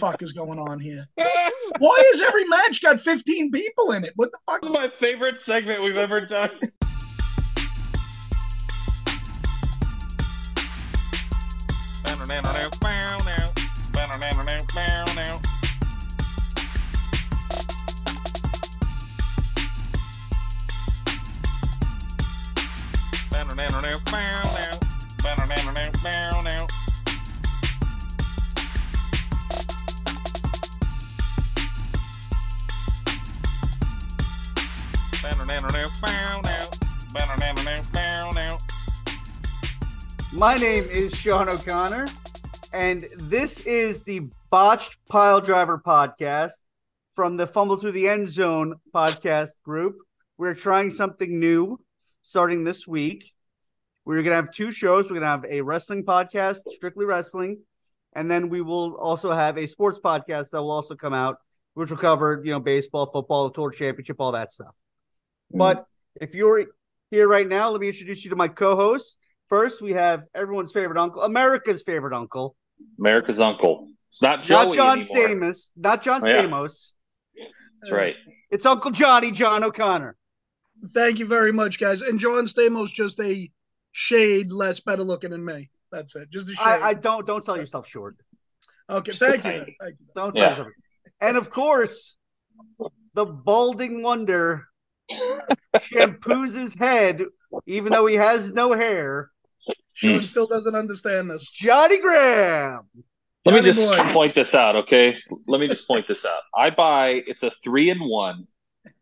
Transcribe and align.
fuck 0.00 0.22
is 0.22 0.32
going 0.32 0.58
on 0.58 0.80
here? 0.80 1.06
Why 1.78 2.02
has 2.12 2.22
every 2.22 2.44
match 2.48 2.82
got 2.82 3.00
15 3.00 3.50
people 3.52 3.92
in 3.92 4.04
it? 4.04 4.12
What 4.16 4.32
the 4.32 4.38
fuck? 4.46 4.62
This 4.62 4.70
is 4.70 4.74
my 4.74 4.88
favorite 4.88 5.40
segment 5.40 5.82
we've 5.82 5.96
ever 5.96 6.20
done. 6.20 6.50
My 40.40 40.56
name 40.56 40.84
is 40.84 41.14
Sean 41.14 41.50
O'Connor, 41.50 42.06
and 42.72 43.06
this 43.18 43.60
is 43.66 44.04
the 44.04 44.30
Botched 44.48 44.96
Pile 45.10 45.42
Driver 45.42 45.76
podcast 45.76 46.52
from 47.12 47.36
the 47.36 47.46
Fumble 47.46 47.76
Through 47.76 47.92
the 47.92 48.08
End 48.08 48.30
Zone 48.30 48.76
podcast 48.94 49.50
group. 49.62 49.98
We're 50.38 50.54
trying 50.54 50.92
something 50.92 51.38
new 51.38 51.78
starting 52.22 52.64
this 52.64 52.86
week. 52.86 53.34
We're 54.06 54.22
going 54.22 54.30
to 54.30 54.36
have 54.36 54.50
two 54.50 54.72
shows. 54.72 55.04
We're 55.04 55.20
going 55.20 55.20
to 55.20 55.26
have 55.26 55.44
a 55.46 55.60
wrestling 55.60 56.06
podcast, 56.06 56.60
strictly 56.70 57.04
wrestling, 57.04 57.58
and 58.14 58.30
then 58.30 58.48
we 58.48 58.62
will 58.62 58.94
also 58.94 59.32
have 59.32 59.58
a 59.58 59.66
sports 59.66 60.00
podcast 60.02 60.48
that 60.52 60.62
will 60.62 60.70
also 60.70 60.94
come 60.94 61.12
out, 61.12 61.36
which 61.74 61.90
will 61.90 61.98
cover, 61.98 62.40
you 62.42 62.50
know, 62.50 62.60
baseball, 62.60 63.04
football, 63.04 63.48
the 63.48 63.54
tour 63.54 63.72
championship, 63.72 64.16
all 64.18 64.32
that 64.32 64.52
stuff. 64.52 64.74
Mm-hmm. 65.52 65.58
But 65.58 65.84
if 66.18 66.34
you're 66.34 66.64
here 67.10 67.28
right 67.28 67.46
now, 67.46 67.68
let 67.68 67.82
me 67.82 67.88
introduce 67.88 68.24
you 68.24 68.30
to 68.30 68.36
my 68.36 68.48
co-host. 68.48 69.18
First, 69.50 69.82
we 69.82 69.92
have 69.92 70.22
everyone's 70.34 70.72
favorite 70.72 70.96
uncle, 70.98 71.22
America's 71.22 71.82
favorite 71.82 72.14
uncle, 72.14 72.56
America's 72.98 73.40
uncle. 73.40 73.88
It's 74.08 74.22
not 74.22 74.42
Joey 74.42 74.66
not 74.66 74.74
John 74.74 74.98
anymore. 75.00 75.16
Stamos, 75.52 75.70
not 75.76 76.02
John 76.02 76.24
Oh, 76.24 76.26
yeah. 76.26 76.42
Stamos. 76.42 76.92
That's 77.82 77.92
right. 77.92 78.14
It's 78.50 78.64
Uncle 78.64 78.90
Johnny, 78.92 79.30
John 79.32 79.62
O'Connor. 79.64 80.16
Thank 80.94 81.18
you 81.18 81.26
very 81.26 81.52
much, 81.52 81.78
guys. 81.78 82.00
And 82.00 82.18
John 82.18 82.44
Stamos 82.46 82.92
just 82.94 83.20
a 83.20 83.50
shade 83.92 84.50
less 84.52 84.80
better 84.80 85.02
looking 85.02 85.30
than 85.30 85.44
me. 85.44 85.68
That's 85.92 86.14
it. 86.16 86.30
Just 86.30 86.48
a 86.48 86.52
shade. 86.52 86.62
I, 86.64 86.88
I 86.90 86.94
don't 86.94 87.26
don't 87.26 87.44
sell 87.44 87.56
yourself 87.58 87.88
short. 87.88 88.16
okay, 88.88 89.12
thank 89.12 89.44
you. 89.44 89.50
Thank 89.80 89.96
you. 89.98 90.06
Don't 90.14 90.32
sell 90.34 90.42
Yeah. 90.42 90.48
yourself. 90.50 90.68
And 91.20 91.36
of 91.36 91.50
course, 91.50 92.16
the 93.14 93.26
balding 93.26 94.02
wonder 94.04 94.66
shampoos 95.76 96.54
his 96.54 96.76
head, 96.76 97.24
even 97.66 97.92
though 97.92 98.06
he 98.06 98.14
has 98.14 98.52
no 98.52 98.74
hair. 98.76 99.30
Sean 100.00 100.18
Hmm. 100.18 100.22
still 100.22 100.46
doesn't 100.46 100.74
understand 100.74 101.28
this. 101.30 101.50
Johnny 101.52 102.00
Graham. 102.00 102.88
Let 103.44 103.54
me 103.54 103.60
just 103.62 103.86
boy. 103.86 104.12
point 104.12 104.34
this 104.34 104.54
out, 104.54 104.76
okay? 104.76 105.16
Let 105.46 105.60
me 105.60 105.68
just 105.68 105.86
point 105.86 106.06
this 106.08 106.24
out. 106.24 106.40
I 106.56 106.70
buy 106.70 107.22
it's 107.26 107.42
a 107.42 107.50
three 107.50 107.90
in 107.90 107.98
one. 107.98 108.46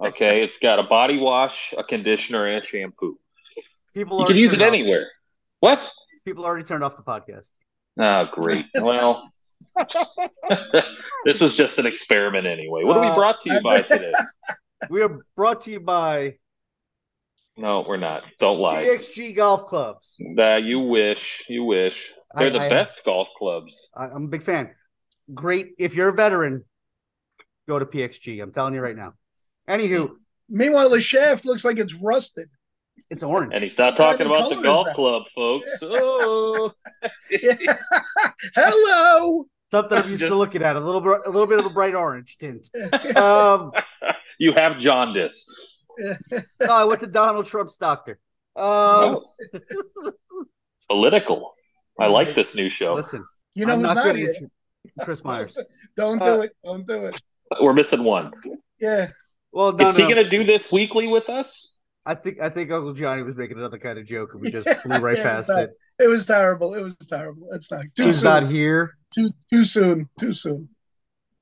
Okay, 0.05 0.43
it's 0.43 0.59
got 0.59 0.81
a 0.81 0.83
body 0.83 1.19
wash, 1.19 1.73
a 1.79 1.85
conditioner, 1.85 2.47
and 2.47 2.63
a 2.63 2.67
shampoo. 2.67 3.19
People 3.95 4.21
You 4.21 4.27
can 4.27 4.37
use 4.37 4.55
it 4.55 4.61
off- 4.61 4.67
anywhere. 4.67 5.07
What? 5.61 5.81
People 6.25 6.45
already 6.45 6.65
turned 6.65 6.83
off 6.83 6.97
the 6.97 7.03
podcast. 7.03 7.51
Oh, 8.01 8.27
great. 8.33 8.65
Well, 8.75 9.29
this 11.25 11.41
was 11.41 11.57
just 11.57 11.79
an 11.79 11.87
experiment 11.87 12.47
anyway. 12.47 12.83
What 12.85 12.97
are 12.97 13.05
Uh, 13.05 13.11
we 13.11 13.15
brought 13.15 13.41
to 13.43 13.53
you 13.53 13.61
by 13.63 13.83
today? 13.83 14.13
We 14.91 15.03
are 15.03 15.17
brought 15.37 15.63
to 15.63 15.71
you 15.71 15.81
by 15.81 16.39
No, 17.59 17.85
we're 17.87 17.97
not. 17.97 18.23
Don't 18.39 18.59
lie. 18.59 18.85
PXG 18.85 19.35
Golf 19.37 19.67
Clubs. 19.67 20.17
Nah, 20.21 20.57
you 20.57 20.79
wish. 20.79 21.45
You 21.49 21.65
wish. 21.65 22.13
They're 22.37 22.47
I- 22.47 22.51
the 22.51 22.61
I- 22.61 22.69
best 22.69 23.05
golf 23.05 23.29
clubs. 23.37 23.91
I, 23.97 24.05
I'm 24.07 24.25
a 24.25 24.29
big 24.29 24.43
fan. 24.45 24.71
Great. 25.35 25.73
If 25.79 25.95
you're 25.95 26.09
a 26.09 26.15
veteran, 26.15 26.65
go 27.69 27.79
to 27.79 27.85
PXG. 27.85 28.41
I'm 28.43 28.53
telling 28.53 28.75
you 28.75 28.81
right 28.81 28.97
now. 28.97 29.15
Anywho, 29.69 30.11
Meanwhile, 30.49 30.89
the 30.89 31.01
shaft 31.01 31.45
looks 31.45 31.63
like 31.65 31.79
it's 31.79 31.95
rusted. 31.95 32.49
it's 33.11 33.23
orange. 33.23 33.53
And 33.55 33.63
he's 33.63 33.77
not 33.77 33.97
talking 33.97 34.25
of 34.27 34.33
about 34.33 34.49
the 34.49 34.57
golf 34.63 34.89
club, 34.95 35.25
folks. 35.35 35.69
Oh. 35.83 36.73
Hello. 38.55 39.45
Something 39.71 39.99
I'm 39.99 40.09
used 40.09 40.21
Just- 40.21 40.31
to 40.31 40.37
looking 40.37 40.63
at. 40.63 40.77
A 40.77 40.81
little 40.81 41.01
bit, 41.03 41.21
a 41.27 41.31
little 41.31 41.47
bit 41.47 41.59
of 41.59 41.67
a 41.67 41.71
bright 41.71 41.95
orange 41.95 42.39
tint. 42.39 42.69
Um, 43.17 43.73
you 44.39 44.53
have 44.53 44.79
jaundice. 44.79 45.45
No, 45.99 46.73
I 46.75 46.85
went 46.85 47.01
to 47.01 47.07
Donald 47.07 47.47
Trump's 47.47 47.77
doctor. 47.77 48.19
Um, 48.57 49.21
Political. 50.89 51.55
I 51.99 52.07
like 52.07 52.35
this 52.35 52.55
new 52.55 52.71
show. 52.71 52.95
listen, 52.95 53.25
you 53.55 53.67
know 53.67 53.75
I'm 53.75 53.81
who's 53.81 53.89
not 53.89 53.97
not, 53.97 54.05
good 54.05 54.17
here? 54.17 54.35
Chris 55.03 55.23
Myers. 55.25 55.63
Don't 55.97 56.23
Uh, 56.23 56.37
do 56.37 56.43
it. 56.43 56.53
Don't 56.65 56.87
do 56.87 57.05
it. 57.07 57.21
We're 57.61 57.73
missing 57.73 58.05
one. 58.05 58.33
Yeah. 58.81 59.09
Well, 59.53 59.73
no, 59.73 59.85
Is 59.89 59.97
he 59.97 60.03
no. 60.05 60.11
going 60.11 60.25
to 60.25 60.31
do 60.31 60.45
this 60.45 60.71
weekly 60.71 61.09
with 61.09 61.29
us? 61.29 61.75
I 62.07 62.15
think 62.15 62.41
I 62.41 62.49
think 62.49 62.71
Uncle 62.71 62.95
Johnny 62.95 63.23
was 63.23 63.37
making 63.37 63.59
another 63.59 63.79
kind 63.79 63.99
of 63.99 64.07
joke, 64.07 64.31
and 64.33 64.41
we 64.41 64.51
just 64.51 64.69
flew 64.81 64.97
right 64.99 65.17
Yeah, 65.17 65.23
past 65.25 65.51
it's 65.51 65.59
it. 65.59 66.05
It 66.05 66.09
was 66.09 66.27
terrible. 66.27 66.75
It 66.75 66.83
was 66.83 66.97
terrible. 67.07 67.49
It's 67.53 67.71
not 67.71 67.85
too 67.97 68.07
He's 68.07 68.21
soon. 68.21 68.31
not 68.45 68.51
here. 68.51 68.97
Too 69.13 69.31
too 69.53 69.65
soon. 69.65 70.09
Too 70.19 70.33
soon. 70.33 70.67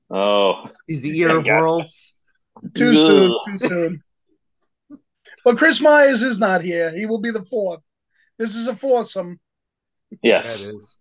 Oh, 0.09 0.67
He's 0.87 0.99
the 1.01 1.17
ear 1.19 1.37
of 1.37 1.45
worlds. 1.45 2.15
Too 2.73 2.89
Ugh. 2.89 2.95
soon. 2.97 3.37
Too 3.45 3.57
soon. 3.59 4.03
But 5.43 5.57
Chris 5.57 5.81
Myers 5.81 6.23
is 6.23 6.39
not 6.39 6.61
here. 6.61 6.93
He 6.95 7.05
will 7.05 7.21
be 7.21 7.31
the 7.31 7.43
fourth. 7.43 7.81
This 8.37 8.55
is 8.55 8.67
a 8.67 8.75
foursome. 8.75 9.39
yes. 10.21 10.59
That 10.63 10.73
is. 10.75 10.97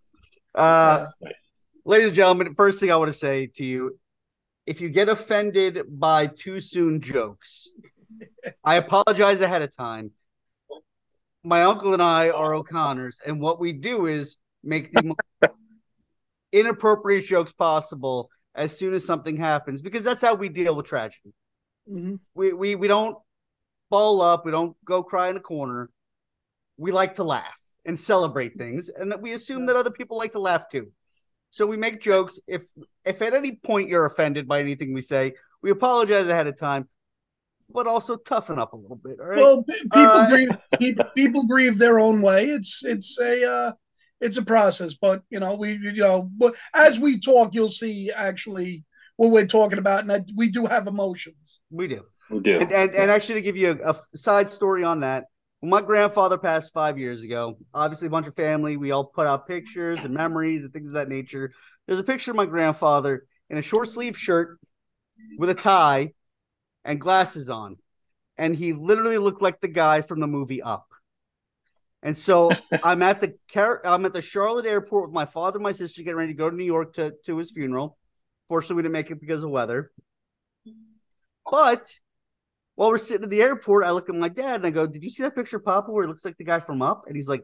Uh, 0.55 1.07
Nice. 1.21 1.53
ladies 1.85 2.07
and 2.09 2.17
gentlemen, 2.17 2.55
first 2.55 2.81
thing 2.81 2.91
I 2.91 2.97
want 2.97 3.13
to 3.13 3.19
say 3.19 3.47
to 3.57 3.65
you 3.65 3.99
if 4.67 4.81
you 4.81 4.89
get 4.89 5.09
offended 5.09 5.81
by 5.89 6.27
too 6.27 6.61
soon 6.61 7.01
jokes, 7.01 7.69
I 8.65 8.77
apologize 8.77 9.41
ahead 9.41 9.63
of 9.63 9.77
time. 9.77 10.11
My 11.45 11.63
uncle 11.63 11.93
and 11.93 12.03
I 12.03 12.31
are 12.31 12.55
O'Connors, 12.55 13.19
and 13.25 13.41
what 13.41 13.61
we 13.61 13.73
do 13.73 14.07
is 14.07 14.37
make 14.65 14.91
the 14.93 15.03
most 15.05 15.21
inappropriate 16.53 17.27
jokes 17.27 17.53
possible 17.53 18.31
as 18.55 18.77
soon 18.77 18.95
as 18.95 19.05
something 19.05 19.37
happens 19.37 19.83
because 19.83 20.03
that's 20.03 20.23
how 20.23 20.35
we 20.35 20.49
deal 20.49 20.75
with 20.75 20.87
tragedy. 20.87 21.33
Mhm. 21.89 22.19
We 22.35 22.53
we 22.53 22.75
we 22.75 22.89
don't 22.89 23.17
ball 23.91 24.21
up, 24.21 24.45
we 24.45 24.51
don't 24.53 24.77
go 24.85 25.03
cry 25.03 25.29
in 25.29 25.37
a 25.37 25.41
corner. 25.41 25.91
We 26.77 26.93
like 26.93 27.17
to 27.17 27.25
laugh 27.25 27.59
and 27.85 27.99
celebrate 27.99 28.59
things, 28.59 28.89
and 28.89 29.15
we 29.21 29.33
assume 29.33 29.67
that 29.67 29.77
other 29.77 29.91
people 29.91 30.17
like 30.19 30.33
to 30.33 30.41
laugh 30.41 30.69
too. 30.69 30.93
So 31.51 31.67
we 31.67 31.77
make 31.77 32.01
jokes. 32.03 32.39
If 32.47 32.63
if 33.05 33.23
at 33.23 33.33
any 33.35 33.53
point 33.57 33.89
you're 33.89 34.05
offended 34.05 34.47
by 34.49 34.61
anything 34.61 34.93
we 34.93 35.01
say, 35.03 35.35
we 35.63 35.71
apologize 35.71 36.27
ahead 36.29 36.47
of 36.49 36.59
time, 36.59 36.89
but 37.71 37.87
also 37.87 38.17
toughen 38.17 38.59
up 38.59 38.73
a 38.73 38.77
little 38.77 38.97
bit. 38.97 39.19
All 39.21 39.27
right. 39.27 39.39
Well, 39.39 39.65
people 39.65 39.93
Uh, 39.93 40.29
grieve. 40.31 40.51
People, 40.79 41.05
people 41.17 41.47
grieve 41.47 41.79
their 41.79 41.99
own 42.01 42.21
way. 42.21 42.47
It's 42.47 42.85
it's 42.85 43.19
a 43.21 43.49
uh, 43.49 43.73
it's 44.21 44.37
a 44.37 44.45
process. 44.45 44.95
But 45.01 45.23
you 45.31 45.41
know, 45.41 45.55
we 45.57 45.73
you 45.73 45.93
know, 45.95 46.31
as 46.75 46.99
we 46.99 47.21
talk, 47.21 47.55
you'll 47.55 47.69
see 47.69 48.11
actually 48.15 48.85
what 49.17 49.31
we're 49.31 49.47
talking 49.47 49.79
about, 49.79 50.01
and 50.01 50.11
that 50.11 50.29
we 50.37 50.51
do 50.51 50.67
have 50.67 50.89
emotions. 50.89 51.63
we 51.71 51.89
do. 51.89 52.03
We 52.31 52.41
do. 52.41 52.59
And, 52.59 52.73
and, 52.73 52.95
and 52.95 53.11
actually, 53.11 53.37
to 53.37 53.43
give 53.43 53.57
you 53.57 53.79
a, 53.83 53.91
a 53.91 54.19
side 54.19 54.51
story 54.51 54.85
on 54.85 55.01
that, 55.01 55.25
when 55.61 55.71
my 55.71 55.83
grandfather 55.83 56.39
passed 56.39 56.73
five 56.73 56.99
years 56.99 57.23
ago, 57.23 57.59
obviously 57.73 58.09
a 58.09 58.11
bunch 58.11 58.27
of 58.27 58.37
family, 58.37 58.77
we 58.77 58.91
all 58.91 59.05
put 59.05 59.27
out 59.27 59.47
pictures 59.49 60.01
and 60.05 60.13
memories 60.13 60.65
and 60.65 60.73
things 60.73 60.89
of 60.89 60.95
that 60.95 61.09
nature. 61.09 61.53
There's 61.87 61.99
a 61.99 62.05
picture 62.05 62.31
of 62.31 62.37
my 62.37 62.47
grandfather 62.47 63.27
in 63.49 63.59
a 63.59 63.63
short 63.63 63.89
sleeve 63.89 64.19
shirt 64.19 64.59
with 65.39 65.51
a 65.51 65.55
tie 65.55 66.13
and 66.85 67.01
glasses 67.01 67.49
on, 67.49 67.77
and 68.37 68.55
he 68.55 68.73
literally 68.73 69.19
looked 69.19 69.43
like 69.43 69.61
the 69.61 69.69
guy 69.69 70.03
from 70.03 70.21
the 70.21 70.27
movie 70.27 70.63
Up. 70.63 70.87
And 72.03 72.17
so 72.17 72.51
I'm 72.83 73.03
at 73.03 73.21
the 73.21 73.35
Car- 73.53 73.81
I'm 73.85 74.05
at 74.05 74.13
the 74.13 74.23
Charlotte 74.23 74.67
airport 74.67 75.09
with 75.09 75.15
my 75.15 75.25
father 75.25 75.57
and 75.57 75.65
my 75.65 75.73
sister 75.73 76.03
getting 76.03 76.17
ready 76.17 76.33
to 76.33 76.39
go 76.39 76.51
to 76.51 76.57
New 76.57 76.65
York 76.65 76.95
to, 76.95 77.13
to 77.27 77.39
his 77.39 77.51
funeral. 77.51 77.99
Fortunately, 78.49 78.77
we 78.77 78.83
didn't 78.83 78.93
make 78.93 79.11
it 79.11 79.21
because 79.21 79.43
of 79.43 79.51
weather. 79.51 79.91
But 81.51 81.87
while 82.77 82.91
we're 82.91 82.99
sitting 82.99 83.25
at 83.25 83.31
the 83.31 83.43
airport, 83.43 83.85
I 83.85 83.91
look 83.91 84.09
at 84.09 84.15
my 84.15 84.29
dad 84.29 84.57
and 84.57 84.67
I 84.67 84.71
go, 84.71 84.87
Did 84.87 85.03
you 85.03 85.11
see 85.11 85.23
that 85.25 85.35
picture 85.35 85.57
of 85.57 85.65
Papa 85.65 85.91
where 85.91 86.05
it 86.05 86.09
looks 86.09 86.25
like 86.25 86.37
the 86.37 86.45
guy 86.45 86.61
from 86.61 86.83
Up? 86.83 87.05
And 87.07 87.17
he's 87.17 87.29
like, 87.29 87.43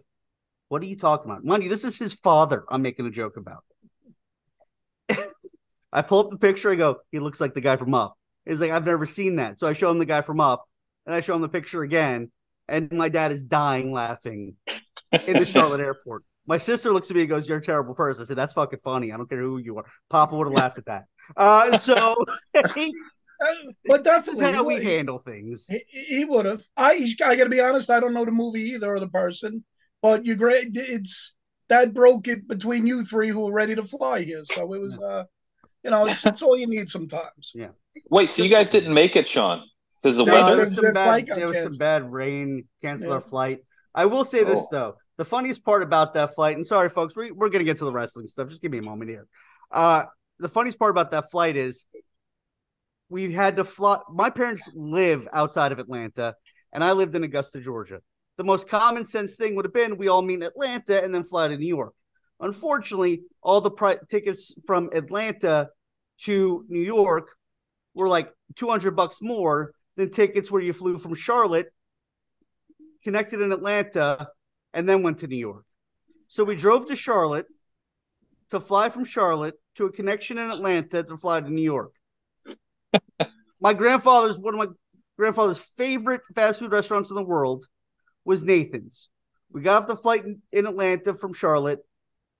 What 0.68 0.82
are 0.82 0.86
you 0.86 0.96
talking 0.96 1.30
about? 1.30 1.44
Mind 1.44 1.62
you, 1.62 1.68
this 1.68 1.84
is 1.84 1.98
his 1.98 2.14
father 2.14 2.64
I'm 2.70 2.82
making 2.82 3.06
a 3.06 3.10
joke 3.10 3.36
about. 3.36 3.64
I 5.92 6.02
pull 6.02 6.20
up 6.20 6.30
the 6.30 6.38
picture, 6.38 6.70
I 6.70 6.76
go, 6.76 6.98
He 7.10 7.18
looks 7.18 7.40
like 7.40 7.54
the 7.54 7.60
guy 7.60 7.76
from 7.76 7.94
Up. 7.94 8.14
He's 8.46 8.60
like, 8.60 8.70
I've 8.70 8.86
never 8.86 9.06
seen 9.06 9.36
that. 9.36 9.58
So 9.58 9.66
I 9.66 9.72
show 9.72 9.90
him 9.90 9.98
the 9.98 10.04
guy 10.04 10.20
from 10.20 10.40
Up 10.40 10.64
and 11.06 11.14
I 11.14 11.20
show 11.20 11.34
him 11.34 11.42
the 11.42 11.48
picture 11.48 11.82
again. 11.82 12.30
And 12.68 12.92
my 12.92 13.08
dad 13.08 13.32
is 13.32 13.42
dying 13.42 13.92
laughing 13.92 14.56
in 15.12 15.38
the 15.38 15.46
Charlotte 15.46 15.80
airport. 15.84 16.24
My 16.46 16.58
sister 16.58 16.92
looks 16.92 17.10
at 17.10 17.14
me 17.14 17.22
and 17.22 17.30
goes, 17.30 17.48
"You're 17.48 17.58
a 17.58 17.62
terrible 17.62 17.94
person." 17.94 18.22
I 18.22 18.26
said, 18.26 18.36
"That's 18.36 18.54
fucking 18.54 18.80
funny. 18.82 19.12
I 19.12 19.16
don't 19.16 19.28
care 19.28 19.40
who 19.40 19.58
you 19.58 19.78
are." 19.78 19.84
Papa 20.10 20.36
would 20.36 20.46
have 20.46 20.54
laughed 20.54 20.78
at 20.78 20.86
that. 20.86 21.04
Uh, 21.36 21.78
so, 21.78 22.16
he, 23.42 23.68
Uh, 23.68 23.72
but 23.86 24.04
this 24.04 24.28
is 24.28 24.38
definitely, 24.38 24.52
how 24.52 24.64
we 24.64 24.84
handle 24.84 25.18
things. 25.18 25.66
he, 25.68 25.80
he 25.90 26.24
would 26.24 26.46
have. 26.46 26.62
I 26.76 27.14
I 27.24 27.36
got 27.36 27.44
to 27.44 27.50
be 27.50 27.60
honest. 27.60 27.90
I 27.90 28.00
don't 28.00 28.14
know 28.14 28.24
the 28.24 28.32
movie 28.32 28.60
either 28.60 28.94
or 28.94 29.00
the 29.00 29.08
person, 29.08 29.64
but 30.00 30.24
you 30.26 30.36
great. 30.36 30.68
It's 30.74 31.34
that 31.68 31.94
broke 31.94 32.28
it 32.28 32.46
between 32.48 32.86
you 32.86 33.04
three 33.04 33.28
who 33.28 33.46
were 33.46 33.52
ready 33.52 33.74
to 33.74 33.84
fly 33.84 34.22
here. 34.22 34.44
So 34.44 34.72
it 34.74 34.80
was, 34.80 35.00
uh, 35.00 35.24
you 35.82 35.90
know, 35.90 36.06
it's, 36.06 36.26
it's 36.26 36.42
all 36.42 36.56
you 36.56 36.66
need 36.66 36.88
sometimes. 36.88 37.52
Yeah. 37.54 37.68
Wait, 38.10 38.30
so 38.30 38.42
you 38.42 38.50
guys 38.50 38.70
didn't 38.70 38.92
make 38.92 39.16
it, 39.16 39.26
Sean? 39.26 39.64
Because 40.02 40.16
the 40.16 40.24
No, 40.24 40.32
weather? 40.32 40.56
there 40.56 40.64
was 40.64 40.74
some 40.74 40.92
bad, 40.92 41.26
there 41.26 41.46
was 41.46 41.62
some 41.62 41.76
bad 41.78 42.10
rain, 42.10 42.64
Cancel 42.82 43.08
Yeah. 43.08 43.14
our 43.14 43.20
flight. 43.20 43.60
I 43.94 44.06
will 44.06 44.24
say 44.24 44.42
this 44.44 44.60
Oh. 44.60 44.68
though: 44.70 44.96
the 45.16 45.24
funniest 45.24 45.64
part 45.64 45.82
about 45.82 46.14
that 46.14 46.34
flight, 46.34 46.56
and 46.56 46.66
sorry, 46.66 46.88
folks, 46.88 47.14
we, 47.14 47.30
we're 47.30 47.50
gonna 47.50 47.64
get 47.64 47.78
to 47.78 47.84
the 47.84 47.92
wrestling 47.92 48.26
stuff. 48.26 48.48
Just 48.48 48.60
give 48.62 48.72
me 48.72 48.78
a 48.78 48.82
moment 48.82 49.10
here. 49.10 49.26
Uh, 49.70 50.06
the 50.38 50.48
funniest 50.48 50.78
part 50.78 50.90
about 50.90 51.10
that 51.12 51.30
flight 51.30 51.56
is 51.56 51.84
we 53.12 53.30
had 53.30 53.56
to 53.56 53.64
fly. 53.64 53.98
My 54.10 54.30
parents 54.30 54.68
live 54.74 55.28
outside 55.34 55.70
of 55.70 55.78
Atlanta, 55.78 56.34
and 56.72 56.82
I 56.82 56.92
lived 56.92 57.14
in 57.14 57.22
Augusta, 57.22 57.60
Georgia. 57.60 58.00
The 58.38 58.44
most 58.44 58.66
common 58.66 59.04
sense 59.04 59.36
thing 59.36 59.54
would 59.54 59.66
have 59.66 59.74
been 59.74 59.98
we 59.98 60.08
all 60.08 60.22
meet 60.22 60.36
in 60.36 60.42
Atlanta 60.42 61.04
and 61.04 61.14
then 61.14 61.22
fly 61.22 61.48
to 61.48 61.56
New 61.58 61.66
York. 61.66 61.92
Unfortunately, 62.40 63.20
all 63.42 63.60
the 63.60 63.70
pri- 63.70 63.98
tickets 64.08 64.54
from 64.66 64.88
Atlanta 64.94 65.68
to 66.22 66.64
New 66.68 66.80
York 66.80 67.28
were 67.92 68.08
like 68.08 68.32
200 68.56 68.96
bucks 68.96 69.18
more 69.20 69.74
than 69.96 70.10
tickets 70.10 70.50
where 70.50 70.62
you 70.62 70.72
flew 70.72 70.96
from 70.96 71.14
Charlotte, 71.14 71.70
connected 73.04 73.42
in 73.42 73.52
Atlanta, 73.52 74.28
and 74.72 74.88
then 74.88 75.02
went 75.02 75.18
to 75.18 75.26
New 75.26 75.36
York. 75.36 75.66
So 76.28 76.44
we 76.44 76.56
drove 76.56 76.88
to 76.88 76.96
Charlotte 76.96 77.46
to 78.48 78.58
fly 78.58 78.88
from 78.88 79.04
Charlotte 79.04 79.60
to 79.74 79.84
a 79.84 79.92
connection 79.92 80.38
in 80.38 80.50
Atlanta 80.50 81.02
to 81.02 81.18
fly 81.18 81.40
to 81.40 81.50
New 81.50 81.62
York. 81.62 81.92
My 83.60 83.74
grandfather's 83.74 84.38
one 84.38 84.54
of 84.54 84.58
my 84.58 84.74
grandfather's 85.16 85.58
favorite 85.58 86.22
fast 86.34 86.60
food 86.60 86.72
restaurants 86.72 87.10
in 87.10 87.16
the 87.16 87.22
world 87.22 87.66
was 88.24 88.42
Nathan's. 88.42 89.08
We 89.50 89.60
got 89.60 89.82
off 89.82 89.88
the 89.88 89.96
flight 89.96 90.24
in, 90.24 90.40
in 90.50 90.66
Atlanta 90.66 91.14
from 91.14 91.34
Charlotte. 91.34 91.80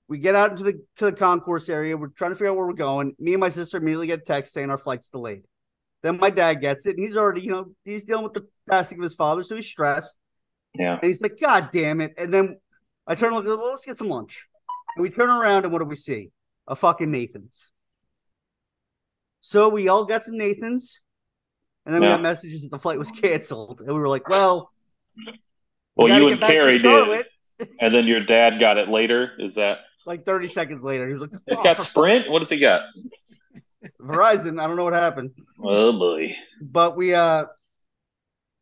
We 0.07 0.17
get 0.17 0.35
out 0.35 0.51
into 0.51 0.63
the 0.63 0.83
to 0.97 1.05
the 1.05 1.11
concourse 1.13 1.69
area. 1.69 1.95
We're 1.95 2.07
trying 2.07 2.31
to 2.31 2.35
figure 2.35 2.49
out 2.49 2.57
where 2.57 2.67
we're 2.67 2.73
going. 2.73 3.15
Me 3.19 3.33
and 3.33 3.39
my 3.39 3.49
sister 3.49 3.77
immediately 3.77 4.07
get 4.07 4.21
a 4.21 4.23
text 4.23 4.53
saying 4.53 4.69
our 4.69 4.77
flight's 4.77 5.09
delayed. 5.09 5.43
Then 6.01 6.19
my 6.19 6.29
dad 6.29 6.55
gets 6.55 6.85
it, 6.85 6.97
and 6.97 7.05
he's 7.05 7.15
already, 7.15 7.41
you 7.41 7.51
know, 7.51 7.67
he's 7.85 8.03
dealing 8.03 8.25
with 8.25 8.33
the 8.33 8.45
passing 8.69 8.99
of 8.99 9.03
his 9.03 9.15
father, 9.15 9.41
so 9.41 9.55
he's 9.55 9.65
stressed. 9.65 10.15
Yeah. 10.77 10.95
And 10.95 11.03
he's 11.03 11.21
like, 11.21 11.39
God 11.39 11.69
damn 11.71 12.01
it. 12.01 12.13
And 12.17 12.33
then 12.33 12.57
I 13.07 13.15
turn 13.15 13.33
and 13.33 13.45
look, 13.45 13.59
well, 13.59 13.69
let's 13.69 13.85
get 13.85 13.97
some 13.97 14.09
lunch. 14.09 14.47
And 14.95 15.03
we 15.03 15.09
turn 15.09 15.29
around, 15.29 15.63
and 15.63 15.71
what 15.71 15.79
do 15.79 15.85
we 15.85 15.95
see? 15.95 16.31
A 16.67 16.75
fucking 16.75 17.09
Nathan's. 17.09 17.67
So 19.45 19.67
we 19.67 19.89
all 19.89 20.05
got 20.05 20.23
some 20.23 20.37
Nathan's, 20.37 21.01
and 21.85 21.93
then 21.93 22.01
we 22.01 22.07
got 22.07 22.21
messages 22.21 22.61
that 22.63 22.71
the 22.71 22.79
flight 22.79 22.97
was 22.97 23.11
canceled. 23.21 23.81
And 23.81 23.89
we 23.89 23.99
were 23.99 24.07
like, 24.07 24.29
well, 24.29 24.71
Well, 25.95 26.07
gotta 26.07 26.23
you 26.23 26.29
and 26.31 26.41
Carrie 26.41 26.79
did, 26.79 27.25
and 27.81 27.93
then 27.93 28.07
your 28.07 28.25
dad 28.25 28.59
got 28.59 28.77
it 28.77 28.87
later. 28.87 29.33
Is 29.39 29.55
that? 29.55 29.79
Like 30.05 30.25
30 30.25 30.47
seconds 30.47 30.81
later, 30.81 31.07
he 31.07 31.13
was 31.13 31.21
like, 31.23 31.31
He's 31.45 31.57
"Oh, 31.57 31.63
got 31.63 31.81
Sprint. 31.81 32.29
What 32.31 32.39
does 32.39 32.49
he 32.49 32.57
got? 32.57 32.83
Verizon. 34.01 34.61
I 34.61 34.67
don't 34.67 34.77
know 34.77 34.85
what 34.85 34.93
happened. 34.93 35.31
Oh 35.61 35.91
boy. 35.91 36.35
but 36.61 36.95
we 36.95 37.13
uh 37.13 37.45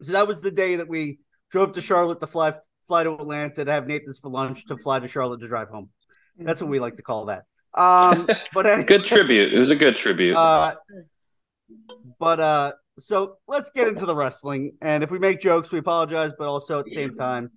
so 0.01 0.13
that 0.13 0.27
was 0.27 0.41
the 0.41 0.49
day 0.51 0.77
that 0.77 0.87
we 0.87 1.19
drove 1.51 1.73
to 1.73 1.81
Charlotte 1.81 2.19
to 2.21 2.27
fly 2.27 2.55
fly 2.87 3.03
to 3.03 3.13
Atlanta 3.13 3.63
to 3.65 3.71
have 3.71 3.85
Nathan's 3.85 4.17
for 4.17 4.29
lunch 4.31 4.65
to 4.65 4.77
fly 4.77 4.99
to 4.99 5.07
Charlotte 5.07 5.41
to 5.41 5.47
drive 5.47 5.69
home. 5.69 5.89
That's 6.37 6.59
what 6.59 6.71
we 6.71 6.79
like 6.79 6.95
to 6.95 7.03
call 7.03 7.25
that. 7.25 7.43
Um 7.73 8.27
but 8.53 8.65
anyway, 8.67 8.85
Good 8.87 9.05
tribute. 9.05 9.53
It 9.53 9.59
was 9.59 9.69
a 9.69 9.75
good 9.75 9.95
tribute. 9.95 10.35
uh 10.35 10.75
but 12.19 12.39
uh 12.39 12.71
so 12.99 13.37
let's 13.47 13.71
get 13.71 13.87
into 13.87 14.05
the 14.05 14.13
wrestling 14.15 14.73
and 14.81 15.03
if 15.03 15.09
we 15.11 15.17
make 15.17 15.39
jokes 15.39 15.71
we 15.71 15.79
apologize 15.79 16.31
but 16.37 16.47
also 16.47 16.79
at 16.79 16.85
the 16.85 16.93
same 16.93 17.15
time 17.15 17.49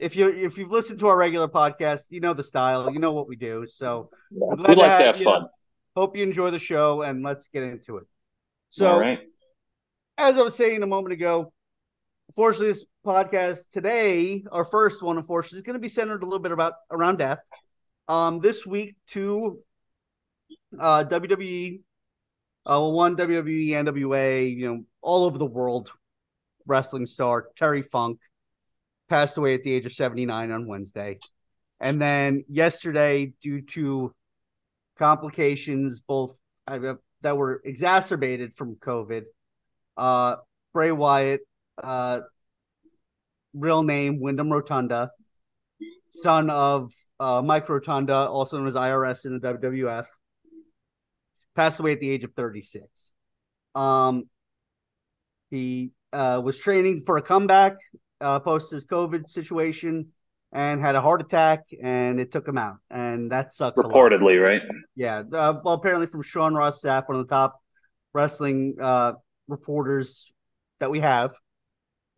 if 0.00 0.16
you 0.16 0.28
if 0.28 0.56
you've 0.58 0.70
listened 0.70 0.98
to 0.98 1.06
our 1.08 1.16
regular 1.16 1.46
podcast 1.46 2.02
you 2.08 2.20
know 2.20 2.32
the 2.32 2.42
style 2.42 2.90
you 2.92 2.98
know 2.98 3.12
what 3.12 3.28
we 3.28 3.36
do 3.36 3.66
so 3.68 4.08
we 4.30 4.56
like 4.56 4.78
to 4.78 4.88
have 4.88 5.16
have 5.16 5.24
fun. 5.24 5.46
hope 5.94 6.16
you 6.16 6.22
enjoy 6.22 6.50
the 6.50 6.58
show 6.58 7.02
and 7.02 7.22
let's 7.22 7.48
get 7.48 7.62
into 7.62 7.98
it 7.98 8.04
so 8.70 8.88
All 8.92 8.98
right. 9.00 9.20
as 10.16 10.38
I 10.38 10.42
was 10.42 10.54
saying 10.56 10.82
a 10.82 10.86
moment 10.86 11.12
ago, 11.12 11.52
unfortunately, 12.28 12.68
this 12.72 12.86
podcast 13.04 13.68
today, 13.70 14.42
our 14.50 14.64
first 14.64 15.02
one, 15.02 15.18
unfortunately, 15.18 15.58
is 15.58 15.62
going 15.62 15.74
to 15.74 15.80
be 15.80 15.90
centered 15.90 16.22
a 16.22 16.24
little 16.24 16.38
bit 16.38 16.52
about 16.52 16.72
around 16.90 17.18
death. 17.18 17.40
Um, 18.08 18.40
this 18.40 18.66
week, 18.66 18.96
two 19.06 19.60
uh, 20.78 21.04
WWE, 21.04 21.80
uh, 22.66 22.80
one 22.80 23.16
WWE, 23.16 23.68
NWA, 23.68 24.54
you 24.54 24.66
know, 24.68 24.84
all 25.00 25.24
over 25.24 25.38
the 25.38 25.46
world, 25.46 25.90
wrestling 26.66 27.06
star 27.06 27.48
Terry 27.56 27.82
Funk 27.82 28.18
passed 29.08 29.36
away 29.36 29.54
at 29.54 29.62
the 29.62 29.72
age 29.72 29.86
of 29.86 29.92
seventy 29.92 30.26
nine 30.26 30.50
on 30.50 30.66
Wednesday, 30.66 31.18
and 31.80 32.00
then 32.00 32.44
yesterday, 32.48 33.32
due 33.42 33.62
to 33.62 34.14
complications, 34.98 36.00
both 36.00 36.38
uh, 36.66 36.94
that 37.22 37.36
were 37.36 37.60
exacerbated 37.64 38.54
from 38.54 38.76
COVID 38.76 39.24
uh 39.96 40.36
Bray 40.72 40.92
Wyatt, 40.92 41.40
uh 41.82 42.20
real 43.54 43.82
name 43.82 44.20
Windham 44.20 44.50
Rotunda, 44.50 45.10
son 46.12 46.50
of 46.50 46.90
uh 47.18 47.42
Mike 47.42 47.68
Rotunda, 47.68 48.14
also 48.14 48.58
known 48.58 48.68
as 48.68 48.74
IRS 48.74 49.24
in 49.24 49.38
the 49.38 49.54
WWF, 49.54 50.06
passed 51.56 51.78
away 51.80 51.92
at 51.92 52.00
the 52.00 52.10
age 52.10 52.24
of 52.24 52.32
36. 52.34 53.12
Um 53.74 54.24
he 55.50 55.92
uh 56.12 56.40
was 56.42 56.58
training 56.58 57.02
for 57.04 57.16
a 57.16 57.22
comeback 57.22 57.74
uh 58.20 58.38
post 58.40 58.70
his 58.70 58.84
COVID 58.84 59.28
situation 59.30 60.12
and 60.52 60.80
had 60.80 60.94
a 60.94 61.00
heart 61.00 61.22
attack 61.22 61.60
and 61.82 62.20
it 62.20 62.30
took 62.30 62.46
him 62.46 62.58
out. 62.58 62.76
And 62.90 63.32
that 63.32 63.52
sucks. 63.52 63.78
a 63.78 63.80
lot. 63.86 63.92
Reportedly, 63.92 64.42
right? 64.42 64.60
Yeah. 64.94 65.20
Uh, 65.20 65.54
well, 65.64 65.74
apparently 65.74 66.06
from 66.06 66.22
Sean 66.22 66.54
Ross 66.54 66.82
Sapp, 66.82 67.08
one 67.08 67.18
of 67.18 67.26
the 67.26 67.34
top 67.34 67.58
wrestling 68.12 68.76
uh, 68.78 69.12
reporters 69.48 70.30
that 70.80 70.90
we 70.90 71.00
have. 71.00 71.32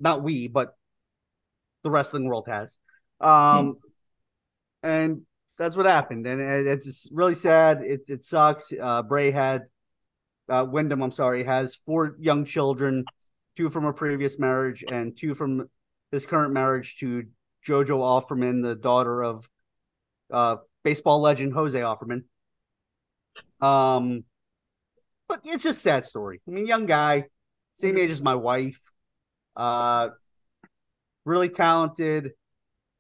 Not 0.01 0.25
we, 0.25 0.49
but 0.49 0.75
the 1.85 1.91
wrestling 1.91 2.25
world 2.25 2.47
has. 2.49 2.77
Um, 3.25 3.79
and 4.83 5.23
that's 5.57 5.77
what 5.77 5.87
happened. 5.87 6.27
And 6.27 6.41
it's 6.41 7.09
really 7.11 7.35
sad. 7.35 7.83
It, 7.83 8.03
it 8.09 8.25
sucks. 8.25 8.73
Uh, 8.73 9.03
Bray 9.03 9.31
had, 9.31 9.63
uh, 10.49 10.67
Windham, 10.69 11.03
I'm 11.03 11.13
sorry, 11.13 11.45
has 11.45 11.75
four 11.87 12.17
young 12.21 12.45
children, 12.45 13.05
two 13.57 13.71
from 13.71 13.85
a 13.85 13.93
previous 13.93 14.39
marriage 14.39 14.85
and 14.91 15.17
two 15.17 15.35
from 15.35 15.71
his 16.13 16.27
current 16.27 16.53
marriage 16.53 16.97
to 16.99 17.25
Jojo 17.67 17.99
Offerman, 17.99 18.63
the 18.63 18.75
daughter 18.75 19.23
of 19.23 19.49
uh, 20.31 20.57
baseball 20.83 21.21
legend 21.21 21.55
Jose 21.55 21.79
Offerman. 21.79 22.25
Um, 23.61 24.25
but 25.29 25.41
it's 25.45 25.63
just 25.63 25.79
a 25.79 25.83
sad 25.83 26.05
story. 26.05 26.41
I 26.47 26.51
mean, 26.51 26.67
young 26.67 26.87
guy, 26.87 27.25
same 27.77 27.97
age 27.97 28.11
as 28.11 28.21
my 28.21 28.35
wife. 28.35 28.81
Uh, 29.57 30.11
really 31.25 31.49
talented, 31.49 32.33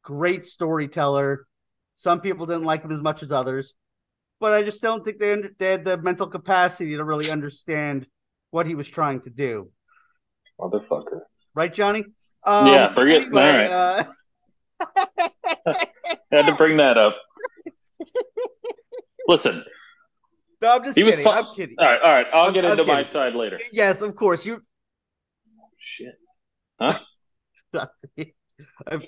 great 0.04 0.44
storyteller. 0.46 1.46
Some 1.96 2.20
people 2.20 2.46
didn't 2.46 2.64
like 2.64 2.82
him 2.82 2.92
as 2.92 3.00
much 3.02 3.22
as 3.24 3.32
others, 3.32 3.74
but 4.40 4.52
I 4.52 4.62
just 4.62 4.80
don't 4.80 5.04
think 5.04 5.18
they, 5.18 5.32
under, 5.32 5.50
they 5.58 5.70
had 5.72 5.84
the 5.84 5.96
mental 5.96 6.26
capacity 6.28 6.96
to 6.96 7.04
really 7.04 7.30
understand 7.30 8.06
what 8.50 8.66
he 8.66 8.74
was 8.76 8.88
trying 8.88 9.20
to 9.22 9.30
do. 9.30 9.70
Motherfucker. 10.60 11.20
Right, 11.54 11.72
Johnny? 11.74 12.04
Um, 12.44 12.66
Yeah, 12.68 12.92
bring 12.94 13.10
it- 13.12 13.22
anyway, 13.24 13.66
all 13.66 13.98
right. 13.98 14.06
uh, 15.66 15.74
Had 16.32 16.46
to 16.46 16.54
bring 16.56 16.76
that 16.78 16.98
up. 16.98 17.16
Listen, 19.26 19.64
no, 20.60 20.74
I'm 20.76 20.84
just 20.84 20.96
He 20.98 21.02
was 21.04 21.16
kidding. 21.16 21.32
fu- 21.32 21.38
I'm 21.38 21.54
kidding. 21.54 21.76
all 21.78 21.86
right, 21.86 22.00
all 22.02 22.10
right. 22.12 22.26
I'll 22.32 22.44
I'm- 22.44 22.52
get 22.54 22.64
I'm 22.64 22.72
into 22.72 22.84
my 22.84 23.04
side 23.04 23.34
later. 23.34 23.58
Yes, 23.72 24.02
of 24.02 24.14
course. 24.14 24.44
You 24.44 24.60
Shit. 25.78 26.14
Huh? 26.80 26.98
I, 28.86 28.98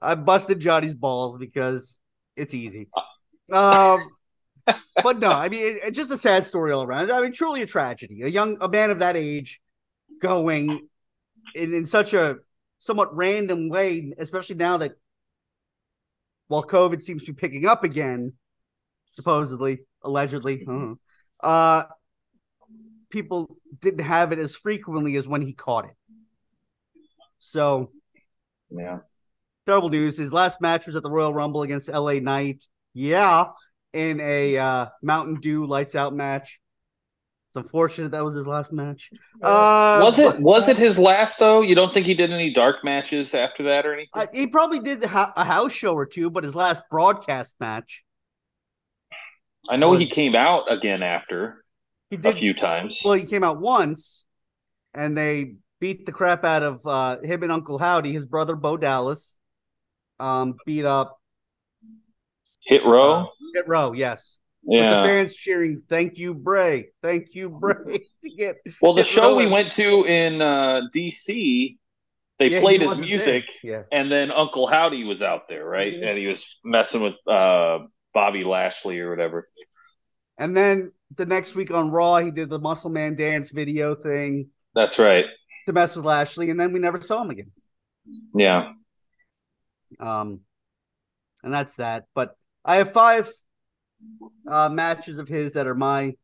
I 0.00 0.14
busted 0.14 0.60
Johnny's 0.60 0.94
balls 0.94 1.36
because 1.36 1.98
it's 2.36 2.54
easy. 2.54 2.88
Um, 3.52 4.08
but 5.02 5.18
no, 5.18 5.30
I 5.30 5.48
mean, 5.48 5.60
it, 5.60 5.80
it's 5.84 5.96
just 5.96 6.10
a 6.10 6.18
sad 6.18 6.46
story 6.46 6.72
all 6.72 6.84
around. 6.84 7.10
I 7.10 7.20
mean, 7.20 7.32
truly 7.32 7.62
a 7.62 7.66
tragedy. 7.66 8.22
A 8.22 8.28
young, 8.28 8.58
a 8.60 8.68
man 8.68 8.90
of 8.90 9.00
that 9.00 9.16
age 9.16 9.60
going 10.20 10.88
in, 11.54 11.74
in 11.74 11.86
such 11.86 12.14
a 12.14 12.36
somewhat 12.78 13.14
random 13.14 13.68
way, 13.68 14.12
especially 14.18 14.56
now 14.56 14.76
that 14.78 14.92
while 16.46 16.64
COVID 16.64 17.02
seems 17.02 17.24
to 17.24 17.32
be 17.32 17.40
picking 17.40 17.66
up 17.66 17.84
again, 17.84 18.32
supposedly, 19.10 19.80
allegedly, 20.02 20.66
uh, 20.68 20.94
uh, 21.44 21.84
people 23.10 23.56
didn't 23.80 24.04
have 24.04 24.32
it 24.32 24.38
as 24.38 24.54
frequently 24.54 25.16
as 25.16 25.26
when 25.26 25.42
he 25.42 25.52
caught 25.52 25.84
it. 25.86 25.96
So 27.38 27.92
Yeah. 28.70 28.98
Terrible 29.68 29.90
news. 29.90 30.16
His 30.16 30.32
last 30.32 30.60
match 30.62 30.86
was 30.86 30.96
at 30.96 31.02
the 31.02 31.10
Royal 31.10 31.34
Rumble 31.34 31.62
against 31.62 31.88
LA 31.88 32.14
Knight. 32.14 32.64
Yeah, 32.94 33.48
in 33.92 34.18
a 34.20 34.56
uh, 34.56 34.86
Mountain 35.02 35.40
Dew 35.40 35.66
lights 35.66 35.94
out 35.94 36.14
match. 36.14 36.58
It's 37.48 37.56
unfortunate 37.56 38.12
that 38.12 38.24
was 38.24 38.34
his 38.34 38.46
last 38.46 38.72
match. 38.72 39.10
Uh, 39.42 40.00
was 40.02 40.18
it 40.18 40.40
was 40.40 40.68
it 40.68 40.76
his 40.76 40.98
last 40.98 41.38
though? 41.38 41.60
You 41.60 41.74
don't 41.74 41.92
think 41.92 42.06
he 42.06 42.14
did 42.14 42.32
any 42.32 42.52
dark 42.52 42.82
matches 42.82 43.34
after 43.34 43.64
that 43.64 43.86
or 43.86 43.92
anything? 43.92 44.22
Uh, 44.22 44.26
he 44.32 44.46
probably 44.46 44.80
did 44.80 45.04
a 45.04 45.08
house 45.08 45.72
show 45.72 45.94
or 45.94 46.06
two, 46.06 46.30
but 46.30 46.44
his 46.44 46.54
last 46.54 46.82
broadcast 46.90 47.54
match. 47.60 48.04
I 49.68 49.76
know 49.76 49.90
was, 49.90 50.00
he 50.00 50.08
came 50.08 50.34
out 50.34 50.70
again 50.72 51.02
after 51.02 51.64
he 52.10 52.16
did, 52.16 52.34
a 52.34 52.36
few 52.36 52.54
times. 52.54 53.02
Well, 53.04 53.14
he 53.14 53.24
came 53.24 53.44
out 53.44 53.60
once, 53.60 54.24
and 54.94 55.16
they 55.16 55.56
beat 55.78 56.06
the 56.06 56.12
crap 56.12 56.44
out 56.44 56.62
of 56.62 56.86
uh, 56.86 57.18
him 57.22 57.42
and 57.42 57.52
Uncle 57.52 57.78
Howdy, 57.78 58.12
his 58.12 58.26
brother 58.26 58.56
Bo 58.56 58.76
Dallas. 58.76 59.36
Um, 60.20 60.56
beat 60.66 60.84
up 60.84 61.18
Hit 62.68 62.84
Row. 62.84 63.12
Uh, 63.12 63.26
Hit 63.54 63.66
Row, 63.66 63.92
yes. 63.92 64.36
Yeah. 64.62 64.82
With 64.82 64.90
the 64.90 65.08
fans 65.08 65.34
cheering, 65.34 65.82
"Thank 65.88 66.18
you, 66.18 66.34
Bray! 66.34 66.90
Thank 67.02 67.34
you, 67.34 67.48
Bray!" 67.48 67.74
to 68.24 68.30
get 68.36 68.56
well, 68.82 68.92
the 68.92 69.04
show 69.04 69.36
we 69.36 69.46
went 69.46 69.72
to 69.72 70.04
in 70.04 70.42
uh, 70.42 70.82
DC, 70.94 71.76
they 72.38 72.48
yeah, 72.48 72.60
played 72.60 72.82
his 72.82 72.98
music, 72.98 73.44
yeah. 73.62 73.82
and 73.90 74.12
then 74.12 74.30
Uncle 74.30 74.66
Howdy 74.66 75.04
was 75.04 75.22
out 75.22 75.48
there, 75.48 75.64
right? 75.64 75.92
Mm-hmm. 75.94 76.04
And 76.04 76.18
he 76.18 76.26
was 76.26 76.58
messing 76.62 77.02
with 77.02 77.16
uh, 77.26 77.78
Bobby 78.12 78.44
Lashley 78.44 79.00
or 79.00 79.08
whatever. 79.08 79.48
And 80.36 80.54
then 80.54 80.92
the 81.16 81.24
next 81.24 81.54
week 81.54 81.70
on 81.70 81.90
Raw, 81.90 82.18
he 82.18 82.30
did 82.30 82.50
the 82.50 82.58
Muscle 82.58 82.90
Man 82.90 83.16
dance 83.16 83.50
video 83.50 83.94
thing. 83.94 84.50
That's 84.74 84.98
right. 84.98 85.24
To 85.66 85.72
mess 85.72 85.96
with 85.96 86.04
Lashley, 86.04 86.50
and 86.50 86.60
then 86.60 86.72
we 86.72 86.80
never 86.80 87.00
saw 87.00 87.22
him 87.22 87.30
again. 87.30 87.50
Yeah. 88.34 88.72
Um, 89.98 90.40
and 91.42 91.52
that's 91.52 91.76
that. 91.76 92.04
But 92.14 92.36
I 92.64 92.76
have 92.76 92.92
five 92.92 93.30
uh, 94.46 94.68
matches 94.68 95.18
of 95.18 95.28
his 95.28 95.54
that 95.54 95.66
are 95.66 95.74
my 95.74 96.14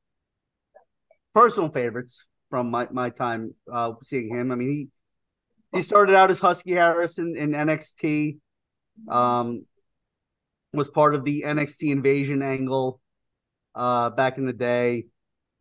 personal 1.35 1.69
favorites 1.69 2.25
from 2.51 2.71
my, 2.71 2.89
my 2.91 3.11
time 3.11 3.55
uh, 3.73 3.93
seeing 4.03 4.29
him. 4.29 4.53
I 4.53 4.55
mean, 4.55 4.71
he 4.71 4.89
he 5.75 5.83
started 5.83 6.15
out 6.15 6.31
as 6.31 6.39
Husky 6.39 6.73
Harrison 6.73 7.35
in 7.37 7.51
NXT, 7.51 8.39
um, 9.09 9.67
was 10.73 10.89
part 10.89 11.17
of 11.17 11.25
the 11.25 11.43
NXT 11.43 11.91
Invasion 11.91 12.43
angle 12.43 13.01
uh, 13.75 14.11
back 14.11 14.39
in 14.39 14.47
the 14.47 14.53
day. 14.53 15.07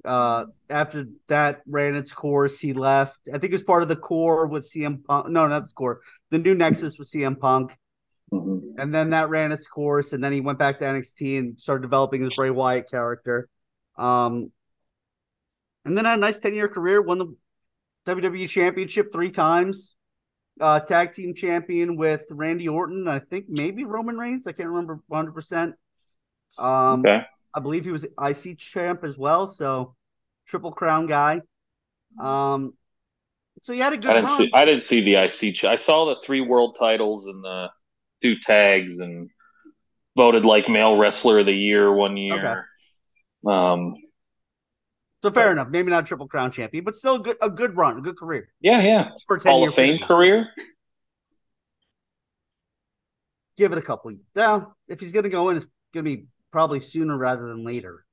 Uh, 0.05 0.45
after 0.69 1.05
that 1.29 1.61
ran 1.65 1.95
its 1.95 2.11
course, 2.11 2.59
he 2.59 2.73
left. 2.73 3.17
I 3.29 3.39
think 3.39 3.45
it 3.45 3.53
was 3.53 3.63
part 3.63 3.81
of 3.81 3.89
the 3.89 3.95
Corre 3.95 4.47
with 4.47 4.71
CM 4.71 5.03
Punk. 5.03 5.29
No, 5.29 5.47
not 5.47 5.67
the 5.67 5.73
Corre. 5.73 6.01
The 6.29 6.37
new 6.37 6.53
Nexus 6.53 6.99
with 6.99 7.09
CM 7.11 7.39
Punk. 7.39 7.75
Mm-hmm. 8.33 8.79
And 8.81 8.93
then 8.93 9.11
that 9.11 9.29
ran 9.29 9.51
its 9.51 9.67
course, 9.67 10.13
and 10.13 10.23
then 10.23 10.31
he 10.31 10.41
went 10.41 10.59
back 10.59 10.79
to 10.79 10.85
NXT 10.85 11.39
and 11.39 11.59
started 11.59 11.81
developing 11.81 12.21
his 12.23 12.35
Bray 12.35 12.49
Wyatt 12.49 12.89
character. 12.89 13.47
Um, 13.97 14.51
and 15.85 15.97
then 15.97 16.05
had 16.05 16.17
a 16.17 16.21
nice 16.21 16.39
10 16.39 16.53
year 16.53 16.67
career, 16.67 17.01
won 17.01 17.17
the 17.17 17.35
WWE 18.07 18.49
Championship 18.49 19.11
three 19.11 19.31
times, 19.31 19.95
uh, 20.59 20.79
tag 20.79 21.13
team 21.13 21.33
champion 21.33 21.95
with 21.95 22.21
Randy 22.29 22.67
Orton, 22.67 23.07
I 23.07 23.19
think 23.19 23.45
maybe 23.49 23.83
Roman 23.83 24.17
Reigns. 24.17 24.47
I 24.47 24.51
can't 24.51 24.69
remember 24.69 24.99
100%. 25.11 25.73
Um, 26.57 26.99
okay. 26.99 27.23
I 27.53 27.59
believe 27.59 27.85
he 27.85 27.91
was 27.91 28.05
IC 28.21 28.57
champ 28.57 29.03
as 29.03 29.17
well, 29.17 29.47
so 29.47 29.95
triple 30.47 30.71
crown 30.71 31.07
guy. 31.07 31.41
Um, 32.19 32.73
so 33.61 33.73
he 33.73 33.79
had 33.79 33.93
a 33.93 33.97
good. 33.97 34.09
I 34.09 34.13
didn't 34.13 34.29
run. 34.29 34.37
see. 34.37 34.51
I 34.53 34.65
didn't 34.65 34.83
see 34.83 35.01
the 35.01 35.15
IC. 35.15 35.63
I 35.63 35.75
saw 35.75 36.05
the 36.05 36.21
three 36.25 36.41
world 36.41 36.75
titles 36.77 37.27
and 37.27 37.43
the 37.43 37.69
two 38.23 38.39
tags 38.39 38.99
and 38.99 39.29
voted 40.15 40.45
like 40.45 40.69
male 40.69 40.95
wrestler 40.95 41.39
of 41.39 41.45
the 41.45 41.53
year 41.53 41.91
one 41.91 42.17
year. 42.17 42.67
Okay. 43.45 43.55
Um, 43.55 43.95
so 45.21 45.31
fair 45.31 45.47
but, 45.47 45.51
enough. 45.51 45.67
Maybe 45.69 45.91
not 45.91 46.05
triple 46.05 46.27
crown 46.27 46.51
champion, 46.51 46.83
but 46.83 46.95
still 46.95 47.15
a 47.15 47.19
good 47.19 47.37
a 47.41 47.49
good 47.49 47.75
run, 47.75 47.97
a 47.97 48.01
good 48.01 48.17
career. 48.17 48.49
Yeah, 48.61 48.81
yeah. 48.81 49.09
For 49.27 49.37
Hall 49.37 49.67
of 49.67 49.73
Fame 49.73 49.99
career. 50.07 50.47
Give 53.57 53.71
it 53.71 53.77
a 53.77 53.81
couple. 53.81 54.11
Years. 54.11 54.23
Now, 54.35 54.73
if 54.87 54.99
he's 54.99 55.11
going 55.11 55.23
to 55.23 55.29
go 55.29 55.49
in, 55.49 55.57
it's 55.57 55.67
going 55.93 56.05
to 56.05 56.15
be 56.17 56.25
probably 56.51 56.79
sooner 56.79 57.15
rather 57.15 57.47
than 57.47 57.63
later. 57.63 58.03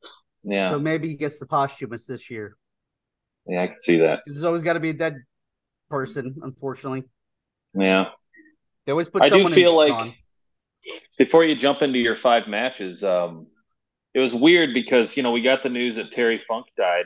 Yeah. 0.44 0.70
So 0.70 0.78
maybe 0.78 1.08
he 1.08 1.14
gets 1.14 1.38
the 1.38 1.46
posthumous 1.46 2.04
this 2.06 2.30
year. 2.30 2.56
Yeah, 3.46 3.62
I 3.62 3.66
can 3.68 3.80
see 3.80 3.98
that. 3.98 4.20
There's 4.26 4.44
always 4.44 4.62
got 4.62 4.74
to 4.74 4.80
be 4.80 4.90
a 4.90 4.94
dead 4.94 5.16
person, 5.88 6.36
unfortunately. 6.42 7.04
Yeah. 7.74 8.10
They 8.90 8.92
always 8.92 9.08
put. 9.08 9.22
I 9.22 9.28
do 9.28 9.48
feel 9.48 9.76
like 9.76 9.92
on. 9.92 10.14
before 11.16 11.44
you 11.44 11.54
jump 11.54 11.80
into 11.80 12.00
your 12.00 12.16
five 12.16 12.48
matches, 12.48 13.04
um, 13.04 13.46
it 14.14 14.18
was 14.18 14.34
weird 14.34 14.74
because 14.74 15.16
you 15.16 15.22
know 15.22 15.30
we 15.30 15.42
got 15.42 15.62
the 15.62 15.68
news 15.68 15.94
that 15.94 16.10
Terry 16.10 16.38
Funk 16.38 16.66
died, 16.76 17.04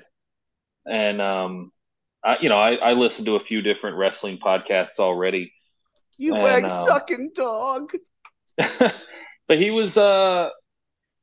and 0.86 1.20
um, 1.20 1.72
I, 2.24 2.38
you 2.40 2.48
know 2.48 2.56
I, 2.56 2.76
I 2.76 2.92
listened 2.94 3.26
to 3.26 3.36
a 3.36 3.40
few 3.40 3.60
different 3.60 3.98
wrestling 3.98 4.38
podcasts 4.38 4.98
already. 4.98 5.52
You 6.16 6.36
and, 6.36 6.64
um, 6.64 6.86
sucking 6.86 7.32
dog. 7.34 7.92
but 8.56 9.58
he 9.58 9.70
was, 9.70 9.98
uh, 9.98 10.48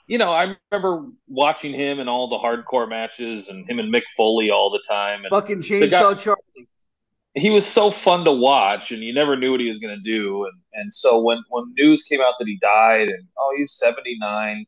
you 0.06 0.20
know, 0.20 0.32
I 0.32 0.56
remember 0.72 1.08
watching 1.28 1.74
him 1.74 2.00
in 2.00 2.08
all 2.08 2.30
the 2.30 2.38
hardcore 2.38 2.88
matches 2.88 3.50
and 3.50 3.68
him 3.68 3.80
and 3.80 3.92
Mick 3.92 4.04
Foley 4.16 4.52
all 4.52 4.70
the 4.70 4.84
time. 4.88 5.22
And 5.22 5.32
Fucking 5.32 5.64
chainsaw 5.64 5.90
guy, 5.90 6.14
Charlie 6.14 6.41
he 7.34 7.50
was 7.50 7.66
so 7.66 7.92
fun 7.92 8.26
to 8.26 8.32
watch, 8.32 8.92
and 8.92 9.02
you 9.02 9.14
never 9.14 9.38
knew 9.38 9.52
what 9.52 9.62
he 9.62 9.68
was 9.68 9.80
going 9.80 9.96
to 9.96 10.04
do. 10.04 10.46
And 10.46 10.54
and 10.74 10.94
so 10.94 11.22
when 11.22 11.44
when 11.50 11.74
news 11.78 12.04
came 12.04 12.22
out 12.22 12.36
that 12.40 12.48
he 12.48 12.58
died, 12.62 13.10
and 13.10 13.24
oh, 13.38 13.54
he's 13.58 13.74
seventy 13.74 14.18
nine. 14.20 14.66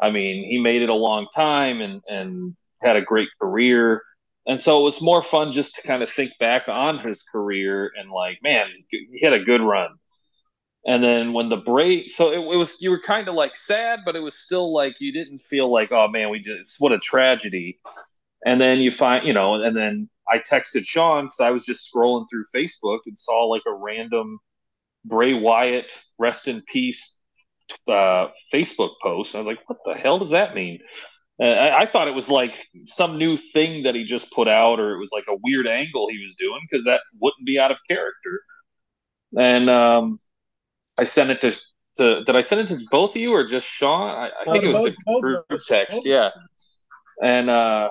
I 0.00 0.10
mean, 0.10 0.44
he 0.44 0.60
made 0.60 0.82
it 0.82 0.88
a 0.88 0.94
long 0.94 1.26
time 1.34 1.80
and 1.80 2.00
and 2.08 2.56
had 2.82 2.96
a 2.96 3.02
great 3.02 3.28
career. 3.40 4.02
And 4.46 4.60
so 4.60 4.80
it 4.80 4.84
was 4.84 5.02
more 5.02 5.22
fun 5.22 5.52
just 5.52 5.76
to 5.76 5.82
kind 5.82 6.02
of 6.02 6.10
think 6.10 6.32
back 6.40 6.68
on 6.68 6.98
his 6.98 7.22
career 7.22 7.92
and 7.96 8.10
like, 8.10 8.38
man, 8.42 8.66
he 8.90 9.20
had 9.22 9.34
a 9.34 9.44
good 9.44 9.60
run. 9.60 9.90
And 10.86 11.04
then 11.04 11.34
when 11.34 11.50
the 11.50 11.58
break, 11.58 12.10
so 12.10 12.32
it, 12.32 12.38
it 12.38 12.56
was 12.56 12.74
you 12.80 12.90
were 12.90 13.02
kind 13.02 13.28
of 13.28 13.34
like 13.34 13.54
sad, 13.54 14.00
but 14.04 14.16
it 14.16 14.22
was 14.22 14.38
still 14.38 14.72
like 14.72 14.96
you 14.98 15.12
didn't 15.12 15.40
feel 15.40 15.70
like, 15.70 15.92
oh 15.92 16.08
man, 16.08 16.30
we 16.30 16.40
just 16.40 16.76
what 16.78 16.92
a 16.92 16.98
tragedy. 16.98 17.78
And 18.46 18.58
then 18.58 18.78
you 18.78 18.90
find, 18.90 19.26
you 19.26 19.34
know, 19.34 19.54
and 19.62 19.76
then 19.76 20.08
I 20.30 20.38
texted 20.38 20.86
Sean 20.86 21.26
because 21.26 21.40
I 21.40 21.50
was 21.50 21.64
just 21.64 21.88
scrolling 21.92 22.26
through 22.30 22.44
Facebook 22.54 23.00
and 23.06 23.16
saw 23.16 23.44
like 23.44 23.62
a 23.66 23.72
random 23.72 24.38
Bray 25.04 25.34
Wyatt 25.34 25.92
rest 26.18 26.48
in 26.48 26.62
peace 26.62 27.18
uh, 27.88 28.28
Facebook 28.52 28.90
post. 29.02 29.34
I 29.34 29.38
was 29.38 29.46
like, 29.46 29.60
what 29.66 29.78
the 29.84 29.94
hell 29.94 30.18
does 30.18 30.30
that 30.30 30.54
mean? 30.54 30.80
Uh, 31.40 31.46
I, 31.46 31.82
I, 31.82 31.86
thought 31.86 32.06
it 32.06 32.14
was 32.14 32.28
like 32.28 32.54
some 32.84 33.16
new 33.16 33.36
thing 33.36 33.84
that 33.84 33.94
he 33.94 34.04
just 34.04 34.30
put 34.32 34.46
out, 34.46 34.78
or 34.78 34.94
it 34.94 34.98
was 34.98 35.10
like 35.12 35.24
a 35.28 35.36
weird 35.42 35.66
angle 35.66 36.08
he 36.10 36.20
was 36.20 36.34
doing 36.38 36.60
because 36.68 36.84
that 36.84 37.00
wouldn't 37.18 37.46
be 37.46 37.58
out 37.58 37.70
of 37.70 37.78
character. 37.88 38.42
And 39.38 39.70
um, 39.70 40.18
I 40.98 41.04
sent 41.04 41.30
it 41.30 41.40
to, 41.40 41.52
to. 41.96 42.24
Did 42.24 42.36
I 42.36 42.42
send 42.42 42.60
it 42.62 42.66
to 42.68 42.84
both 42.90 43.16
of 43.16 43.22
you 43.22 43.32
or 43.32 43.46
just 43.46 43.68
Sean? 43.68 44.10
I, 44.10 44.30
I 44.40 44.52
think 44.52 44.64
it 44.64 44.68
was 44.68 44.80
both, 44.80 44.94
the 45.06 45.20
group 45.22 45.60
text. 45.66 46.04
Yeah. 46.04 46.28
And 47.22 47.48
uh, 47.48 47.90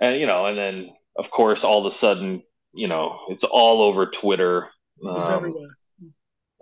and 0.00 0.20
you 0.20 0.26
know, 0.26 0.46
and 0.46 0.56
then 0.58 0.90
of 1.18 1.30
course, 1.30 1.64
all 1.64 1.86
of 1.86 1.92
a 1.92 1.94
sudden, 1.94 2.42
you 2.72 2.88
know, 2.88 3.18
it's 3.28 3.44
all 3.44 3.82
over 3.82 4.06
Twitter. 4.06 4.68
Um, 5.06 5.54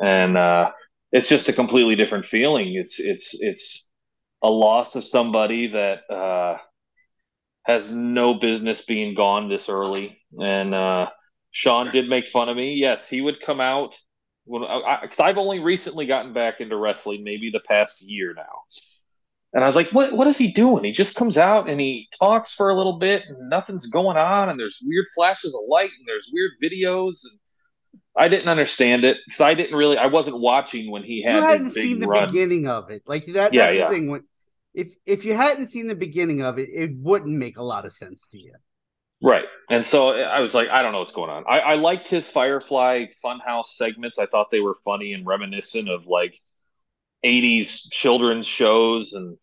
and 0.00 0.36
uh, 0.36 0.70
it's 1.12 1.28
just 1.28 1.48
a 1.48 1.52
completely 1.52 1.96
different 1.96 2.24
feeling. 2.24 2.74
It's 2.74 2.98
it's 3.00 3.34
it's 3.40 3.88
a 4.42 4.50
loss 4.50 4.94
of 4.96 5.04
somebody 5.04 5.68
that 5.68 6.08
uh, 6.10 6.58
has 7.64 7.92
no 7.92 8.34
business 8.34 8.84
being 8.84 9.14
gone 9.14 9.48
this 9.48 9.68
early. 9.68 10.18
And 10.40 10.74
uh, 10.74 11.10
Sean 11.50 11.90
did 11.90 12.08
make 12.08 12.28
fun 12.28 12.48
of 12.48 12.56
me. 12.56 12.74
Yes, 12.74 13.08
he 13.08 13.20
would 13.20 13.40
come 13.40 13.60
out 13.60 13.96
because 14.46 15.20
I've 15.20 15.36
only 15.36 15.58
recently 15.58 16.06
gotten 16.06 16.32
back 16.32 16.60
into 16.60 16.76
wrestling, 16.76 17.22
maybe 17.22 17.50
the 17.50 17.60
past 17.60 18.00
year 18.00 18.32
now. 18.34 18.62
And 19.54 19.64
I 19.64 19.66
was 19.66 19.76
like, 19.76 19.90
what, 19.90 20.12
what 20.12 20.26
is 20.26 20.36
he 20.36 20.52
doing? 20.52 20.84
He 20.84 20.92
just 20.92 21.16
comes 21.16 21.38
out 21.38 21.70
and 21.70 21.80
he 21.80 22.08
talks 22.18 22.52
for 22.52 22.68
a 22.68 22.74
little 22.74 22.98
bit 22.98 23.24
and 23.28 23.48
nothing's 23.48 23.86
going 23.86 24.18
on. 24.18 24.50
And 24.50 24.60
there's 24.60 24.78
weird 24.84 25.06
flashes 25.14 25.54
of 25.54 25.62
light 25.68 25.90
and 25.98 26.06
there's 26.06 26.30
weird 26.32 26.52
videos. 26.62 27.24
And 27.24 27.38
I 28.14 28.28
didn't 28.28 28.48
understand 28.48 29.04
it 29.04 29.16
because 29.26 29.40
I 29.40 29.54
didn't 29.54 29.76
really, 29.76 29.96
I 29.96 30.06
wasn't 30.06 30.38
watching 30.38 30.90
when 30.90 31.02
he 31.02 31.22
had. 31.22 31.36
You 31.36 31.42
hadn't 31.42 31.70
seen 31.70 32.00
the 32.00 32.08
run. 32.08 32.26
beginning 32.26 32.68
of 32.68 32.90
it. 32.90 33.02
Like 33.06 33.24
that, 33.26 33.54
yeah, 33.54 33.66
that's 33.66 33.76
yeah. 33.76 33.88
the 33.88 33.94
thing. 33.94 34.10
When, 34.10 34.24
if, 34.74 34.94
if 35.06 35.24
you 35.24 35.34
hadn't 35.34 35.68
seen 35.68 35.86
the 35.86 35.94
beginning 35.94 36.42
of 36.42 36.58
it, 36.58 36.68
it 36.70 36.90
wouldn't 36.96 37.36
make 37.36 37.56
a 37.56 37.62
lot 37.62 37.86
of 37.86 37.92
sense 37.92 38.26
to 38.28 38.38
you. 38.38 38.52
Right. 39.22 39.46
And 39.70 39.84
so 39.84 40.10
I 40.10 40.40
was 40.40 40.54
like, 40.54 40.68
I 40.68 40.82
don't 40.82 40.92
know 40.92 41.00
what's 41.00 41.12
going 41.12 41.30
on. 41.30 41.44
I, 41.48 41.60
I 41.60 41.74
liked 41.74 42.06
his 42.06 42.30
Firefly 42.30 43.06
Funhouse 43.24 43.66
segments. 43.66 44.18
I 44.18 44.26
thought 44.26 44.50
they 44.50 44.60
were 44.60 44.76
funny 44.84 45.12
and 45.14 45.26
reminiscent 45.26 45.88
of 45.88 46.06
like 46.06 46.38
80s 47.24 47.90
children's 47.90 48.46
shows 48.46 49.12
and 49.12 49.36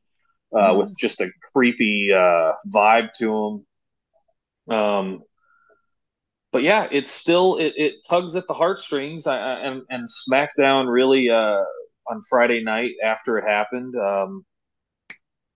uh, 0.56 0.74
with 0.76 0.88
mm-hmm. 0.88 1.06
just 1.06 1.22
a 1.22 1.30
creepy 1.54 2.14
uh, 2.14 2.54
vibe 2.74 3.12
to 3.20 3.64
them. 4.68 4.78
Um, 4.78 5.24
but 6.52 6.64
yeah, 6.64 6.88
it's 6.90 7.12
still 7.12 7.58
it, 7.58 7.74
it 7.76 7.96
tugs 8.08 8.36
at 8.36 8.48
the 8.48 8.54
heartstrings. 8.54 9.28
I, 9.28 9.38
I, 9.38 9.54
and 9.68 9.82
and 9.90 10.08
SmackDown 10.08 10.90
really 10.90 11.30
uh, 11.30 11.64
on 12.10 12.22
Friday 12.30 12.64
night 12.64 12.94
after 13.04 13.38
it 13.38 13.46
happened. 13.46 13.96
Um, 13.98 14.46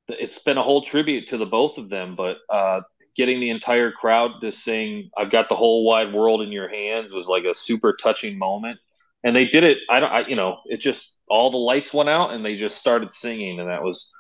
it's 0.10 0.42
been 0.42 0.58
a 0.58 0.64
whole 0.64 0.82
tribute 0.82 1.28
to 1.28 1.38
the 1.38 1.46
both 1.46 1.78
of 1.78 1.90
them, 1.90 2.16
but 2.16 2.38
uh, 2.50 2.82
getting 3.16 3.40
the 3.40 3.50
entire 3.50 3.92
crowd 3.92 4.42
to 4.42 4.52
sing 4.52 5.10
"I've 5.18 5.32
got 5.32 5.48
the 5.48 5.56
whole 5.56 5.86
wide 5.86 6.14
world 6.14 6.42
in 6.42 6.52
your 6.52 6.68
hands" 6.68 7.14
was 7.14 7.28
like 7.28 7.46
a 7.46 7.56
super 7.56 7.94
touching 7.94 8.38
moment. 8.38 8.80
And 9.24 9.36
they 9.36 9.46
did 9.46 9.64
it. 9.64 9.80
I 9.90 10.00
don't. 10.00 10.12
I, 10.12 10.28
you 10.28 10.36
know, 10.36 10.60
it 10.66 10.82
just 10.82 11.19
all 11.30 11.52
the 11.52 11.58
lights 11.58 11.94
went 11.94 12.10
out 12.10 12.34
and 12.34 12.44
they 12.44 12.56
just 12.56 12.78
started 12.78 13.12
singing, 13.12 13.60
and 13.60 13.70
that 13.70 13.84
was 13.84 14.12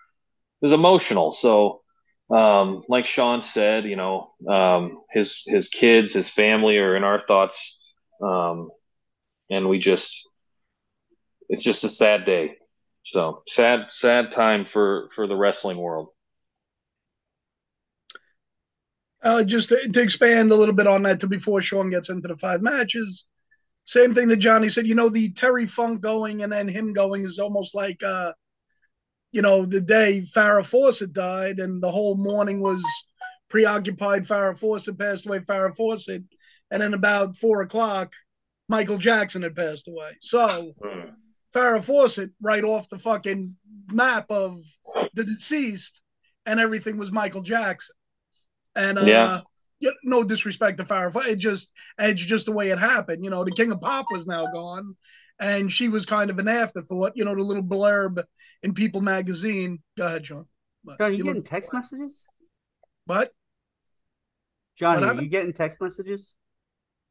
it 0.62 0.66
was 0.66 0.74
emotional. 0.74 1.32
So, 1.32 1.82
um, 2.30 2.84
like 2.88 3.06
Sean 3.06 3.42
said, 3.42 3.86
you 3.86 3.96
know, 3.96 4.32
um, 4.48 5.02
his 5.12 5.44
his 5.46 5.70
kids, 5.70 6.14
his 6.14 6.30
family 6.30 6.78
are 6.78 6.96
in 6.96 7.04
our 7.04 7.20
thoughts, 7.20 7.78
um, 8.22 8.70
and 9.50 9.68
we 9.68 9.80
just 9.80 10.28
it's 11.50 11.64
just 11.64 11.84
a 11.84 11.90
sad 11.90 12.26
day. 12.26 12.56
So 13.04 13.44
sad, 13.48 13.88
sad 13.90 14.32
time 14.32 14.66
for 14.66 15.10
for 15.16 15.28
the 15.28 15.36
wrestling 15.36 15.78
world. 15.78 16.10
Uh, 19.22 19.44
just 19.44 19.70
to, 19.70 19.90
to, 19.92 20.02
expand 20.02 20.50
a 20.50 20.56
little 20.56 20.74
bit 20.74 20.88
on 20.88 21.04
that, 21.04 21.20
to 21.20 21.28
before 21.28 21.62
Sean 21.62 21.90
gets 21.90 22.10
into 22.10 22.30
the 22.30 22.38
five 22.38 22.62
matches, 22.62 23.26
same 23.86 24.14
thing 24.14 24.28
that 24.30 24.38
Johnny 24.38 24.70
said. 24.70 24.88
You 24.88 24.96
know, 24.96 25.10
the 25.10 25.32
Terry 25.32 25.66
Funk 25.66 26.02
going 26.02 26.44
and 26.44 26.52
then 26.52 26.68
him 26.68 26.94
going 26.94 27.26
is 27.26 27.40
almost 27.40 27.76
like, 27.76 28.02
uh, 28.04 28.34
you 29.32 29.42
know, 29.42 29.66
the 29.66 29.82
day 29.82 30.22
Farrah 30.22 30.66
Fawcett 30.66 31.14
died 31.14 31.60
and 31.60 31.82
the 31.82 31.92
whole 31.92 32.16
morning 32.18 32.62
was 32.62 32.84
preoccupied. 33.50 34.24
Farrah 34.24 34.58
Fawcett 34.58 34.98
passed 34.98 35.26
away. 35.26 35.40
Farrah 35.40 35.76
Fawcett, 35.76 36.24
and 36.72 36.82
then 36.82 36.94
about 36.94 37.36
four 37.36 37.62
o'clock, 37.62 38.14
Michael 38.68 38.98
Jackson 38.98 39.42
had 39.42 39.56
passed 39.56 39.88
away. 39.88 40.12
So. 40.22 40.74
Mm 40.84 41.16
Farrah 41.54 41.84
Fawcett 41.84 42.32
right 42.42 42.64
off 42.64 42.90
the 42.90 43.00
fucking 43.00 43.56
map 43.92 44.30
of 44.30 44.62
the 45.14 45.24
deceased, 45.24 46.02
and 46.46 46.60
everything 46.60 46.98
was 46.98 47.12
Michael 47.12 47.42
Jackson. 47.42 47.96
And 48.76 49.00
uh, 49.00 49.04
yeah. 49.04 49.42
No 50.04 50.24
disrespect 50.24 50.78
to 50.78 50.84
Farrah, 50.84 51.28
it 51.28 51.38
just 51.38 51.72
it's 51.98 52.26
just 52.26 52.46
the 52.46 52.52
way 52.52 52.70
it 52.70 52.80
happened. 52.80 53.24
You 53.24 53.32
know, 53.32 53.44
the 53.44 53.52
King 53.52 53.72
of 53.72 53.82
Pop 53.82 54.06
was 54.12 54.28
now 54.28 54.46
gone, 54.54 54.96
and 55.40 55.72
she 55.72 55.90
was 55.90 56.06
kind 56.06 56.30
of 56.30 56.40
an 56.40 56.48
afterthought. 56.48 57.14
You 57.16 57.26
know, 57.26 57.36
the 57.36 57.42
little 57.42 57.64
blurb 57.64 58.24
in 58.64 58.74
People 58.74 59.02
magazine. 59.02 59.80
Go 59.98 60.08
ahead, 60.08 60.26
Sean. 60.26 60.46
But 60.84 60.98
John, 60.98 61.12
you, 61.12 61.18
you 61.20 61.24
getting 61.24 61.44
text 61.44 61.74
messages? 61.74 62.26
What? 63.06 63.32
Johnny, 64.78 65.06
what 65.06 65.18
are 65.18 65.22
you 65.22 65.30
getting 65.30 65.54
text 65.54 65.82
messages? 65.82 66.34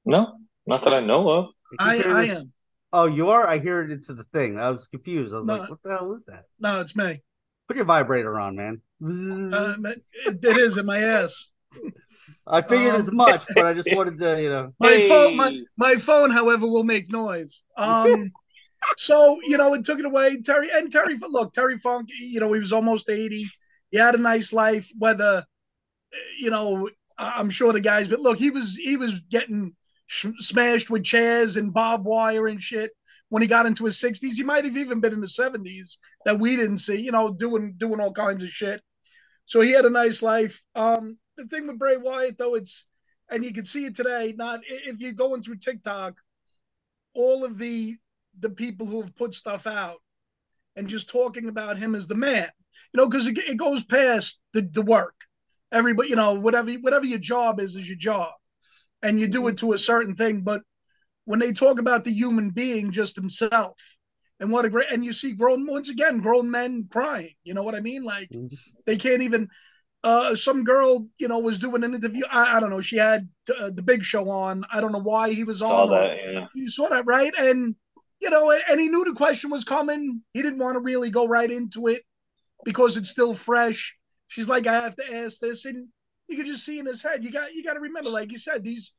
No, 0.04 0.38
not 0.66 0.84
that 0.84 0.94
I 0.94 1.00
know 1.00 1.28
of. 1.28 1.46
I, 1.78 2.02
I 2.02 2.24
am. 2.24 2.52
Oh, 2.92 3.04
you 3.04 3.28
are? 3.28 3.46
I 3.46 3.58
hear 3.58 3.82
it 3.82 3.90
into 3.90 4.14
the 4.14 4.24
thing. 4.32 4.58
I 4.58 4.70
was 4.70 4.86
confused. 4.86 5.34
I 5.34 5.38
was 5.38 5.46
no, 5.46 5.56
like, 5.56 5.68
what 5.68 5.82
the 5.82 5.90
hell 5.90 6.12
is 6.14 6.24
that? 6.24 6.44
No, 6.58 6.80
it's 6.80 6.96
me. 6.96 7.22
Put 7.66 7.76
your 7.76 7.84
vibrator 7.84 8.40
on, 8.40 8.56
man. 8.56 8.80
Uh, 9.04 9.74
it, 9.84 10.02
it 10.42 10.56
is 10.56 10.78
in 10.78 10.86
my 10.86 10.98
ass. 11.00 11.50
I 12.46 12.62
figured 12.62 12.94
um, 12.94 13.00
as 13.00 13.10
much, 13.12 13.44
but 13.54 13.66
I 13.66 13.74
just 13.74 13.88
wanted 13.94 14.18
to, 14.18 14.42
you 14.42 14.48
know. 14.48 14.72
My 14.80 14.92
hey. 14.92 15.08
phone, 15.08 15.36
my, 15.36 15.60
my 15.76 15.94
phone, 15.94 16.30
however, 16.30 16.66
will 16.66 16.84
make 16.84 17.10
noise. 17.10 17.62
Um, 17.76 18.32
so 18.96 19.38
you 19.44 19.58
know, 19.58 19.74
it 19.74 19.84
took 19.84 19.98
it 19.98 20.06
away. 20.06 20.40
Terry 20.44 20.68
and 20.74 20.90
Terry, 20.90 21.18
look, 21.28 21.52
Terry 21.52 21.78
Funk. 21.78 22.08
You 22.18 22.40
know, 22.40 22.52
he 22.52 22.58
was 22.58 22.72
almost 22.72 23.10
eighty. 23.10 23.44
He 23.90 23.98
had 23.98 24.14
a 24.14 24.18
nice 24.18 24.52
life. 24.52 24.88
Whether, 24.98 25.44
you 26.38 26.50
know, 26.50 26.88
I'm 27.18 27.50
sure 27.50 27.72
the 27.72 27.80
guys, 27.80 28.08
but 28.08 28.20
look, 28.20 28.38
he 28.38 28.50
was 28.50 28.76
he 28.76 28.96
was 28.96 29.20
getting 29.22 29.74
smashed 30.08 30.90
with 30.90 31.04
chairs 31.04 31.56
and 31.56 31.72
barbed 31.72 32.04
wire 32.04 32.48
and 32.48 32.60
shit 32.60 32.90
when 33.28 33.42
he 33.42 33.48
got 33.48 33.66
into 33.66 33.84
his 33.84 34.00
60s. 34.00 34.36
He 34.36 34.42
might 34.42 34.64
have 34.64 34.76
even 34.76 35.00
been 35.00 35.12
in 35.12 35.20
the 35.20 35.26
70s 35.26 35.98
that 36.24 36.38
we 36.38 36.56
didn't 36.56 36.78
see, 36.78 37.00
you 37.00 37.12
know, 37.12 37.30
doing 37.32 37.74
doing 37.76 38.00
all 38.00 38.12
kinds 38.12 38.42
of 38.42 38.48
shit. 38.48 38.80
So 39.44 39.60
he 39.60 39.72
had 39.72 39.84
a 39.84 39.90
nice 39.90 40.22
life. 40.22 40.62
Um, 40.74 41.18
the 41.38 41.46
thing 41.46 41.66
with 41.66 41.78
Bray 41.78 41.96
Wyatt, 41.96 42.36
though, 42.38 42.54
it's 42.54 42.86
and 43.30 43.44
you 43.44 43.52
can 43.52 43.64
see 43.64 43.86
it 43.86 43.96
today. 43.96 44.34
Not 44.36 44.60
if 44.68 44.98
you're 44.98 45.12
going 45.12 45.42
through 45.42 45.56
TikTok, 45.56 46.18
all 47.14 47.44
of 47.44 47.58
the 47.58 47.96
the 48.38 48.50
people 48.50 48.86
who 48.86 49.00
have 49.00 49.16
put 49.16 49.34
stuff 49.34 49.66
out 49.66 49.98
and 50.76 50.88
just 50.88 51.10
talking 51.10 51.48
about 51.48 51.78
him 51.78 51.94
as 51.94 52.06
the 52.06 52.14
man, 52.14 52.48
you 52.92 52.98
know, 52.98 53.08
because 53.08 53.26
it, 53.26 53.38
it 53.38 53.56
goes 53.56 53.84
past 53.84 54.40
the 54.52 54.62
the 54.62 54.82
work. 54.82 55.14
Everybody, 55.72 56.10
you 56.10 56.16
know, 56.16 56.34
whatever 56.34 56.70
whatever 56.72 57.06
your 57.06 57.18
job 57.18 57.60
is, 57.60 57.76
is 57.76 57.88
your 57.88 57.98
job 57.98 58.32
and 59.02 59.18
you 59.18 59.28
do 59.28 59.46
it 59.48 59.58
to 59.58 59.72
a 59.72 59.78
certain 59.78 60.14
thing. 60.14 60.42
But 60.42 60.62
when 61.24 61.38
they 61.38 61.52
talk 61.52 61.78
about 61.78 62.04
the 62.04 62.12
human 62.12 62.50
being 62.50 62.90
just 62.90 63.16
himself, 63.16 63.96
and 64.40 64.52
what 64.52 64.64
a 64.64 64.70
great 64.70 64.90
and 64.92 65.04
you 65.04 65.12
see 65.12 65.32
grown 65.32 65.66
once 65.66 65.88
again 65.88 66.18
grown 66.18 66.50
men 66.50 66.86
crying. 66.90 67.34
You 67.44 67.54
know 67.54 67.62
what 67.62 67.74
I 67.74 67.80
mean? 67.80 68.04
Like 68.04 68.28
mm-hmm. 68.30 68.54
they 68.86 68.96
can't 68.96 69.22
even. 69.22 69.48
Uh, 70.04 70.34
some 70.34 70.62
girl, 70.62 71.06
you 71.18 71.26
know, 71.26 71.40
was 71.40 71.58
doing 71.58 71.82
an 71.82 71.94
interview. 71.94 72.22
I, 72.30 72.56
I 72.56 72.60
don't 72.60 72.70
know. 72.70 72.80
She 72.80 72.96
had 72.96 73.28
uh, 73.58 73.70
the 73.70 73.82
Big 73.82 74.04
Show 74.04 74.30
on. 74.30 74.64
I 74.72 74.80
don't 74.80 74.92
know 74.92 75.00
why 75.00 75.32
he 75.32 75.42
was 75.42 75.58
saw 75.58 75.82
on. 75.82 75.90
That, 75.90 76.16
yeah. 76.32 76.46
You 76.54 76.68
saw 76.68 76.88
that, 76.88 77.04
right? 77.04 77.32
And 77.38 77.74
you 78.20 78.30
know, 78.30 78.50
and 78.68 78.80
he 78.80 78.88
knew 78.88 79.04
the 79.04 79.12
question 79.12 79.50
was 79.50 79.64
coming. 79.64 80.22
He 80.32 80.42
didn't 80.42 80.60
want 80.60 80.74
to 80.74 80.80
really 80.80 81.10
go 81.10 81.26
right 81.26 81.50
into 81.50 81.88
it 81.88 82.02
because 82.64 82.96
it's 82.96 83.10
still 83.10 83.34
fresh. 83.34 83.96
She's 84.28 84.48
like, 84.48 84.66
I 84.66 84.74
have 84.74 84.94
to 84.96 85.14
ask 85.14 85.40
this, 85.40 85.64
and 85.64 85.88
you 86.28 86.36
can 86.36 86.46
just 86.46 86.64
see 86.64 86.78
in 86.78 86.86
his 86.86 87.02
head. 87.02 87.24
You 87.24 87.32
got 87.32 87.52
you 87.52 87.64
got 87.64 87.74
to 87.74 87.80
remember, 87.80 88.10
like 88.10 88.30
you 88.30 88.38
said, 88.38 88.62
these, 88.62 88.94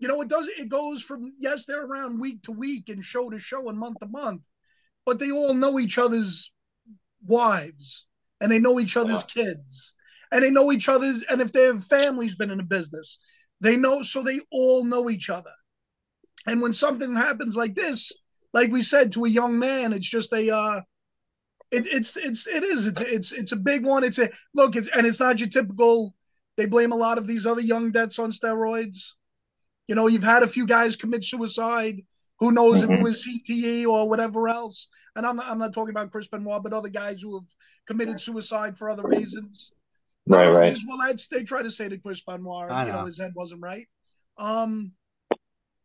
you 0.00 0.08
know, 0.08 0.20
it 0.22 0.28
does 0.28 0.48
it 0.48 0.68
goes 0.68 1.02
from 1.02 1.32
yes, 1.38 1.66
they're 1.66 1.84
around 1.84 2.20
week 2.20 2.42
to 2.42 2.52
week 2.52 2.88
and 2.88 3.04
show 3.04 3.30
to 3.30 3.38
show 3.38 3.68
and 3.68 3.78
month 3.78 3.98
to 4.00 4.06
month, 4.06 4.42
but 5.06 5.20
they 5.20 5.30
all 5.30 5.54
know 5.54 5.78
each 5.78 5.98
other's 5.98 6.52
wives 7.24 8.06
and 8.40 8.50
they 8.50 8.58
know 8.58 8.80
each 8.80 8.96
other's 8.96 9.22
kids 9.22 9.94
and 10.32 10.42
they 10.42 10.50
know 10.50 10.72
each 10.72 10.88
other's 10.88 11.24
and 11.28 11.40
if 11.40 11.52
their 11.52 11.80
family's 11.80 12.34
been 12.34 12.50
in 12.50 12.60
a 12.60 12.64
business, 12.64 13.18
they 13.60 13.76
know 13.76 14.02
so 14.02 14.22
they 14.22 14.40
all 14.50 14.84
know 14.84 15.08
each 15.08 15.30
other. 15.30 15.52
And 16.46 16.60
when 16.60 16.72
something 16.72 17.14
happens 17.14 17.56
like 17.56 17.74
this, 17.74 18.12
like 18.52 18.72
we 18.72 18.82
said 18.82 19.12
to 19.12 19.24
a 19.24 19.30
young 19.30 19.58
man, 19.58 19.92
it's 19.92 20.10
just 20.10 20.32
a 20.32 20.54
uh 20.54 20.80
it, 21.70 21.86
it's 21.86 22.16
it's 22.16 22.46
it 22.46 22.62
is 22.62 22.86
it's 22.86 23.00
it's 23.00 23.32
it's 23.32 23.52
a 23.52 23.56
big 23.56 23.84
one. 23.84 24.04
It's 24.04 24.18
a 24.18 24.28
look. 24.54 24.74
It's 24.74 24.88
and 24.88 25.06
it's 25.06 25.20
not 25.20 25.38
your 25.38 25.48
typical 25.48 26.14
they 26.56 26.66
blame 26.66 26.92
a 26.92 26.96
lot 26.96 27.18
of 27.18 27.26
these 27.26 27.46
other 27.46 27.60
young 27.60 27.90
deaths 27.90 28.18
on 28.18 28.30
steroids. 28.30 29.12
You 29.88 29.94
know, 29.94 30.06
you've 30.06 30.22
had 30.22 30.42
a 30.42 30.48
few 30.48 30.66
guys 30.66 30.96
commit 30.96 31.24
suicide. 31.24 32.02
Who 32.40 32.52
knows 32.52 32.82
mm-hmm. 32.82 32.84
if 32.84 32.90
it 32.90 32.94
mm-hmm. 32.94 33.02
was 33.04 33.26
CTE 33.26 33.86
or 33.86 34.08
whatever 34.08 34.48
else? 34.48 34.88
And 35.16 35.24
I'm 35.24 35.36
not, 35.36 35.46
I'm 35.46 35.58
not 35.58 35.72
talking 35.72 35.90
about 35.90 36.10
Chris 36.10 36.28
Benoit, 36.28 36.62
but 36.62 36.72
other 36.72 36.88
guys 36.88 37.22
who 37.22 37.38
have 37.38 37.48
committed 37.86 38.20
suicide 38.20 38.76
for 38.76 38.90
other 38.90 39.06
reasons. 39.06 39.72
Right, 40.26 40.48
right. 40.48 40.68
Just, 40.70 40.86
well, 40.88 40.98
that's 40.98 41.28
they 41.28 41.42
try 41.42 41.62
to 41.62 41.70
say 41.70 41.88
to 41.88 41.98
Chris 41.98 42.22
Benoit, 42.22 42.68
know. 42.68 42.86
you 42.86 42.92
know, 42.92 43.04
his 43.04 43.18
head 43.18 43.32
wasn't 43.34 43.62
right. 43.62 43.86
Um, 44.38 44.92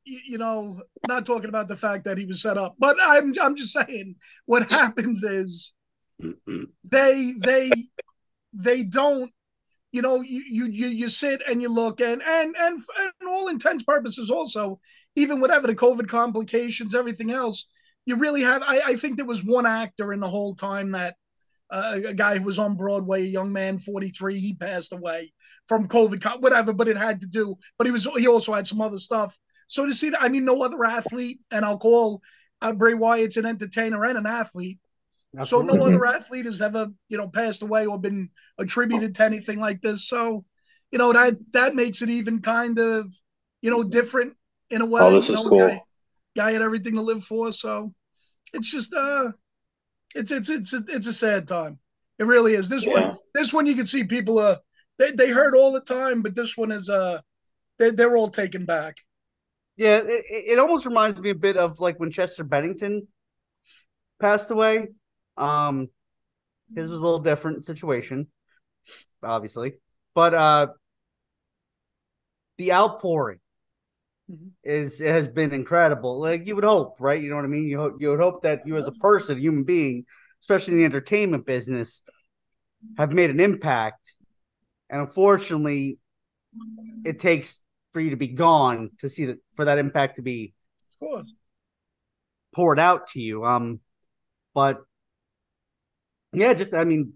you, 0.06 0.20
you 0.26 0.38
know, 0.38 0.82
not 1.08 1.26
talking 1.26 1.50
about 1.50 1.68
the 1.68 1.76
fact 1.76 2.06
that 2.06 2.18
he 2.18 2.26
was 2.26 2.42
set 2.42 2.58
up, 2.58 2.76
but 2.80 2.96
I'm 3.02 3.34
I'm 3.42 3.56
just 3.56 3.74
saying 3.74 4.16
what 4.46 4.68
happens 4.70 5.24
is 5.24 5.74
they 6.84 7.34
they 7.44 7.72
they 8.54 8.84
don't 8.92 9.32
you 9.92 10.02
know 10.02 10.22
you, 10.22 10.44
you 10.48 10.88
you 10.88 11.10
sit 11.10 11.42
and 11.48 11.62
you 11.62 11.74
look 11.74 12.02
and 12.02 12.22
and 12.22 12.56
and 12.60 12.82
and 13.00 13.30
all 13.30 13.48
intents 13.48 13.84
purposes 13.84 14.30
also 14.30 14.80
even 15.16 15.40
whatever 15.40 15.68
the 15.68 15.76
covid 15.76 16.08
complications 16.08 16.94
everything 16.94 17.32
else 17.32 17.68
you 18.06 18.16
really 18.18 18.42
have 18.42 18.62
i, 18.64 18.82
I 18.86 18.96
think 18.96 19.18
there 19.18 19.26
was 19.26 19.46
one 19.46 19.66
actor 19.66 20.12
in 20.12 20.20
the 20.20 20.30
whole 20.30 20.56
time 20.56 20.92
that 20.92 21.16
uh, 21.70 22.00
a 22.08 22.14
guy 22.14 22.38
who 22.38 22.44
was 22.44 22.60
on 22.60 22.76
broadway 22.76 23.22
a 23.22 23.26
young 23.26 23.52
man 23.52 23.78
43 23.78 24.40
he 24.40 24.54
passed 24.56 24.94
away 24.94 25.32
from 25.68 25.88
covid 25.88 26.24
whatever 26.42 26.74
but 26.74 26.88
it 26.88 26.98
had 26.98 27.22
to 27.22 27.28
do 27.28 27.56
but 27.78 27.86
he 27.86 27.92
was 27.92 28.08
he 28.18 28.28
also 28.28 28.54
had 28.54 28.68
some 28.68 28.82
other 28.82 28.98
stuff 28.98 29.38
so 29.68 29.86
to 29.86 29.94
see 29.94 30.10
that 30.10 30.24
i 30.24 30.30
mean 30.30 30.46
no 30.46 30.62
other 30.62 30.84
athlete 30.86 31.40
and 31.52 31.66
i'll 31.66 31.78
call 31.78 32.22
uh, 32.62 32.74
bray 32.74 32.94
wyatt's 32.94 33.38
an 33.38 33.46
entertainer 33.46 34.04
and 34.06 34.18
an 34.18 34.26
athlete 34.26 34.80
Absolutely. 35.38 35.70
So 35.70 35.78
no 35.78 35.86
other 35.86 36.06
athlete 36.06 36.46
has 36.46 36.62
ever, 36.62 36.88
you 37.10 37.18
know, 37.18 37.28
passed 37.28 37.62
away 37.62 37.86
or 37.86 38.00
been 38.00 38.30
attributed 38.58 39.14
to 39.16 39.24
anything 39.24 39.60
like 39.60 39.82
this. 39.82 40.08
So, 40.08 40.46
you 40.92 40.98
know, 40.98 41.14
that 41.14 41.34
that 41.54 41.76
makes 41.76 42.02
it 42.02 42.10
even 42.10 42.42
kind 42.42 42.80
of, 42.80 43.14
you 43.62 43.70
know, 43.70 43.84
different 43.84 44.36
in 44.70 44.82
a 44.82 44.86
way. 44.86 45.02
Oh, 45.02 45.12
this 45.12 45.30
you 45.30 45.36
is 45.36 45.44
know, 45.44 45.50
cool. 45.50 45.68
Guy, 45.68 45.82
guy, 46.36 46.52
had 46.54 46.62
everything 46.62 46.96
to 46.96 47.02
live 47.02 47.24
for. 47.24 47.52
So 47.52 47.94
it's 48.54 48.72
just 48.72 48.94
uh 48.96 49.32
it's 50.16 50.32
it's 50.32 50.50
it's 50.50 50.74
a, 50.74 50.82
it's 50.88 51.08
a 51.08 51.14
sad 51.14 51.48
time. 51.48 51.80
It 52.20 52.26
really 52.26 52.54
is. 52.54 52.70
This 52.70 52.86
yeah. 52.86 52.94
one 52.94 53.18
this 53.34 53.54
one 53.54 53.66
you 53.66 53.76
can 53.76 53.86
see 53.86 54.04
people 54.04 54.40
uh 54.40 54.58
they, 54.98 55.12
they 55.12 55.30
hurt 55.30 55.56
all 55.56 55.72
the 55.72 55.82
time, 55.82 56.22
but 56.22 56.36
this 56.36 56.58
one 56.58 56.72
is 56.72 56.90
uh 56.90 57.20
they 57.80 57.92
they're 57.92 58.18
all 58.18 58.30
taken 58.30 58.66
back. 58.66 58.98
Yeah, 59.76 59.98
it, 60.04 60.26
it 60.30 60.60
almost 60.60 60.86
reminds 60.86 61.20
me 61.20 61.30
a 61.30 61.36
bit 61.36 61.58
of 61.58 61.80
like 61.80 62.00
when 62.00 62.12
Chester 62.12 62.44
Bennington 62.44 63.08
passed 64.20 64.50
away 64.50 64.88
um, 65.38 65.90
his 66.76 66.90
was 66.90 67.00
a 67.00 67.04
little 67.04 67.20
different 67.20 67.66
situation, 67.66 68.28
obviously, 69.24 69.76
but 70.14 70.34
uh, 70.34 70.68
the 72.58 72.74
outpouring 72.74 73.40
Mhm. 74.30 74.52
is 74.64 75.00
has 75.00 75.28
been 75.28 75.54
incredible. 75.54 76.20
Like 76.20 76.46
you 76.46 76.56
would 76.56 76.64
hope, 76.64 76.98
right? 77.00 77.22
You 77.22 77.30
know 77.30 77.36
what 77.38 77.46
I 77.46 77.50
mean? 77.50 77.66
You 77.66 77.78
hope 77.78 77.98
you 78.00 78.10
would 78.10 78.20
hope 78.20 78.44
that 78.44 78.66
you 78.66 78.76
as 78.78 78.88
a 78.88 78.92
person, 78.92 79.38
human 79.40 79.64
being, 79.64 80.06
especially 80.42 80.74
in 80.74 80.80
the 80.80 80.86
entertainment 80.86 81.46
business, 81.46 82.02
have 82.98 83.14
made 83.14 83.30
an 83.30 83.40
impact. 83.40 84.14
And 84.90 85.02
unfortunately, 85.02 86.00
it 87.06 87.20
takes 87.20 87.62
for 87.94 88.02
you 88.02 88.12
to 88.12 88.18
be 88.18 88.28
gone 88.28 88.92
to 89.00 89.10
see 89.10 89.26
that 89.26 89.38
for 89.56 89.66
that 89.66 89.78
impact 89.78 90.18
to 90.18 90.22
be 90.22 90.54
Of 90.92 91.00
course. 91.00 91.34
poured 92.54 92.80
out 92.80 93.08
to 93.08 93.22
you. 93.22 93.46
Um, 93.46 93.80
but 94.54 94.82
yeah, 96.34 96.54
just 96.54 96.74
I 96.74 96.84
mean, 96.84 97.14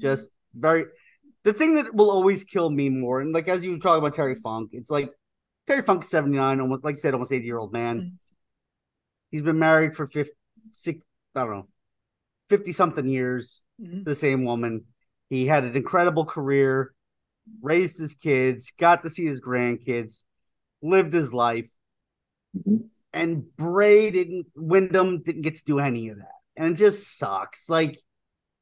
just 0.00 0.28
very 0.54 0.84
the 1.44 1.52
thing 1.52 1.74
that 1.76 1.94
will 1.94 2.10
always 2.10 2.44
kill 2.44 2.70
me 2.70 2.88
more, 2.88 3.20
and 3.20 3.32
like 3.32 3.48
as 3.48 3.64
you 3.64 3.78
talk 3.78 3.98
about 3.98 4.14
Terry 4.14 4.34
Funk, 4.34 4.70
it's 4.72 4.90
like 4.90 5.10
Terry 5.66 5.82
Funk's 5.82 6.08
79, 6.08 6.60
almost 6.60 6.84
like 6.84 6.96
I 6.96 6.98
said, 6.98 7.14
almost 7.14 7.32
80 7.32 7.44
year 7.44 7.58
old 7.58 7.72
man. 7.72 8.00
Mhm. 8.00 8.12
He's 9.30 9.42
been 9.42 9.58
married 9.58 9.94
for 9.94 10.06
50, 10.06 10.34
six, 10.74 11.00
I 11.34 11.40
don't 11.40 11.50
know, 11.50 11.68
50 12.48 12.72
something 12.72 13.06
years 13.06 13.62
Mhm. 13.80 13.98
to 13.98 14.04
the 14.04 14.14
same 14.14 14.44
woman. 14.44 14.86
He 15.30 15.46
had 15.46 15.64
an 15.64 15.76
incredible 15.76 16.24
career, 16.24 16.94
raised 17.60 17.98
his 17.98 18.14
kids, 18.14 18.72
got 18.76 19.02
to 19.02 19.10
see 19.10 19.26
his 19.26 19.40
grandkids, 19.40 20.22
lived 20.82 21.12
his 21.12 21.32
life. 21.32 21.70
Mhm. 22.56 22.88
And 23.12 23.56
Bray 23.56 24.10
didn't, 24.10 24.48
Windham 24.54 25.22
didn't 25.22 25.42
get 25.42 25.56
to 25.56 25.64
do 25.64 25.78
any 25.78 26.08
of 26.08 26.18
that. 26.18 26.40
And 26.56 26.74
it 26.74 26.78
just 26.78 27.16
sucks. 27.16 27.68
Like, 27.68 27.98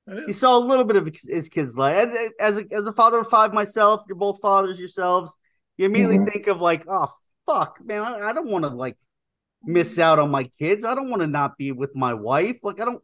you 0.06 0.32
saw 0.32 0.58
a 0.58 0.64
little 0.64 0.84
bit 0.84 0.96
of 0.96 1.06
his- 1.06 1.48
kids' 1.48 1.76
life. 1.76 1.96
And 1.96 2.32
as 2.40 2.58
a, 2.58 2.64
as 2.72 2.84
a 2.84 2.92
father 2.92 3.18
of 3.18 3.28
five 3.28 3.52
myself, 3.54 4.02
you're 4.08 4.16
both 4.16 4.40
fathers 4.40 4.78
yourselves. 4.78 5.34
You 5.80 5.86
immediately 5.86 6.18
Mhm. 6.18 6.30
think 6.30 6.46
of 6.46 6.60
like, 6.60 6.84
oh 6.86 7.06
fuck, 7.46 7.78
man, 7.82 8.02
I, 8.02 8.28
I 8.28 8.32
don't 8.34 8.50
want 8.50 8.64
to 8.64 8.68
like 8.68 8.98
miss 9.64 9.98
out 9.98 10.18
on 10.18 10.30
my 10.30 10.44
kids. 10.58 10.84
I 10.84 10.94
don't 10.94 11.08
want 11.08 11.22
to 11.22 11.26
not 11.26 11.56
be 11.56 11.72
with 11.72 11.96
my 11.96 12.12
wife. 12.12 12.58
Like, 12.62 12.80
I 12.82 12.84
don't, 12.84 13.02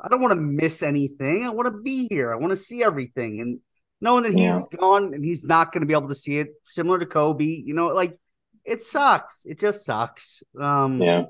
I 0.00 0.08
don't 0.08 0.22
want 0.22 0.32
to 0.32 0.40
miss 0.40 0.82
anything. 0.82 1.44
I 1.44 1.50
want 1.50 1.66
to 1.70 1.82
be 1.82 2.08
here. 2.08 2.32
I 2.32 2.36
want 2.36 2.52
to 2.52 2.56
see 2.56 2.82
everything. 2.82 3.42
And 3.42 3.60
knowing 4.00 4.22
that 4.22 4.32
he's 4.32 4.40
Yeah. 4.44 4.62
gone 4.78 5.12
and 5.12 5.22
he's 5.22 5.44
not 5.44 5.72
going 5.72 5.82
to 5.82 5.86
be 5.86 5.92
able 5.92 6.08
to 6.08 6.14
see 6.14 6.38
it, 6.38 6.54
similar 6.62 6.98
to 6.98 7.04
Kobe, 7.04 7.44
you 7.44 7.74
know, 7.74 7.88
like 7.88 8.16
it 8.64 8.82
sucks. 8.82 9.44
It 9.44 9.60
just 9.60 9.84
sucks. 9.84 10.42
Um, 10.58 11.02
Yeah. 11.02 11.24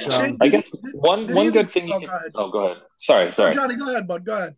so- 0.00 0.08
Did- 0.22 0.36
I 0.40 0.48
guess 0.48 0.70
did- 0.70 0.94
one 0.94 1.26
did 1.26 1.36
one 1.36 1.50
good 1.50 1.70
thing 1.70 1.92
oh, 1.92 1.98
can. 1.98 2.08
go 2.08 2.16
ahead. 2.16 2.30
Oh, 2.34 2.50
go 2.50 2.64
ahead. 2.68 2.82
Sorry, 2.98 3.30
sorry. 3.30 3.52
Johnny, 3.52 3.76
go 3.76 3.90
ahead, 3.90 4.08
bud. 4.08 4.24
Go 4.24 4.36
ahead. 4.38 4.56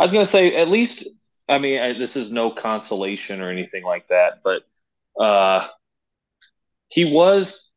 I 0.00 0.02
was 0.02 0.12
gonna 0.12 0.26
say 0.26 0.56
at 0.56 0.68
least. 0.68 1.06
I 1.48 1.58
mean, 1.58 1.80
I, 1.80 1.92
this 1.92 2.16
is 2.16 2.32
no 2.32 2.50
consolation 2.50 3.40
or 3.40 3.50
anything 3.50 3.84
like 3.84 4.08
that, 4.08 4.40
but 4.42 4.62
uh, 5.22 5.68
he 6.88 7.04
was 7.04 7.70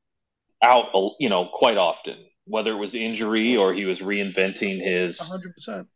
out, 0.63 0.86
you 1.19 1.30
know, 1.30 1.49
quite 1.51 1.77
often, 1.77 2.17
whether 2.45 2.71
it 2.71 2.77
was 2.77 2.95
injury 2.95 3.58
or 3.58 3.73
he 3.73 3.86
was 3.86 3.99
reinventing 4.01 4.82
his, 4.82 5.19
hundred 5.19 5.53
percent. 5.53 5.88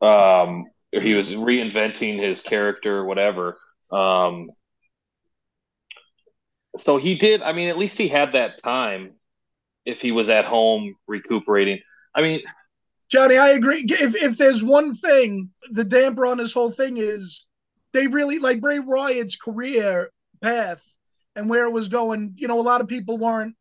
um, 0.00 0.66
he 0.92 1.14
was 1.14 1.32
reinventing 1.32 2.20
his 2.20 2.40
character, 2.40 3.04
whatever. 3.04 3.58
Um, 3.90 4.50
so 6.78 6.98
he 6.98 7.16
did. 7.16 7.42
I 7.42 7.52
mean, 7.52 7.68
at 7.68 7.78
least 7.78 7.98
he 7.98 8.08
had 8.08 8.32
that 8.32 8.62
time 8.62 9.14
if 9.84 10.00
he 10.00 10.12
was 10.12 10.30
at 10.30 10.44
home 10.44 10.94
recuperating. 11.06 11.80
I 12.14 12.22
mean, 12.22 12.40
Johnny, 13.12 13.36
I 13.36 13.50
agree. 13.50 13.84
If 13.86 14.16
if 14.16 14.38
there's 14.38 14.64
one 14.64 14.94
thing, 14.94 15.50
the 15.70 15.84
damper 15.84 16.24
on 16.24 16.38
this 16.38 16.54
whole 16.54 16.70
thing 16.70 16.96
is 16.96 17.46
they 17.92 18.06
really 18.06 18.38
like 18.38 18.62
Bray 18.62 18.78
Wyatt's 18.78 19.36
career 19.36 20.10
path 20.40 20.82
and 21.36 21.50
where 21.50 21.68
it 21.68 21.72
was 21.72 21.88
going. 21.88 22.32
You 22.38 22.48
know, 22.48 22.58
a 22.58 22.62
lot 22.62 22.80
of 22.80 22.88
people 22.88 23.18
weren't 23.18 23.54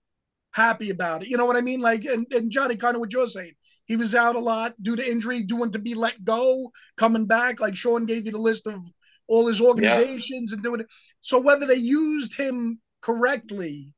happy 0.51 0.89
about 0.89 1.23
it. 1.23 1.27
You 1.27 1.35
know 1.35 1.45
what 1.45 1.57
I 1.57 1.61
mean? 1.61 1.81
Like, 1.81 2.05
and, 2.05 2.25
and 2.31 2.49
Johnny, 2.49 2.77
kind 2.77 2.95
of 2.95 3.01
what 3.01 3.11
you're 3.11 3.27
saying. 3.27 3.51
He 3.87 3.97
was 3.97 4.15
out 4.15 4.37
a 4.37 4.39
lot 4.39 4.73
due 4.81 4.95
to 4.95 5.05
injury, 5.05 5.43
doing 5.43 5.71
to 5.73 5.79
be 5.79 5.95
let 5.95 6.23
go, 6.23 6.71
coming 6.95 7.25
back. 7.25 7.59
Like 7.59 7.75
Sean 7.75 8.05
gave 8.05 8.27
you 8.27 8.31
the 8.31 8.37
list 8.37 8.67
of 8.67 8.79
all 9.27 9.47
his 9.47 9.59
organizations 9.59 10.53
and 10.53 10.63
doing 10.63 10.79
it. 10.79 10.87
So 11.19 11.41
whether 11.41 11.65
they 11.65 11.75
used 11.75 12.37
him 12.37 12.79
correctly 13.01 13.93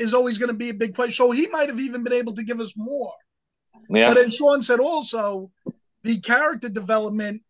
is 0.00 0.14
always 0.14 0.38
going 0.38 0.50
to 0.50 0.56
be 0.56 0.70
a 0.70 0.74
big 0.74 0.96
question. 0.96 1.12
So 1.12 1.30
he 1.30 1.46
might 1.46 1.68
have 1.68 1.78
even 1.78 2.02
been 2.02 2.12
able 2.12 2.34
to 2.34 2.42
give 2.42 2.58
us 2.58 2.74
more. 2.76 3.12
Yeah, 3.88 4.08
But 4.08 4.18
as 4.18 4.36
Sean 4.36 4.62
said, 4.62 4.80
also 4.80 5.50
the 6.02 6.20
character 6.20 6.68
development. 6.68 7.42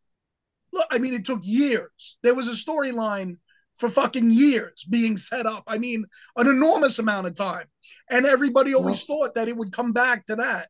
Look, 0.72 0.86
I 0.90 0.98
mean, 0.98 1.14
it 1.14 1.24
took 1.24 1.40
years. 1.42 2.18
There 2.22 2.34
was 2.34 2.48
a 2.48 2.52
storyline 2.52 3.38
for 3.76 3.88
fucking 3.88 4.30
years 4.30 4.84
being 4.88 5.16
set 5.16 5.46
up. 5.46 5.64
I 5.66 5.78
mean, 5.78 6.04
an 6.36 6.46
enormous 6.46 6.98
amount 6.98 7.26
of 7.26 7.34
time, 7.34 7.66
and 8.10 8.26
everybody 8.26 8.74
always 8.74 9.04
thought 9.04 9.34
that 9.34 9.48
it 9.48 9.56
would 9.56 9.72
come 9.72 9.92
back 9.92 10.26
to 10.26 10.36
that. 10.36 10.68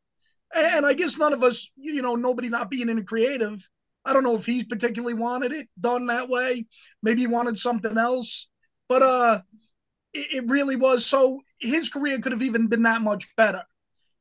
And, 0.55 0.75
and 0.75 0.85
I 0.85 0.93
guess 0.93 1.19
none 1.19 1.33
of 1.33 1.43
us, 1.43 1.69
you 1.75 2.01
know, 2.01 2.15
nobody 2.15 2.49
not 2.49 2.69
being 2.69 2.89
in 2.89 2.97
a 2.97 3.03
creative. 3.03 3.67
I 4.05 4.13
don't 4.13 4.23
know 4.23 4.35
if 4.35 4.45
he 4.45 4.63
particularly 4.63 5.13
wanted 5.13 5.51
it 5.51 5.67
done 5.79 6.07
that 6.07 6.29
way. 6.29 6.65
Maybe 7.03 7.21
he 7.21 7.27
wanted 7.27 7.57
something 7.57 7.97
else, 7.97 8.47
but 8.89 9.03
uh, 9.03 9.41
it, 10.13 10.43
it 10.43 10.49
really 10.49 10.75
was. 10.75 11.05
So 11.05 11.41
his 11.59 11.89
career 11.89 12.19
could 12.19 12.31
have 12.31 12.41
even 12.41 12.67
been 12.67 12.83
that 12.83 13.01
much 13.01 13.27
better 13.35 13.63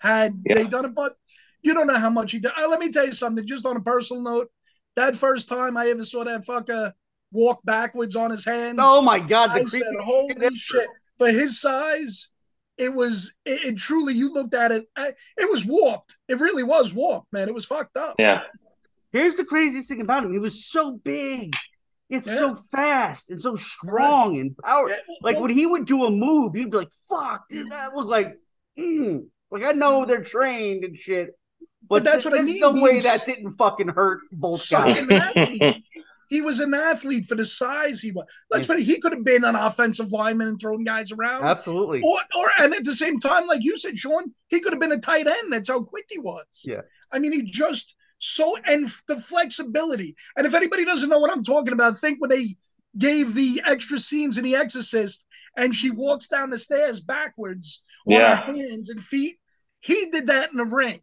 had 0.01 0.33
Yeah. 0.47 0.55
they 0.57 0.67
done 0.67 0.85
it. 0.87 0.95
But 0.95 1.15
you 1.63 1.75
don't 1.75 1.87
know 1.87 1.99
how 1.99 2.11
much 2.11 2.33
he 2.33 2.41
did. 2.41 2.51
Uh, 2.57 2.69
let 2.69 2.81
me 2.81 2.91
tell 2.91 3.07
you 3.07 3.13
something, 3.13 3.47
just 3.47 3.67
on 3.67 3.77
a 3.77 3.81
personal 3.83 4.23
note. 4.23 4.49
That 4.97 5.15
first 5.17 5.49
time 5.49 5.77
I 5.77 5.87
ever 5.89 6.05
saw 6.05 6.25
that 6.25 6.45
fucker 6.45 6.93
walk 7.33 7.61
backwards 7.65 8.17
on 8.17 8.31
his 8.31 8.45
hands, 8.45 8.79
Oh 8.81 9.01
my 9.03 9.21
god, 9.21 9.51
I 9.51 9.63
said, 9.63 9.83
"Holy 10.01 10.35
shit!" 10.57 10.89
For 11.19 11.29
his 11.29 11.61
size, 11.61 12.29
it 12.77 12.93
was 12.93 13.35
it, 13.45 13.65
it 13.75 13.77
truly. 13.79 14.15
You 14.15 14.33
looked 14.35 14.55
at 14.55 14.73
it, 14.73 14.87
I, 14.97 15.09
it 15.37 15.51
was 15.51 15.65
warped. 15.65 16.17
It 16.29 16.41
really 16.41 16.65
was 16.65 16.93
warped, 16.93 17.33
man. 17.33 17.49
It 17.49 17.55
was 17.55 17.67
fucked 17.67 17.97
up. 17.97 18.17
yeah, 18.19 18.43
Here's 19.13 19.37
the 19.37 19.45
craziest 19.45 19.89
thing 19.89 20.01
about 20.01 20.25
him. 20.25 20.33
He 20.33 20.39
was 20.39 20.65
so 20.67 20.97
big. 20.97 21.51
It's 22.09 22.27
Yeah. 22.27 22.35
so 22.39 22.55
fast 22.57 23.31
and 23.31 23.41
so 23.41 23.55
strong 23.55 24.37
and 24.39 24.57
power. 24.59 24.89
Yeah, 24.89 24.97
Like 25.23 25.35
well, 25.37 25.45
when 25.45 25.53
he 25.53 25.67
would 25.67 25.87
do 25.87 26.05
a 26.07 26.11
move, 26.11 26.57
you'd 26.57 26.71
be 26.71 26.79
like, 26.79 26.91
fuck, 27.09 27.49
dude, 27.49 27.71
that 27.71 27.95
look 27.95 28.09
like 28.09 28.37
mm. 28.77 29.27
Like 29.51 29.65
I 29.65 29.73
know 29.73 30.01
mm-hmm. 30.01 30.09
they're 30.09 30.25
trained 30.25 30.85
and 30.85 30.97
shit. 30.97 31.31
But, 31.89 31.97
But 31.97 32.05
that's 32.05 32.23
th- 32.23 32.33
what 32.33 32.41
I 32.41 32.45
mean, 32.45 32.61
No 32.61 32.73
way 32.73 33.01
that 33.01 33.25
didn't 33.27 33.53
fucking 33.53 33.89
hurt 33.89 34.21
both 34.33 34.61
such 34.61 35.09
guys. 35.09 35.59
He 36.31 36.43
was 36.43 36.61
an 36.61 36.73
athlete 36.73 37.27
for 37.27 37.35
the 37.35 37.45
size 37.45 38.01
he 38.01 38.13
was. 38.13 38.25
Let's 38.53 38.69
put 38.69 38.79
it, 38.79 38.85
he 38.85 39.01
could 39.01 39.13
have 39.13 39.25
been 39.25 39.43
an 39.43 39.57
offensive 39.57 40.13
lineman 40.13 40.47
and 40.47 40.61
thrown 40.61 40.85
guys 40.85 41.11
around. 41.11 41.43
Absolutely. 41.43 42.03
Or, 42.05 42.21
or 42.39 42.51
and 42.61 42.73
at 42.73 42.85
the 42.85 42.95
same 42.95 43.19
time, 43.19 43.49
like 43.49 43.65
you 43.65 43.77
said, 43.77 43.99
Sean, 43.99 44.33
he 44.49 44.61
could 44.61 44.73
have 44.73 44.79
been 44.79 44.93
a 44.93 44.99
tight 45.01 45.27
end. 45.27 45.53
That's 45.53 45.69
how 45.69 45.83
quick 45.83 46.07
he 46.09 46.21
was. 46.21 46.65
Yeah. 46.65 46.83
I 47.11 47.19
mean, 47.19 47.33
he 47.33 47.43
just 47.43 47.97
so 48.21 48.57
and 48.65 48.89
the 49.09 49.17
flexibility. 49.17 50.15
And 50.37 50.47
if 50.47 50.55
anybody 50.55 50.85
doesn't 50.85 51.09
know 51.09 51.19
what 51.19 51.33
I'm 51.33 51.43
talking 51.43 51.73
about, 51.73 51.99
think 51.99 52.21
when 52.21 52.31
they 52.31 52.57
gave 52.97 53.35
the 53.35 53.61
extra 53.67 53.99
scenes 53.99 54.39
in 54.39 54.45
The 54.45 54.55
Exorcist, 54.55 55.25
and 55.57 55.75
she 55.75 55.91
walks 55.91 56.29
down 56.29 56.51
the 56.51 56.59
stairs 56.59 57.01
backwards 57.01 57.83
on 58.07 58.13
Yeah. 58.13 58.37
her 58.37 58.53
hands 58.53 58.89
and 58.89 59.03
feet. 59.03 59.40
He 59.81 60.09
did 60.13 60.27
that 60.29 60.51
in 60.51 60.57
the 60.59 60.65
ring. 60.65 61.01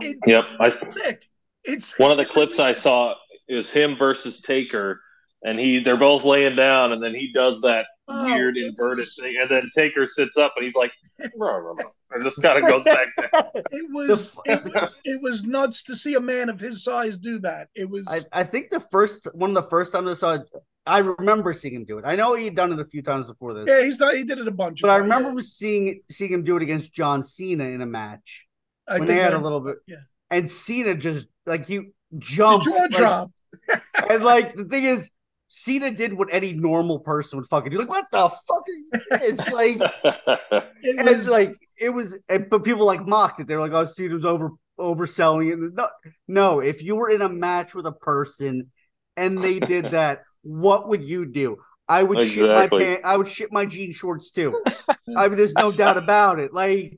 It's 0.00 0.18
yep. 0.26 0.44
I, 0.60 0.70
sick. 0.90 1.28
It's 1.64 1.98
one 1.98 2.10
of 2.10 2.16
the 2.18 2.26
clips 2.26 2.58
I 2.58 2.72
saw 2.72 3.14
is 3.48 3.72
him 3.72 3.96
versus 3.96 4.40
Taker, 4.40 5.00
and 5.42 5.58
he 5.58 5.80
they're 5.82 5.96
both 5.96 6.24
laying 6.24 6.56
down, 6.56 6.92
and 6.92 7.02
then 7.02 7.14
he 7.14 7.32
does 7.32 7.60
that 7.62 7.86
Oh, 8.08 8.24
weird 8.24 8.56
it 8.56 8.66
inverted 8.66 8.98
was- 8.98 9.16
thing, 9.20 9.36
and 9.40 9.50
then 9.50 9.68
Taker 9.76 10.06
sits 10.06 10.36
up, 10.36 10.52
and 10.56 10.64
he's 10.64 10.76
like, 10.76 10.92
"Ruh, 11.36 11.58
ruh, 11.58 11.72
ruh," 11.74 11.90
and 12.12 12.22
just 12.24 12.40
kind 12.40 12.62
of 12.62 12.68
goes 12.70 12.84
back 12.84 13.08
down. 13.32 13.44
It 13.72 13.86
was 13.92 14.36
it, 14.44 14.62
was- 14.64 14.94
it 15.04 15.22
was 15.22 15.44
nuts 15.44 15.82
to 15.84 15.96
see 15.96 16.14
a 16.14 16.20
man 16.20 16.48
of 16.48 16.60
his 16.60 16.84
size 16.84 17.18
do 17.18 17.38
that. 17.40 17.68
It 17.74 17.88
was 17.90 18.06
I, 18.32 18.40
I 18.40 18.44
think 18.44 18.70
the 18.70 18.78
first 18.80 19.26
one 19.34 19.50
of 19.50 19.54
the 19.54 19.68
first 19.70 19.92
times 19.92 20.08
I 20.08 20.14
saw 20.14 20.32
it, 20.34 20.42
I 20.86 20.98
remember 20.98 21.52
seeing 21.52 21.74
him 21.74 21.84
do 21.84 21.98
it. 21.98 22.04
I 22.06 22.14
know 22.16 22.36
he'd 22.36 22.54
done 22.54 22.72
it 22.72 22.78
a 22.78 22.84
few 22.84 23.02
times 23.02 23.26
before 23.26 23.54
this. 23.54 23.66
yeah, 23.68 23.82
he's 23.84 23.98
done, 23.98 24.14
he 24.16 24.24
did 24.24 24.38
it 24.38 24.46
a 24.46 24.52
bunch. 24.52 24.82
But 24.82 24.88
of 24.88 24.94
I 24.94 24.98
times. 25.00 25.10
remember 25.10 25.42
seeing 25.42 26.00
seeing 26.10 26.32
him 26.32 26.44
do 26.44 26.56
it 26.56 26.62
against 26.62 26.92
John 26.94 27.24
Cena 27.24 27.64
in 27.64 27.80
a 27.82 27.86
match 27.86 28.46
I 28.88 28.98
when 28.98 29.06
they 29.08 29.16
had 29.16 29.34
I- 29.34 29.38
a 29.38 29.40
little 29.40 29.60
bit. 29.60 29.76
yeah. 29.86 29.96
And 30.30 30.50
Cena 30.50 30.94
just 30.94 31.26
like 31.44 31.68
you 31.68 31.92
the 32.12 32.18
jumped, 32.18 32.64
jaw 32.66 32.70
like- 32.72 32.90
drop. 32.90 33.30
and 34.10 34.22
like 34.24 34.54
the 34.54 34.64
thing 34.64 34.84
is, 34.84 35.10
Cena 35.48 35.90
did 35.90 36.12
what 36.12 36.28
any 36.32 36.52
normal 36.52 36.98
person 37.00 37.38
would 37.38 37.46
fucking 37.48 37.70
do. 37.72 37.78
Like, 37.78 37.88
what 37.88 38.04
the 38.12 38.28
fuck? 38.28 38.50
Are 38.50 38.72
you? 38.72 38.90
It's 39.12 39.50
like, 39.50 39.92
It 40.82 40.98
and 40.98 41.08
it's 41.08 41.18
was 41.18 41.28
like 41.28 41.56
it 41.80 41.90
was, 41.90 42.18
and, 42.28 42.48
but 42.50 42.64
people 42.64 42.84
like 42.84 43.06
mocked 43.06 43.40
it. 43.40 43.46
They 43.46 43.54
were 43.56 43.62
like, 43.62 43.72
"Oh, 43.72 43.84
Cena's 43.86 44.24
over 44.24 44.50
overselling 44.78 45.52
it." 45.52 45.74
No, 45.74 45.88
no, 46.28 46.60
if 46.60 46.82
you 46.82 46.96
were 46.96 47.10
in 47.10 47.22
a 47.22 47.28
match 47.28 47.74
with 47.74 47.86
a 47.86 47.92
person 47.92 48.70
and 49.16 49.38
they 49.42 49.58
did 49.60 49.92
that, 49.92 50.22
what 50.46 50.88
would 50.88 51.02
you 51.02 51.26
do? 51.26 51.58
I 51.88 52.02
would 52.02 52.20
shit 52.20 52.48
my 52.48 52.68
pants. 52.68 53.02
I 53.04 53.16
would 53.16 53.28
shit 53.28 53.52
my 53.52 53.66
jean 53.66 53.92
shorts 53.92 54.30
too. 54.30 54.60
I 55.16 55.28
mean, 55.28 55.36
there's 55.36 55.54
no 55.54 55.70
doubt 55.70 55.98
about 55.98 56.38
it. 56.40 56.52
Like, 56.52 56.94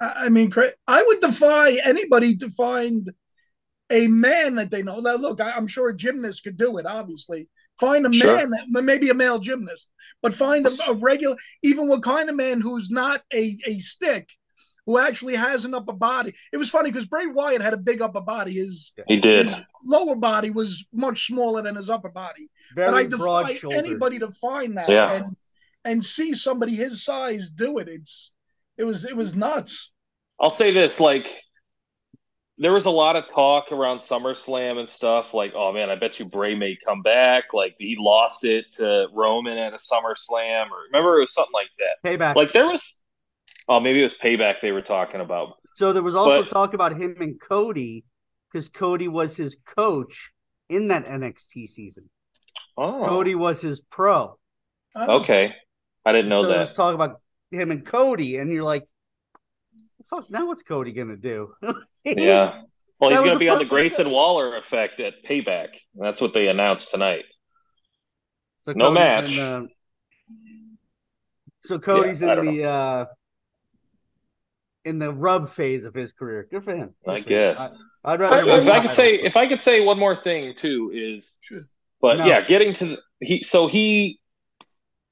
I 0.00 0.26
I 0.26 0.28
mean, 0.28 0.50
cra- 0.50 0.72
I 0.88 1.02
would 1.06 1.20
defy 1.20 1.72
anybody 1.84 2.36
to 2.38 2.50
find 2.50 3.10
a 3.90 4.06
man 4.08 4.56
that 4.56 4.70
they 4.70 4.82
know. 4.82 4.98
Now, 5.00 5.14
look, 5.16 5.40
I, 5.40 5.52
I'm 5.52 5.66
sure 5.66 5.90
a 5.90 5.96
gymnast 5.96 6.42
could 6.42 6.56
do 6.56 6.78
it, 6.78 6.86
obviously, 6.86 7.48
Find 7.80 8.06
a 8.06 8.12
Sure. 8.12 8.36
man, 8.36 8.50
that 8.50 8.82
maybe 8.84 9.08
a 9.08 9.14
male 9.14 9.38
gymnast, 9.40 9.90
but 10.22 10.32
find 10.32 10.66
a, 10.66 10.70
a 10.88 10.94
regular, 10.94 11.36
even 11.62 11.88
what 11.88 12.02
kind 12.02 12.28
of 12.28 12.36
man 12.36 12.60
who's 12.60 12.88
not 12.90 13.20
a, 13.32 13.58
a 13.66 13.78
stick, 13.80 14.30
who 14.86 14.98
actually 14.98 15.34
has 15.34 15.64
an 15.64 15.74
upper 15.74 15.92
body. 15.94 16.32
It 16.52 16.56
was 16.58 16.70
funny 16.70 16.90
because 16.90 17.06
Bray 17.06 17.26
Wyatt 17.26 17.62
had 17.62 17.72
a 17.72 17.78
big 17.78 18.02
upper 18.02 18.20
body. 18.20 18.52
His, 18.52 18.92
He 19.08 19.18
did. 19.20 19.46
his 19.46 19.62
lower 19.84 20.16
body 20.16 20.50
was 20.50 20.86
much 20.92 21.26
smaller 21.26 21.62
than 21.62 21.76
his 21.76 21.88
upper 21.90 22.10
body. 22.10 22.48
Very 22.74 22.90
but 22.90 22.94
I 22.96 23.04
defy 23.06 23.54
shouldered. 23.54 23.78
anybody 23.78 24.18
to 24.18 24.30
find 24.32 24.76
that 24.76 24.88
Yeah. 24.88 25.12
and 25.12 25.36
and 25.86 26.04
see 26.04 26.32
somebody 26.34 26.74
his 26.74 27.04
size 27.04 27.50
do 27.50 27.78
it. 27.78 27.88
It's 27.88 28.32
it 28.78 28.84
was 28.84 29.04
it 29.04 29.16
was 29.16 29.34
nuts. 29.36 29.90
I'll 30.40 30.50
say 30.50 30.72
this: 30.72 30.98
like, 30.98 31.28
there 32.58 32.72
was 32.72 32.86
a 32.86 32.90
lot 32.90 33.16
of 33.16 33.24
talk 33.34 33.70
around 33.72 33.98
SummerSlam 33.98 34.78
and 34.78 34.88
stuff. 34.88 35.34
Like, 35.34 35.52
oh 35.54 35.72
man, 35.72 35.90
I 35.90 35.96
bet 35.96 36.18
you 36.18 36.24
Bray 36.24 36.54
may 36.54 36.76
come 36.84 37.02
back. 37.02 37.52
Like, 37.52 37.74
he 37.78 37.96
lost 37.98 38.44
it 38.44 38.66
to 38.74 39.08
Roman 39.12 39.58
at 39.58 39.72
a 39.74 39.76
SummerSlam, 39.76 40.70
or 40.70 40.76
remember 40.90 41.16
it 41.18 41.20
was 41.20 41.34
something 41.34 41.52
like 41.52 41.68
that. 41.78 42.08
Payback. 42.08 42.36
Like, 42.36 42.52
there 42.52 42.66
was, 42.66 43.00
oh, 43.68 43.80
maybe 43.80 44.00
it 44.00 44.04
was 44.04 44.14
Payback 44.16 44.60
they 44.60 44.72
were 44.72 44.82
talking 44.82 45.20
about. 45.20 45.54
so 45.74 45.92
there 45.92 46.02
was 46.02 46.14
also 46.14 46.42
but- 46.42 46.50
talk 46.50 46.74
about 46.74 46.96
him 46.96 47.16
and 47.20 47.40
Cody 47.40 48.04
because 48.52 48.68
Cody 48.68 49.08
was 49.08 49.36
his 49.36 49.56
coach 49.64 50.30
in 50.68 50.88
that 50.88 51.04
NXT 51.06 51.68
season. 51.68 52.08
Oh, 52.76 53.04
Cody 53.06 53.34
was 53.34 53.60
his 53.60 53.80
pro. 53.80 54.38
Oh, 54.96 55.20
okay, 55.22 55.54
I 56.04 56.12
didn't 56.12 56.28
know 56.28 56.42
so 56.42 56.48
there 56.48 56.58
that. 56.58 56.62
was 56.62 56.72
talk 56.72 56.94
about 56.94 57.20
him 57.50 57.70
and 57.70 57.84
Cody, 57.84 58.36
and 58.36 58.50
you're 58.50 58.64
like, 58.64 58.86
fuck, 60.08 60.30
now 60.30 60.46
what's 60.46 60.62
Cody 60.62 60.92
gonna 60.92 61.16
do? 61.16 61.54
Yeah. 62.04 62.60
Well, 63.00 63.10
he's 63.10 63.18
That 63.18 63.22
was 63.22 63.28
going 63.30 63.34
to 63.34 63.38
be 63.38 63.48
on 63.48 63.58
the 63.58 63.64
Grayson. 63.64 64.10
Waller 64.10 64.56
effect 64.56 65.00
at 65.00 65.24
Payback. 65.24 65.68
That's 65.94 66.20
what 66.20 66.32
they 66.32 66.48
announced 66.48 66.90
tonight. 66.90 67.24
So 68.58 68.72
No 68.72 68.94
Cody's 68.94 68.98
match. 68.98 69.38
In, 69.38 69.42
uh, 69.42 69.62
so 71.62 71.78
Cody's 71.78 72.22
I 72.22 72.34
in 72.34 72.44
the 72.46 72.64
uh, 72.64 73.04
in 74.84 74.98
the 74.98 75.12
rub 75.12 75.48
phase 75.48 75.84
of 75.84 75.94
his 75.94 76.12
career. 76.12 76.46
Good 76.50 76.64
for 76.64 76.74
him. 76.74 76.94
Good 77.04 77.10
I 77.10 77.14
for 77.14 77.18
him. 77.18 77.24
guess. 77.24 77.70
I, 78.04 78.10
would 78.12 78.20
rather. 78.20 78.50
I- 78.50 78.58
if 78.58 78.68
I 78.68 78.72
I- 78.72 78.80
could 78.80 78.92
say, 78.92 79.14
if 79.14 79.36
I 79.36 79.48
could 79.48 79.62
say 79.62 79.80
one 79.80 79.98
more 79.98 80.16
thing 80.16 80.54
too 80.56 80.90
is, 80.94 81.36
but 82.00 82.18
No. 82.18 82.26
yeah, 82.26 82.42
getting 82.46 82.72
to 82.74 82.84
the, 82.86 82.98
he. 83.20 83.42
So 83.42 83.66
he, 83.66 84.20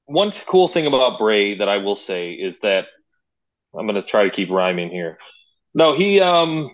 one 0.05 0.31
cool 0.47 0.67
thing 0.67 0.85
about 0.85 1.17
Bray 1.17 1.55
that 1.57 1.69
I 1.69 1.77
will 1.77 1.95
say 1.95 2.33
is 2.33 2.59
that 2.59 2.87
I'm 3.77 3.87
going 3.87 3.99
to 3.99 4.07
try 4.07 4.23
to 4.23 4.29
keep 4.29 4.49
rhyming 4.49 4.89
here. 4.89 5.17
No, 5.73 5.93
he 5.95 6.21
um, 6.21 6.69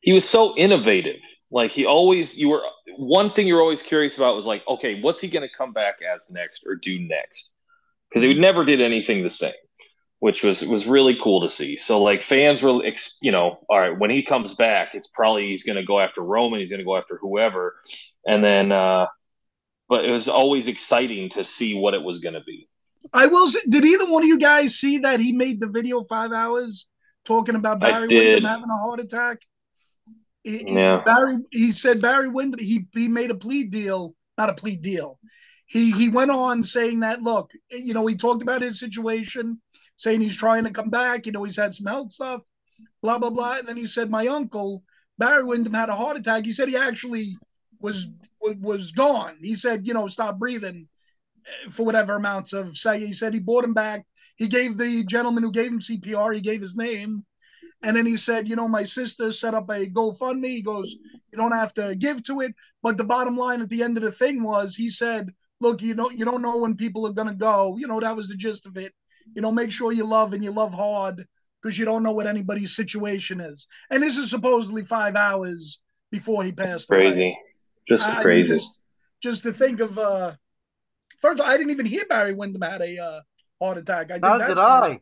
he 0.00 0.12
was 0.12 0.28
so 0.28 0.56
innovative. 0.56 1.20
Like 1.50 1.70
he 1.72 1.84
always, 1.86 2.36
you 2.36 2.48
were 2.48 2.62
one 2.96 3.30
thing 3.30 3.46
you're 3.46 3.60
always 3.60 3.82
curious 3.82 4.16
about 4.16 4.34
was 4.34 4.46
like, 4.46 4.62
okay, 4.66 5.00
what's 5.00 5.20
he 5.20 5.28
going 5.28 5.46
to 5.46 5.54
come 5.56 5.72
back 5.72 5.96
as 6.02 6.28
next 6.30 6.64
or 6.66 6.74
do 6.74 6.98
next? 6.98 7.52
Because 8.08 8.22
he 8.22 8.34
never 8.34 8.64
did 8.64 8.80
anything 8.80 9.22
the 9.22 9.28
same 9.30 9.52
which 10.24 10.42
was 10.42 10.64
was 10.64 10.86
really 10.86 11.18
cool 11.22 11.42
to 11.42 11.50
see. 11.50 11.76
So 11.76 12.02
like 12.02 12.22
fans 12.22 12.62
were, 12.62 12.82
ex- 12.82 13.18
you 13.20 13.30
know, 13.30 13.58
all 13.68 13.78
right, 13.78 13.98
when 13.98 14.08
he 14.08 14.22
comes 14.22 14.54
back, 14.54 14.94
it's 14.94 15.08
probably 15.08 15.48
he's 15.48 15.64
going 15.64 15.76
to 15.76 15.84
go 15.84 16.00
after 16.00 16.22
Roman, 16.22 16.60
he's 16.60 16.70
going 16.70 16.78
to 16.78 16.84
go 16.92 16.96
after 16.96 17.18
whoever, 17.20 17.74
and 18.26 18.42
then, 18.42 18.72
uh 18.72 19.04
but 19.86 20.06
it 20.06 20.10
was 20.10 20.30
always 20.30 20.66
exciting 20.66 21.28
to 21.28 21.44
see 21.44 21.74
what 21.74 21.92
it 21.92 22.02
was 22.02 22.20
going 22.20 22.32
to 22.32 22.40
be. 22.46 22.66
I 23.12 23.26
will 23.26 23.48
say, 23.48 23.60
did 23.68 23.84
either 23.84 24.10
one 24.10 24.22
of 24.22 24.26
you 24.26 24.38
guys 24.38 24.76
see 24.76 24.96
that 25.00 25.20
he 25.20 25.32
made 25.32 25.60
the 25.60 25.68
video 25.68 26.04
five 26.04 26.32
hours 26.32 26.86
talking 27.26 27.54
about 27.54 27.80
Barry. 27.80 28.08
Windham 28.08 28.44
having 28.44 28.70
a 28.70 28.78
heart 28.78 29.00
attack? 29.00 29.38
He- 30.42 30.64
he- 30.66 30.74
Yeah. 30.76 31.02
Barry 31.04 31.36
he 31.50 31.70
said 31.70 32.00
Barry 32.00 32.30
Windham 32.30 32.60
he 32.60 32.86
he 32.94 33.08
made 33.08 33.30
a 33.30 33.34
plea 33.44 33.64
deal, 33.64 34.14
not 34.38 34.48
a 34.48 34.54
plea 34.54 34.76
deal. 34.76 35.18
He 35.66 35.90
he 35.92 36.08
went 36.08 36.30
on 36.30 36.64
saying 36.64 37.00
that 37.00 37.20
look, 37.20 37.50
you 37.70 37.92
know, 37.92 38.06
he 38.06 38.16
talked 38.16 38.42
about 38.42 38.62
his 38.62 38.80
situation, 38.80 39.60
saying 39.96 40.20
he's 40.20 40.36
trying 40.36 40.64
to 40.64 40.70
come 40.70 40.90
back, 40.90 41.26
you 41.26 41.32
know, 41.32 41.44
he's 41.44 41.56
had 41.56 41.74
some 41.74 41.86
health 41.86 42.12
stuff, 42.12 42.42
blah 43.02 43.18
blah 43.18 43.30
blah. 43.30 43.58
And 43.58 43.68
then 43.68 43.76
he 43.76 43.86
said, 43.86 44.10
My 44.10 44.26
uncle, 44.26 44.82
Barry 45.18 45.44
Windham 45.44 45.74
had 45.74 45.88
a 45.88 45.94
heart 45.94 46.18
attack. 46.18 46.44
He 46.44 46.52
said 46.52 46.68
he 46.68 46.76
actually 46.76 47.36
was 47.80 48.08
was 48.40 48.92
gone. 48.92 49.36
He 49.40 49.54
said, 49.54 49.86
you 49.86 49.94
know, 49.94 50.08
stop 50.08 50.38
breathing 50.38 50.88
eh, 51.46 51.70
for 51.70 51.84
whatever 51.84 52.16
amounts 52.16 52.52
of 52.52 52.76
say. 52.76 52.98
He 52.98 53.12
said 53.12 53.34
he 53.34 53.40
brought 53.40 53.64
him 53.64 53.74
back. 53.74 54.04
He 54.36 54.48
gave 54.48 54.76
the 54.76 55.04
gentleman 55.04 55.42
who 55.42 55.52
gave 55.52 55.70
him 55.70 55.78
CPR, 55.78 56.34
he 56.34 56.40
gave 56.40 56.60
his 56.60 56.76
name. 56.76 57.24
And 57.82 57.94
then 57.96 58.06
he 58.06 58.16
said, 58.16 58.48
you 58.48 58.56
know, 58.56 58.68
my 58.68 58.84
sister 58.84 59.30
set 59.30 59.52
up 59.52 59.68
a 59.68 59.86
GoFundMe. 59.86 60.46
He 60.46 60.62
goes, 60.62 60.96
you 61.32 61.36
don't 61.36 61.52
have 61.52 61.74
to 61.74 61.94
give 61.96 62.22
to 62.24 62.40
it. 62.40 62.54
But 62.82 62.96
the 62.96 63.04
bottom 63.04 63.36
line 63.36 63.60
at 63.60 63.68
the 63.68 63.82
end 63.82 63.98
of 63.98 64.02
the 64.02 64.12
thing 64.12 64.42
was 64.42 64.74
he 64.74 64.88
said, 64.88 65.30
look, 65.60 65.82
you 65.82 65.94
don't 65.94 66.18
you 66.18 66.24
don't 66.24 66.42
know 66.42 66.58
when 66.58 66.76
people 66.76 67.06
are 67.06 67.12
gonna 67.12 67.34
go. 67.34 67.76
You 67.78 67.86
know, 67.86 68.00
that 68.00 68.16
was 68.16 68.28
the 68.28 68.36
gist 68.36 68.66
of 68.66 68.76
it. 68.76 68.92
You 69.34 69.42
know, 69.42 69.52
make 69.52 69.72
sure 69.72 69.92
you 69.92 70.04
love 70.06 70.32
and 70.32 70.44
you 70.44 70.50
love 70.50 70.72
hard 70.74 71.26
because 71.62 71.78
you 71.78 71.84
don't 71.84 72.02
know 72.02 72.12
what 72.12 72.26
anybody's 72.26 72.76
situation 72.76 73.40
is. 73.40 73.66
And 73.90 74.02
this 74.02 74.18
is 74.18 74.30
supposedly 74.30 74.84
five 74.84 75.16
hours 75.16 75.80
before 76.10 76.44
he 76.44 76.52
passed 76.52 76.90
away. 76.90 77.12
Crazy, 77.12 77.38
just 77.88 78.06
I- 78.06 78.10
I 78.10 78.14
mean, 78.16 78.22
crazy. 78.22 78.48
just, 78.48 78.80
just 79.22 79.42
to 79.44 79.52
think 79.52 79.80
of 79.80 79.98
uh 79.98 80.34
first 81.18 81.40
of 81.40 81.46
all, 81.46 81.52
I 81.52 81.56
didn't 81.56 81.72
even 81.72 81.86
hear 81.86 82.04
Barry 82.06 82.34
Windham 82.34 82.62
had 82.62 82.82
a 82.82 82.98
uh, 82.98 83.20
heart 83.60 83.78
attack. 83.78 84.10
I 84.10 84.14
think 84.14 84.24
How 84.24 84.38
that's 84.38 84.54
did 84.54 84.58
I? 84.58 85.00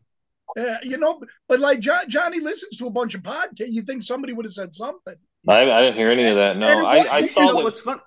Yeah, 0.55 0.77
you 0.83 0.97
know, 0.97 1.19
but 1.47 1.59
like 1.59 1.79
Jo- 1.79 2.05
Johnny 2.07 2.39
listens 2.39 2.77
to 2.77 2.87
a 2.87 2.91
bunch 2.91 3.15
of 3.15 3.21
podcasts. 3.23 3.69
You 3.69 3.81
think 3.81 4.03
somebody 4.03 4.33
would 4.33 4.45
have 4.45 4.53
said 4.53 4.73
something? 4.73 5.15
I, 5.47 5.69
I 5.69 5.81
didn't 5.81 5.95
hear 5.97 6.11
any 6.11 6.25
of 6.25 6.35
that. 6.35 6.57
No, 6.57 6.67
it 6.67 6.85
I, 6.85 7.15
I 7.15 7.21
saw 7.27 7.41
You 7.41 7.47
know 7.47 7.55
what 7.55 7.63
what's 7.65 7.81
fun? 7.81 7.99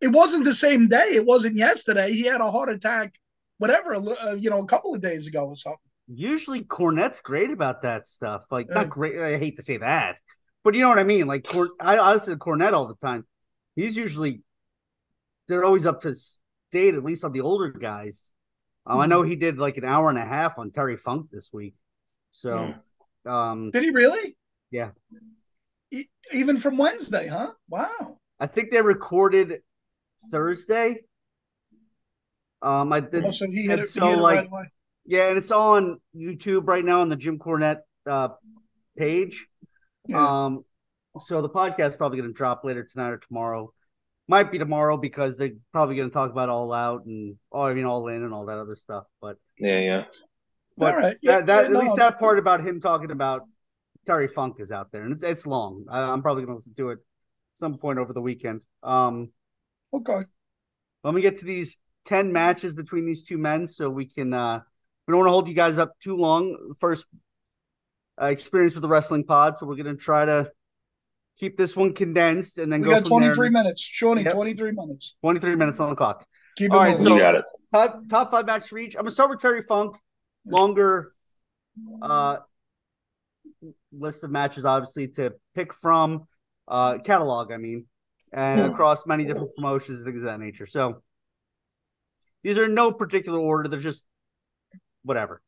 It 0.00 0.08
wasn't 0.08 0.44
the 0.44 0.54
same 0.54 0.88
day. 0.88 1.08
It 1.12 1.26
wasn't 1.26 1.56
yesterday. 1.56 2.12
He 2.12 2.24
had 2.24 2.40
a 2.40 2.50
heart 2.50 2.68
attack, 2.70 3.14
whatever, 3.58 3.94
uh, 3.94 4.32
you 4.32 4.50
know, 4.50 4.60
a 4.60 4.66
couple 4.66 4.94
of 4.94 5.00
days 5.00 5.26
ago 5.26 5.46
or 5.46 5.56
something. 5.56 5.78
Usually 6.06 6.62
Cornette's 6.62 7.20
great 7.20 7.50
about 7.50 7.82
that 7.82 8.06
stuff. 8.06 8.42
Like 8.50 8.68
not 8.68 8.90
great. 8.90 9.18
I 9.18 9.38
hate 9.38 9.56
to 9.56 9.62
say 9.62 9.78
that, 9.78 10.18
but 10.62 10.74
you 10.74 10.80
know 10.80 10.90
what 10.90 10.98
I 10.98 11.04
mean. 11.04 11.26
Like 11.26 11.44
Cor- 11.44 11.70
I, 11.80 11.96
I 11.96 12.12
listen 12.12 12.34
to 12.34 12.38
Cornette 12.38 12.74
all 12.74 12.86
the 12.86 12.96
time. 12.96 13.26
He's 13.74 13.96
usually 13.96 14.42
they're 15.48 15.64
always 15.64 15.86
up 15.86 16.02
to 16.02 16.14
date, 16.72 16.94
at 16.94 17.04
least 17.04 17.24
on 17.24 17.32
the 17.32 17.40
older 17.40 17.70
guys. 17.70 18.30
Um, 18.86 19.00
I 19.00 19.06
know 19.06 19.22
he 19.22 19.36
did 19.36 19.58
like 19.58 19.78
an 19.78 19.84
hour 19.84 20.10
and 20.10 20.18
a 20.18 20.24
half 20.24 20.58
on 20.58 20.70
Terry 20.70 20.96
Funk 20.96 21.28
this 21.32 21.50
week. 21.52 21.74
So, 22.32 22.74
um, 23.24 23.70
Did 23.70 23.84
he 23.84 23.90
really? 23.90 24.36
Yeah. 24.70 24.90
E- 25.90 26.08
even 26.32 26.58
from 26.58 26.76
Wednesday, 26.76 27.28
huh? 27.28 27.52
Wow. 27.68 28.16
I 28.38 28.46
think 28.46 28.70
they 28.70 28.82
recorded 28.82 29.62
Thursday. 30.30 31.02
Um, 32.64 32.92
I 32.92 33.00
did. 33.00 33.24
Oh, 33.24 33.30
so 33.30 33.46
he 33.46 33.66
hit 33.66 33.78
it, 33.78 33.88
so, 33.88 34.00
he 34.00 34.06
hit 34.08 34.18
it 34.18 34.22
like, 34.22 34.50
right. 34.50 34.68
Yeah, 35.06 35.28
and 35.28 35.36
it's 35.36 35.50
all 35.50 35.74
on 35.74 36.00
YouTube 36.16 36.66
right 36.66 36.84
now 36.84 37.02
on 37.02 37.10
the 37.10 37.16
Jim 37.16 37.38
Cornette 37.38 37.80
uh, 38.06 38.28
page. 38.96 39.46
Yeah. 40.08 40.44
Um, 40.46 40.64
so 41.20 41.42
the 41.42 41.50
podcast's 41.50 41.96
probably 41.96 42.18
going 42.18 42.30
to 42.30 42.34
drop 42.34 42.64
later 42.64 42.84
tonight 42.84 43.10
or 43.10 43.18
tomorrow. 43.18 43.72
Might 44.26 44.50
be 44.50 44.58
tomorrow 44.58 44.96
because 44.96 45.36
they're 45.36 45.52
probably 45.72 45.96
going 45.96 46.08
to 46.08 46.12
talk 46.12 46.30
about 46.30 46.48
all 46.48 46.72
out 46.72 47.04
and 47.04 47.36
oh, 47.52 47.62
I 47.62 47.74
mean 47.74 47.84
all 47.84 48.08
in 48.08 48.22
and 48.22 48.32
all 48.32 48.46
that 48.46 48.56
other 48.56 48.76
stuff. 48.76 49.04
But 49.20 49.36
Yeah, 49.58 49.80
yeah. 49.80 50.04
but 50.78 50.94
All 50.94 51.00
right. 51.00 51.16
Yeah, 51.20 51.36
that, 51.36 51.46
that 51.46 51.56
yeah, 51.56 51.66
at 51.66 51.72
no, 51.72 51.80
least 51.80 51.96
that 51.96 52.18
part 52.18 52.38
about 52.38 52.66
him 52.66 52.80
talking 52.80 53.10
about 53.10 53.42
Terry 54.06 54.28
Funk 54.28 54.56
is 54.58 54.72
out 54.72 54.90
there, 54.92 55.02
and 55.02 55.12
it's 55.12 55.22
it's 55.22 55.46
long. 55.46 55.84
I, 55.90 56.00
I'm 56.00 56.22
probably 56.22 56.44
going 56.44 56.54
to 56.54 56.60
listen 56.60 56.74
to 56.76 56.90
it 56.90 56.98
some 57.54 57.76
point 57.76 57.98
over 57.98 58.14
the 58.14 58.22
weekend. 58.22 58.62
Um, 58.82 59.30
Okay. 59.92 60.22
let 61.04 61.14
me 61.14 61.20
get 61.20 61.38
to 61.38 61.44
these 61.44 61.76
10 62.06 62.32
matches 62.32 62.74
between 62.74 63.06
these 63.06 63.24
two 63.24 63.38
men 63.38 63.66
so 63.68 63.88
we 63.88 64.06
can 64.06 64.32
uh 64.34 64.60
we 65.06 65.12
don't 65.12 65.18
want 65.20 65.28
to 65.28 65.32
hold 65.32 65.48
you 65.48 65.54
guys 65.54 65.78
up 65.78 65.92
too 66.00 66.16
long 66.16 66.74
first 66.78 67.06
uh, 68.20 68.26
experience 68.26 68.74
with 68.74 68.82
the 68.82 68.88
wrestling 68.88 69.24
pod 69.24 69.56
so 69.58 69.66
we're 69.66 69.74
going 69.76 69.86
to 69.96 70.00
try 70.00 70.24
to 70.24 70.50
keep 71.38 71.56
this 71.56 71.74
one 71.74 71.92
condensed 71.92 72.58
and 72.58 72.72
then 72.72 72.80
We 72.80 72.86
go 72.86 72.92
got 72.94 73.08
from 73.08 73.20
there. 73.20 73.34
23 73.34 73.50
minutes. 73.50 73.80
Shawnee, 73.82 74.22
Yep. 74.22 74.34
23 74.34 74.72
minutes. 74.72 75.16
23 75.22 75.56
minutes 75.56 75.80
on 75.80 75.90
the 75.90 75.96
clock 75.96 76.24
Keep 76.56 76.70
it 76.70 76.74
All 76.76 76.80
right. 76.80 76.96
So- 76.98 77.14
you 77.14 77.20
got 77.20 77.34
it. 77.34 77.44
top, 77.72 78.02
top 78.08 78.30
five 78.30 78.46
matches 78.46 78.68
for 78.68 78.78
each 78.78 78.94
i'm 78.94 79.00
going 79.02 79.06
to 79.06 79.14
start 79.14 79.30
with 79.30 79.40
terry 79.40 79.62
funk 79.62 79.96
longer 80.46 81.12
uh 82.02 82.36
list 83.92 84.22
of 84.24 84.30
matches 84.30 84.64
obviously 84.64 85.08
to 85.08 85.32
pick 85.54 85.72
from 85.74 86.26
uh 86.68 86.98
catalog 86.98 87.50
i 87.52 87.56
mean 87.56 87.86
and 88.32 88.60
Hmm. 88.60 88.66
across 88.72 89.06
many 89.06 89.24
different 89.24 89.54
promotions 89.56 90.02
things 90.04 90.20
of 90.22 90.26
that 90.26 90.40
nature 90.40 90.66
so 90.66 91.02
these 92.44 92.58
are 92.58 92.68
no 92.68 92.92
particular 92.92 93.40
order. 93.40 93.68
They're 93.68 93.80
just 93.80 94.04
whatever. 95.02 95.40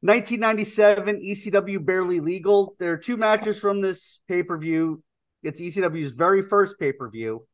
1997 0.00 1.16
ecw 1.16 1.84
barely 1.84 2.20
legal. 2.20 2.76
There 2.78 2.92
are 2.92 2.96
two 2.96 3.16
matches 3.16 3.58
from 3.58 3.80
this 3.80 4.20
pay-per-view. 4.28 5.02
It's 5.42 5.60
ecw's 5.60 6.12
very 6.12 6.40
first 6.40 6.78
pay-per-view. 6.78 7.44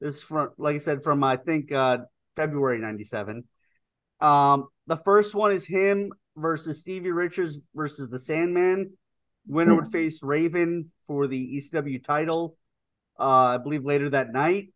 This 0.00 0.16
is 0.16 0.22
from 0.22 0.48
like 0.56 0.76
i 0.76 0.78
said 0.78 1.02
from 1.02 1.22
i 1.22 1.36
think 1.36 1.70
uh 1.72 1.98
february 2.34 2.78
97 2.78 3.44
um 4.20 4.68
the 4.86 4.96
first 4.96 5.34
one 5.34 5.52
is 5.52 5.66
him 5.66 6.10
versus 6.38 6.80
stevie 6.80 7.10
richards 7.10 7.58
versus 7.74 8.08
the 8.08 8.18
sandman. 8.18 8.94
Winner 9.46 9.74
would 9.74 9.92
face 9.92 10.22
raven 10.22 10.90
for 11.06 11.26
the 11.26 11.60
ecw 11.60 12.02
title 12.02 12.56
uh 13.18 13.24
i 13.24 13.58
believe 13.58 13.84
later 13.84 14.08
that 14.08 14.32
night 14.32 14.72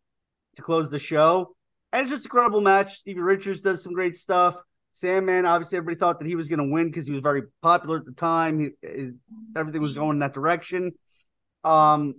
to 0.57 0.61
close 0.61 0.91
the 0.91 0.99
show 0.99 1.54
and 1.95 2.03
it's 2.03 2.11
just 2.11 2.25
incredible 2.25 2.59
match. 2.59 2.97
Stevie 2.97 3.21
Richards 3.21 3.61
does 3.61 3.81
some 3.81 3.93
great 3.93 4.17
stuff. 4.17 4.55
Sandman, 4.91 5.45
obviously, 5.45 5.77
everybody 5.77 5.97
thought 5.97 6.19
that 6.19 6.27
he 6.27 6.35
was 6.35 6.49
going 6.49 6.59
to 6.59 6.73
win 6.73 6.87
because 6.87 7.07
he 7.07 7.13
was 7.13 7.21
very 7.21 7.43
popular 7.61 7.97
at 7.97 8.05
the 8.05 8.11
time. 8.11 8.59
He, 8.59 9.11
everything 9.55 9.81
was 9.81 9.93
going 9.93 10.11
in 10.11 10.19
that 10.19 10.33
direction. 10.33 10.91
Um, 11.63 12.15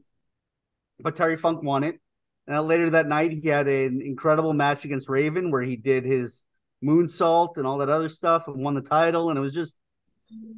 but 0.98 1.14
Terry 1.14 1.36
Funk 1.36 1.62
won 1.62 1.84
it. 1.84 2.00
And 2.46 2.66
later 2.66 2.90
that 2.90 3.06
night, 3.06 3.32
he 3.32 3.48
had 3.48 3.68
an 3.68 4.00
incredible 4.00 4.54
match 4.54 4.84
against 4.86 5.10
Raven 5.10 5.50
where 5.50 5.62
he 5.62 5.76
did 5.76 6.04
his 6.04 6.44
moonsault 6.82 7.58
and 7.58 7.66
all 7.66 7.78
that 7.78 7.90
other 7.90 8.08
stuff 8.08 8.48
and 8.48 8.62
won 8.62 8.74
the 8.74 8.80
title. 8.80 9.28
And 9.28 9.38
it 9.38 9.42
was 9.42 9.54
just, 9.54 9.74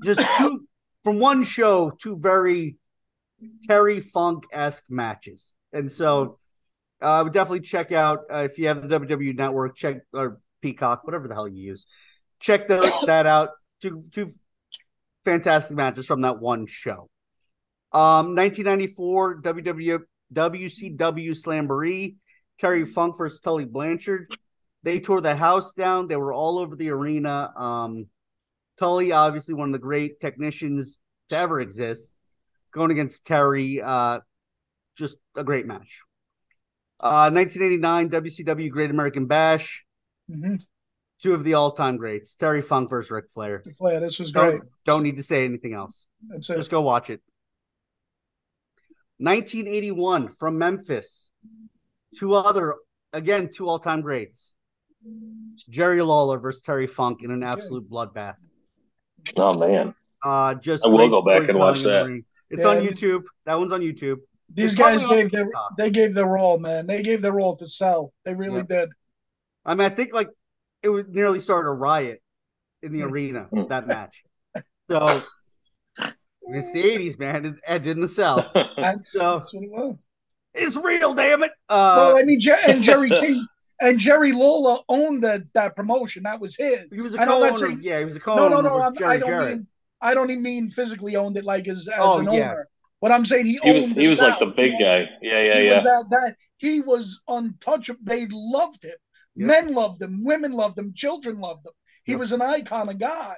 just 0.05 0.21
two 0.39 0.67
from 1.05 1.19
one 1.19 1.43
show, 1.43 1.91
two 1.91 2.17
very 2.17 2.77
Terry 3.67 4.01
Funk 4.01 4.45
esque 4.53 4.85
matches. 4.89 5.55
And 5.73 5.93
so, 5.93 6.39
uh, 7.01 7.25
definitely 7.25 7.61
check 7.61 7.93
out 7.93 8.21
uh, 8.33 8.39
if 8.51 8.59
you 8.59 8.69
have 8.69 8.87
the 8.87 8.99
WWE 8.99 9.37
Network, 9.37 9.77
check 9.77 10.03
or 10.13 10.41
Peacock, 10.61 11.05
whatever 11.05 11.29
the 11.29 11.35
hell 11.35 11.49
you 11.49 11.63
use. 11.63 11.87
Check 12.41 12.69
the, 12.69 12.81
that 13.07 13.27
out. 13.27 13.51
Two 13.81 14.03
two 14.13 14.33
fantastic 15.25 15.77
matches 15.77 16.07
from 16.07 16.23
that 16.23 16.41
one 16.41 16.67
show. 16.67 17.09
Um, 17.93 18.35
1994 18.35 19.43
WW, 19.43 19.99
WCW 20.33 21.31
Slamboree, 21.31 22.17
Terry 22.59 22.85
Funk 22.85 23.17
versus 23.17 23.41
Tully 23.41 23.65
Blanchard. 23.65 24.27
They 24.83 25.01
tore 25.01 25.21
the 25.21 25.37
house 25.37 25.73
down. 25.75 26.09
They 26.09 26.17
were 26.17 26.33
all 26.33 26.59
over 26.59 26.77
the 26.77 26.91
arena. 26.91 27.51
Um, 27.57 28.07
Tully, 28.79 29.13
obviously 29.13 29.55
one 29.55 29.69
of 29.69 29.73
the 29.73 29.79
great 29.79 30.21
technicians 30.21 30.99
to 31.31 31.37
ever 31.37 31.61
exist, 31.61 32.13
going 32.73 32.91
against 32.91 33.27
Terry. 33.27 33.81
Uh, 33.83 34.21
just 34.97 35.17
a 35.37 35.45
great 35.45 35.67
match. 35.67 36.01
Uh, 37.01 37.31
1989 37.31 38.11
WCW 38.11 38.71
Great 38.71 38.91
American 38.91 39.27
Bash. 39.27 39.85
Mm-hmm. 40.31 40.57
Two 41.23 41.35
of 41.35 41.43
the 41.43 41.55
all-time 41.55 41.97
greats, 41.97 42.37
Terry 42.37 42.63
Funk 42.63 42.89
versus 42.91 43.11
Ric 43.11 43.29
Flair. 43.35 43.63
Flair, 43.77 43.99
this 43.99 44.21
was 44.21 44.31
great. 44.31 44.51
Don't, 44.61 44.63
don't 44.85 45.03
need 45.03 45.17
to 45.17 45.23
say 45.25 45.45
anything 45.45 45.75
else. 45.75 46.07
That's 46.29 46.49
it. 46.49 46.57
Just 46.57 46.71
go 46.71 46.81
watch 46.81 47.11
it. 47.11 47.21
1981 49.19 50.29
from 50.29 50.59
Memphis. 50.59 51.31
Two 52.17 52.35
other, 52.35 52.77
again, 53.13 53.51
two 53.53 53.69
all-time 53.69 54.01
greats. 54.01 54.55
Jerry 55.69 56.03
Lawler 56.03 56.39
versus 56.39 56.63
Terry 56.63 56.87
Funk 56.87 57.23
in 57.23 57.31
an 57.31 57.43
absolute 57.43 57.91
bloodbath. 57.91 58.37
Oh 59.37 59.55
man, 59.55 59.95
Uh, 60.25 60.55
just 60.55 60.85
I 60.85 60.89
will 60.89 61.09
go 61.09 61.23
back 61.23 61.49
and 61.49 61.59
watch 61.59 61.81
storytelling 61.81 62.07
that. 62.07 62.13
ring. 62.13 62.25
It's 62.51 62.63
Yeah, 62.63 62.69
on 62.69 62.83
YouTube. 62.83 63.23
That 63.45 63.59
one's 63.59 63.73
on 63.73 63.81
YouTube. 63.81 64.19
These 64.55 64.73
It's 64.73 64.75
guys 64.77 65.05
gave 65.05 65.31
their 65.31 65.45
TikTok. 65.45 65.77
they 65.77 65.91
gave 65.91 66.15
their 66.15 66.39
all, 66.39 66.59
man. 66.59 66.87
They 66.87 67.03
gave 67.03 67.21
their 67.23 67.39
all 67.39 67.57
to 67.57 67.67
sell. 67.67 68.13
They 68.25 68.35
really 68.35 68.59
Yeah. 68.69 68.81
did. 68.81 68.89
I 69.65 69.75
mean, 69.75 69.85
I 69.87 69.95
think 69.95 70.13
like 70.15 70.31
it 70.83 70.89
would 70.89 71.15
nearly 71.15 71.39
start 71.41 71.67
a 71.67 71.71
riot 71.71 72.23
in 72.83 72.93
the 72.93 73.03
arena 73.03 73.49
that 73.69 73.87
match. 73.87 74.23
So 74.91 75.23
it's 76.43 76.73
the 76.73 76.83
'80s, 76.83 77.19
man. 77.19 77.45
It 77.45 77.55
ended 77.67 77.97
in 77.97 78.01
the 78.01 78.09
South. 78.09 78.47
That's, 78.77 79.13
So- 79.13 79.35
that's 79.35 79.53
what 79.55 79.65
it 79.65 79.71
was. 79.71 80.05
It's 80.55 80.77
real, 80.77 81.13
damn 81.15 81.43
it. 81.43 81.51
Uh, 81.69 81.95
well, 81.99 82.17
I 82.17 82.23
mean, 82.23 82.41
Jer- 82.41 82.59
and 82.67 82.83
Jerry 82.83 83.11
King 83.11 83.47
and 83.81 83.99
Jerry 83.99 84.33
Lawler 84.33 84.81
owned 84.89 85.23
that 85.23 85.43
that 85.55 85.77
promotion. 85.77 86.23
That 86.25 86.41
was 86.41 86.57
his. 86.57 86.89
he 86.91 87.01
was 87.03 87.15
a 87.15 87.19
co-owner. 87.19 87.53
that's 87.53 87.83
yeah, 87.83 87.99
he 87.99 88.05
was 88.07 88.17
a 88.17 88.21
co-owner. 88.21 88.49
no, 88.49 88.61
no. 88.63 88.77
no. 88.79 88.83
I'm, 88.83 88.97
Jerry 88.97 89.11
I 89.11 89.19
don't 89.19 89.29
Jarrett. 89.29 89.57
mean 89.59 89.67
I 90.01 90.15
don't 90.15 90.31
even 90.31 90.43
mean 90.43 90.71
physically 90.71 91.17
owned 91.17 91.37
it 91.37 91.45
like 91.45 91.69
as, 91.69 91.87
as 91.89 91.95
Oh, 92.01 92.19
an 92.21 92.25
yeah. 92.33 92.51
owner. 92.53 92.69
But 93.01 93.13
I'm 93.13 93.25
saying 93.25 93.47
he 93.47 93.61
he 93.63 93.71
owned. 93.71 93.83
was 93.83 93.95
the 93.95 94.01
he 94.03 94.09
was 94.09 94.19
like 94.21 94.39
the 94.39 94.47
big 94.47 94.73
He- 94.73 94.83
guy. 94.83 95.07
Yeah, 95.23 95.43
yeah, 95.43 95.59
he 95.59 95.67
yeah. 95.67 95.75
was 95.75 95.83
that 95.85 96.05
that 96.11 96.35
he 96.59 96.81
was 96.81 97.21
untouchable. 97.29 98.01
They 98.03 98.27
loved 98.31 98.85
him. 98.85 98.97
Yep. 99.37 99.47
Men 99.47 99.75
loved 99.75 100.03
him. 100.03 100.25
Women 100.25 100.53
loved 100.53 100.79
him. 100.79 100.93
Children 100.95 101.39
loved 101.39 101.65
him. 101.67 101.73
He 102.05 102.13
Yep. 102.13 102.19
was 102.21 102.33
an 102.33 102.43
icon 102.43 102.89
of 102.89 102.99
God. 102.99 103.37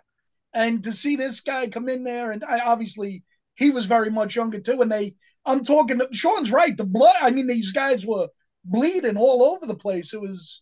And 0.55 0.83
to 0.85 0.92
see 0.92 1.16
this 1.16 1.40
guy 1.42 1.68
come 1.68 1.88
in 1.88 2.03
there, 2.05 2.31
and 2.33 2.42
I 2.42 2.61
obviously 2.61 3.23
he 3.55 3.70
was 3.70 3.85
very 3.85 4.11
much 4.11 4.35
younger 4.35 4.61
too. 4.61 4.81
And 4.81 4.90
they, 4.90 5.14
I'm 5.44 5.62
talking. 5.64 6.01
Sean's 6.12 6.51
right. 6.51 6.77
The 6.77 6.87
blood. 6.87 7.14
I 7.20 7.31
mean, 7.31 7.46
these 7.46 7.73
guys 7.73 8.07
were 8.07 8.29
bleeding 8.64 9.16
all 9.18 9.42
over 9.42 9.66
the 9.66 9.77
place. 9.77 10.14
It 10.14 10.20
was. 10.20 10.61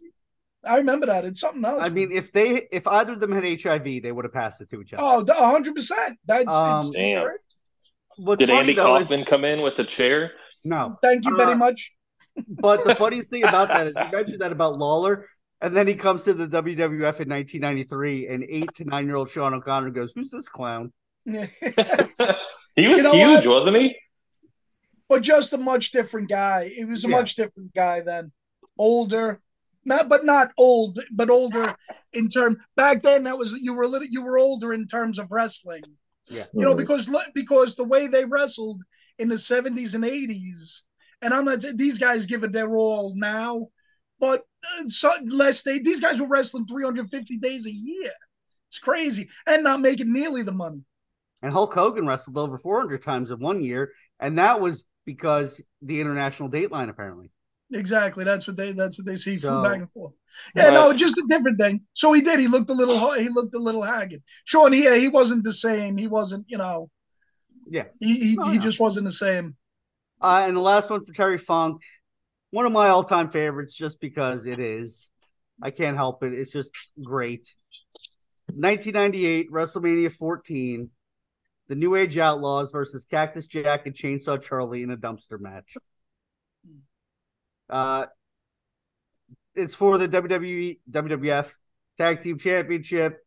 I 0.65 0.79
remember 0.79 1.07
that. 1.07 1.25
It's 1.25 1.41
something 1.41 1.65
else. 1.65 1.81
I 1.81 1.89
mean, 1.89 2.11
if 2.11 2.33
they, 2.33 2.67
if 2.73 2.87
either 2.89 3.13
of 3.13 3.21
them 3.21 3.31
had 3.31 3.45
HIV, 3.45 4.03
they 4.03 4.11
would 4.11 4.25
have 4.25 4.35
passed 4.35 4.61
it 4.61 4.69
to 4.71 4.81
each 4.81 4.93
other. 4.93 5.25
oh, 5.31 5.51
hundred 5.51 5.77
percent. 5.77 6.19
That's. 6.27 6.53
Um, 6.55 6.91
Damn. 6.91 7.29
Great. 8.19 8.27
What's 8.27 8.39
Did 8.41 8.49
funny, 8.49 8.61
Andy 8.61 8.75
though, 8.75 8.97
is- 8.97 9.09
Kaufman 9.09 9.25
come 9.25 9.45
in 9.45 9.63
with 9.63 9.79
a 9.79 9.85
chair? 9.85 10.33
No, 10.65 10.99
Thank 11.03 11.25
you 11.25 11.37
very 11.37 11.53
Uh, 11.53 11.57
much. 11.57 11.93
but 12.49 12.85
the 12.85 12.95
funniest 12.95 13.31
thing 13.31 13.45
about 13.45 13.69
that 13.69 13.87
is 13.89 13.95
you 13.97 14.11
mentioned 14.13 14.41
that 14.41 14.53
about 14.53 14.77
Lawler, 14.79 15.27
and 15.61 15.77
then 15.77 15.87
he 15.87 15.95
comes 15.95 16.25
to 16.25 16.35
the 16.35 16.47
WWF 16.47 17.21
in 17.21 17.29
1993, 17.29 18.29
and 18.29 18.45
eight 18.49 18.75
to 18.77 18.85
nine 18.85 19.07
year 19.07 19.17
old 19.17 19.31
Sean 19.31 19.55
O'Connor 19.55 19.91
goes, 19.91 20.13
"Who's 20.15 20.31
this 20.31 20.49
clown?" 20.49 20.93
he 21.25 21.33
was 21.33 21.49
You 22.77 23.03
know 23.03 23.13
huge, 23.13 23.47
what? 23.47 23.61
wasn't 23.61 23.77
he? 23.79 23.97
but 25.09 25.23
just 25.23 25.53
a 25.55 25.59
much 25.59 25.91
different 25.93 26.29
guy. 26.29 26.69
He 26.77 26.85
was 26.85 27.05
a 27.05 27.09
Yeah. 27.09 27.17
much 27.17 27.35
different 27.35 27.73
guy 27.75 28.01
then, 28.03 28.31
older, 28.79 29.41
not 29.85 30.09
but 30.09 30.25
not 30.25 30.53
old, 30.59 31.01
but 31.11 31.31
older 31.31 31.75
in 32.13 32.29
term. 32.29 32.59
Back 32.77 33.03
then, 33.03 33.25
that 33.25 33.39
was 33.39 33.53
you 33.55 33.75
were 33.75 33.85
a 33.85 33.89
little 33.89 34.07
you 34.09 34.23
were 34.23 34.39
older 34.39 34.73
in 34.75 34.87
terms 34.87 35.19
of 35.19 35.33
wrestling. 35.33 35.83
Yeah. 36.31 36.45
You 36.53 36.65
know 36.65 36.75
because 36.75 37.11
because 37.35 37.75
the 37.75 37.85
way 37.85 38.07
they 38.07 38.25
wrestled 38.25 38.83
in 39.19 39.29
the 39.29 39.39
seventies 39.39 39.95
and 39.95 40.05
eighties, 40.05 40.83
and 41.23 41.33
I'm 41.33 41.45
not 41.45 41.65
these 41.75 41.99
guys 41.99 42.27
give 42.27 42.45
it 42.45 42.53
their 42.53 42.75
all 42.77 43.15
now, 43.17 43.69
but 44.21 44.43
uh, 44.65 44.89
so, 44.89 45.13
less 45.29 45.63
they 45.63 45.79
these 45.79 46.01
guys 46.01 46.21
were 46.21 46.29
wrestling 46.29 46.67
350 46.67 47.39
days 47.39 47.67
a 47.67 47.73
year. 47.73 48.13
It's 48.69 48.79
crazy, 48.79 49.29
and 49.47 49.65
not 49.65 49.81
making 49.81 50.13
nearly 50.13 50.43
the 50.43 50.53
money. 50.53 50.83
And 51.43 51.53
Hulk 51.53 51.73
Hogan 51.73 52.07
wrestled 52.07 52.37
over 52.37 52.59
400 52.59 53.03
times 53.03 53.31
in 53.31 53.39
one 53.39 53.63
year, 53.63 53.93
and 54.21 54.39
that 54.39 54.61
was 54.61 54.85
because 55.05 55.61
the 55.81 56.01
international 56.01 56.51
dateline 56.51 56.91
apparently. 56.91 57.31
Exactly. 57.73 58.25
That's 58.25 58.47
what 58.47 58.57
they. 58.57 58.73
That's 58.73 58.99
what 58.99 59.07
they 59.07 59.17
see. 59.17 59.37
So- 59.37 59.49
flew 59.49 59.63
back 59.63 59.79
and 59.81 59.93
forth. 59.93 60.15
Yeah, 60.57 60.71
no, 60.71 60.93
just 60.93 61.19
a 61.19 61.25
different 61.29 61.59
thing. 61.61 61.83
So 61.95 62.13
he 62.13 62.21
did. 62.23 62.39
He 62.41 62.49
looked 62.49 62.71
a 62.71 62.75
little. 62.75 63.13
He 63.13 63.29
looked 63.29 63.55
a 63.55 63.59
little 63.59 63.83
haggard. 63.83 64.23
Sean, 64.45 64.73
he 64.73 64.83
he 65.01 65.09
wasn't 65.09 65.45
the 65.45 65.53
same. 65.53 65.97
He 65.97 66.09
wasn't. 66.09 66.47
You 66.49 66.59
know. 66.59 66.91
Yeah. 67.71 67.85
He 68.01 68.15
he, 68.21 68.39
Oh, 68.41 68.49
he 68.49 68.55
yeah. 68.55 68.61
just 68.61 68.81
wasn't 68.81 69.07
the 69.07 69.13
same. 69.13 69.57
Uh, 70.21 70.45
and 70.47 70.57
the 70.57 70.61
last 70.61 70.89
one 70.91 71.05
for 71.05 71.13
Terry 71.13 71.37
Funk, 71.39 71.83
one 72.51 72.65
of 72.67 72.73
my 72.73 72.89
all 72.89 73.05
time 73.05 73.29
favorites, 73.31 73.75
just 73.75 74.01
because 74.01 74.47
it 74.47 74.59
is. 74.59 75.11
I 75.63 75.71
can't 75.71 75.97
help 75.97 76.23
it. 76.23 76.33
It's 76.33 76.53
just 76.53 76.71
great. 77.03 77.53
1998 78.55 79.51
WrestleMania 79.53 80.11
14, 80.11 80.89
the 81.69 81.75
New 81.75 81.95
Age 81.97 82.17
Outlaws 82.17 82.71
versus 82.73 83.05
Cactus 83.05 83.47
Jack 83.47 83.87
and 83.87 83.95
Chainsaw 83.95 84.41
Charlie 84.41 84.83
in 84.83 84.91
a 84.91 84.97
dumpster 84.97 85.39
match. 85.39 85.77
Uh, 87.69 88.07
it's 89.55 89.75
for 89.75 89.99
the 89.99 90.09
WWE 90.09 90.79
WWF 90.91 91.51
Tag 91.99 92.23
Team 92.23 92.39
Championship. 92.39 93.19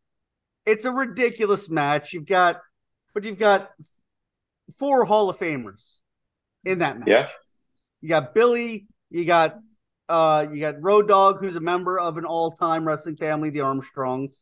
It's 0.66 0.86
a 0.86 0.92
ridiculous 0.92 1.70
match. 1.70 2.14
You've 2.14 2.28
got, 2.28 2.62
but 3.14 3.24
you've 3.24 3.40
got 3.40 3.72
four 4.78 5.06
Hall 5.06 5.30
of 5.30 5.38
Famers 5.38 5.98
in 6.64 6.80
that 6.80 7.00
match. 7.00 7.08
Yeah. 7.08 7.28
You 8.02 8.10
got 8.10 8.34
Billy, 8.34 8.88
you 9.10 9.26
got 9.26 9.58
uh 10.10 10.48
you 10.52 10.60
got 10.60 10.82
Road 10.82 11.08
Dog, 11.08 11.40
who's 11.40 11.56
a 11.56 11.62
member 11.62 12.00
of 12.00 12.18
an 12.18 12.26
all-time 12.26 12.86
wrestling 12.86 13.16
family, 13.16 13.50
the 13.50 13.60
Armstrongs. 13.60 14.42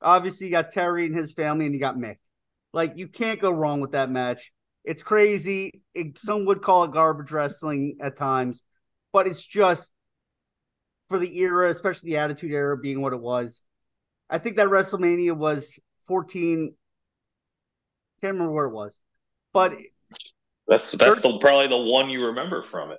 Obviously, 0.00 0.46
you 0.46 0.52
got 0.52 0.70
Terry 0.70 1.06
and 1.06 1.16
his 1.16 1.32
family, 1.32 1.66
and 1.66 1.74
you 1.74 1.80
got 1.80 1.96
Mick. 1.96 2.16
Like 2.72 2.94
you 2.96 3.08
can't 3.08 3.40
go 3.40 3.50
wrong 3.50 3.80
with 3.80 3.92
that 3.92 4.10
match. 4.10 4.52
It's 4.84 5.02
crazy. 5.02 5.82
It, 5.94 6.18
some 6.18 6.46
would 6.46 6.62
call 6.62 6.84
it 6.84 6.92
garbage 6.92 7.30
wrestling 7.30 7.96
at 8.00 8.16
times, 8.16 8.62
but 9.18 9.26
it's 9.26 9.44
just 9.44 9.90
for 11.08 11.18
the 11.18 11.38
era, 11.38 11.72
especially 11.72 12.10
the 12.10 12.18
Attitude 12.18 12.52
Era 12.52 12.78
being 12.78 13.02
what 13.02 13.12
it 13.12 13.20
was. 13.20 13.62
I 14.30 14.38
think 14.38 14.58
that 14.58 14.68
WrestleMania 14.68 15.36
was 15.36 15.80
14. 16.06 16.72
Can't 18.20 18.32
remember 18.32 18.52
where 18.52 18.66
it 18.66 18.72
was, 18.72 19.00
but 19.52 19.72
That's 20.68 20.92
that's 20.92 21.20
the, 21.20 21.36
probably 21.40 21.66
the 21.66 21.76
one 21.76 22.10
you 22.10 22.26
remember 22.26 22.62
from 22.62 22.92
it. 22.92 22.98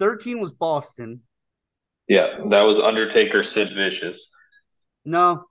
13 0.00 0.38
was 0.38 0.52
Boston. 0.52 1.22
Yeah, 2.08 2.40
that 2.50 2.60
was 2.60 2.82
Undertaker, 2.82 3.42
Sid 3.42 3.72
Vicious. 3.74 4.30
No, 5.06 5.44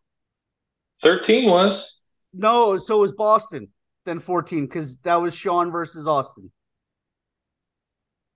Thirteen 1.02 1.50
was 1.50 1.92
no, 2.34 2.78
so 2.78 3.00
it 3.00 3.02
was 3.02 3.14
Boston. 3.14 3.70
Then 4.06 4.20
14 4.20 4.68
because 4.68 4.98
that 5.00 5.16
was 5.16 5.36
Sean 5.36 5.72
versus 5.72 6.06
Austin. 6.06 6.52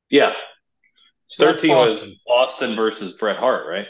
yeah. 0.10 0.34
So 1.32 1.46
Thirteen 1.46 1.72
was 1.72 1.94
Boston. 2.00 2.16
Austin 2.28 2.76
versus 2.76 3.14
Bret 3.14 3.38
Hart, 3.38 3.66
right? 3.68 3.88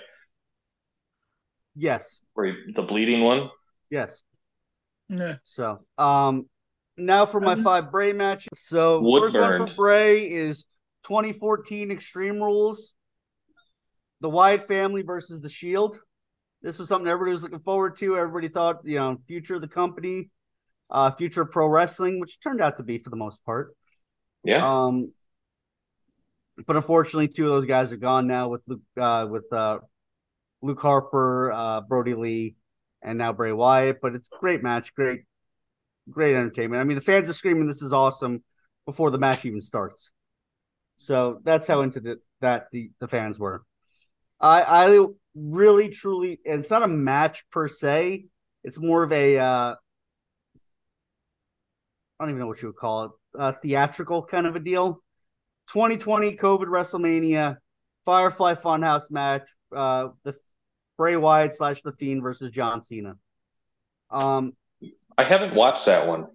Yes, 1.76 2.18
Where 2.34 2.48
he, 2.48 2.74
the 2.74 2.82
bleeding 2.84 3.22
one. 3.24 3.50
yes. 3.90 4.22
Yeah. 5.10 5.36
So, 5.44 5.80
um, 5.98 6.46
now 6.98 7.26
for 7.26 7.40
my 7.42 7.56
five 7.56 7.92
Bray 7.92 8.14
matches. 8.14 8.60
So, 8.60 9.02
Wood 9.02 9.34
first 9.34 9.36
one 9.38 9.68
for 9.68 9.74
Bray 9.76 10.30
is 10.30 10.64
2014 11.04 11.92
Extreme 11.92 12.36
Rules. 12.42 12.94
the 14.22 14.30
Wyatt 14.30 14.68
family 14.68 15.02
versus 15.02 15.42
the 15.42 15.50
Shield. 15.50 15.98
This 16.62 16.78
was 16.78 16.88
something 16.88 17.08
everybody 17.10 17.34
was 17.34 17.42
looking 17.44 17.60
forward 17.60 17.98
to. 17.98 18.16
Everybody 18.18 18.48
thought, 18.48 18.78
you 18.86 18.98
know, 18.98 19.18
future 19.28 19.56
of 19.56 19.62
the 19.62 19.68
company, 19.68 20.30
uh, 20.90 21.12
future 21.12 21.42
of 21.42 21.52
pro 21.52 21.68
wrestling, 21.68 22.20
which 22.20 22.40
turned 22.40 22.62
out 22.62 22.78
to 22.78 22.84
be 22.84 23.00
for 23.00 23.10
the 23.10 23.16
most 23.18 23.44
part. 23.46 23.76
Yeah. 24.44 24.66
Um, 24.86 25.12
but 26.66 26.76
unfortunately, 26.76 27.28
two 27.28 27.46
of 27.46 27.50
those 27.50 27.66
guys 27.66 27.92
are 27.92 27.98
gone 27.98 28.28
now 28.28 28.50
with 28.50 28.64
Luke, 28.68 28.82
uh, 29.00 29.28
with 29.30 29.52
uh, 29.52 29.80
Luke 30.62 30.80
Harper, 30.82 31.52
uh, 31.52 31.82
Brodie 31.82 32.16
Lee, 32.16 32.56
and 33.02 33.18
now 33.18 33.34
Bray 33.34 33.52
Wyatt. 33.52 34.00
But 34.02 34.16
it's 34.16 34.30
a 34.32 34.40
great 34.40 34.64
match, 34.64 34.94
great, 34.96 35.22
great 36.10 36.36
entertainment. 36.36 36.82
I 36.82 36.84
mean, 36.84 36.96
the 36.96 37.02
fans 37.02 37.30
are 37.30 37.34
screaming, 37.34 37.68
"This 37.68 37.82
is 37.82 37.94
awesome!" 37.94 38.44
before 38.86 39.12
the 39.12 39.18
match 39.18 39.46
even 39.46 39.62
starts. 39.62 40.10
So 40.98 41.40
that's 41.44 41.68
how 41.68 41.82
into 41.82 42.00
the, 42.00 42.20
that 42.42 42.68
the 42.72 42.92
the 43.00 43.08
fans 43.08 43.40
were. 43.40 43.64
I 44.40 44.62
I 44.64 45.06
really 45.36 45.90
truly, 45.90 46.40
and 46.46 46.62
it's 46.62 46.70
not 46.70 46.84
a 46.84 46.88
match 46.88 47.44
per 47.52 47.68
se. 47.68 48.26
It's 48.64 48.80
more 48.80 49.04
of 49.04 49.12
a 49.12 49.38
uh, 49.38 49.76
I 52.20 52.24
don't 52.24 52.30
even 52.30 52.40
know 52.40 52.48
what 52.48 52.62
you 52.62 52.68
would 52.68 52.78
call 52.78 53.18
it, 53.36 53.56
theatrical 53.64 54.26
kind 54.26 54.46
of 54.46 54.56
a 54.56 54.60
deal. 54.60 55.02
2020 55.74 56.36
COVID 56.38 56.66
WrestleMania 56.66 57.58
Firefly 58.06 58.56
Funhouse 58.56 59.10
match. 59.10 59.44
Uh, 59.76 60.10
the 60.24 60.34
Bray 60.98 61.16
Wyatt 61.16 61.54
slash 61.56 61.82
the 61.82 61.92
Fiend 61.94 62.22
versus 62.22 62.52
John 62.52 62.82
Cena. 62.84 63.16
Um, 64.10 64.54
I 65.18 65.24
haven't 65.24 65.56
watched 65.56 65.86
that 65.86 66.08
one. 66.08 66.28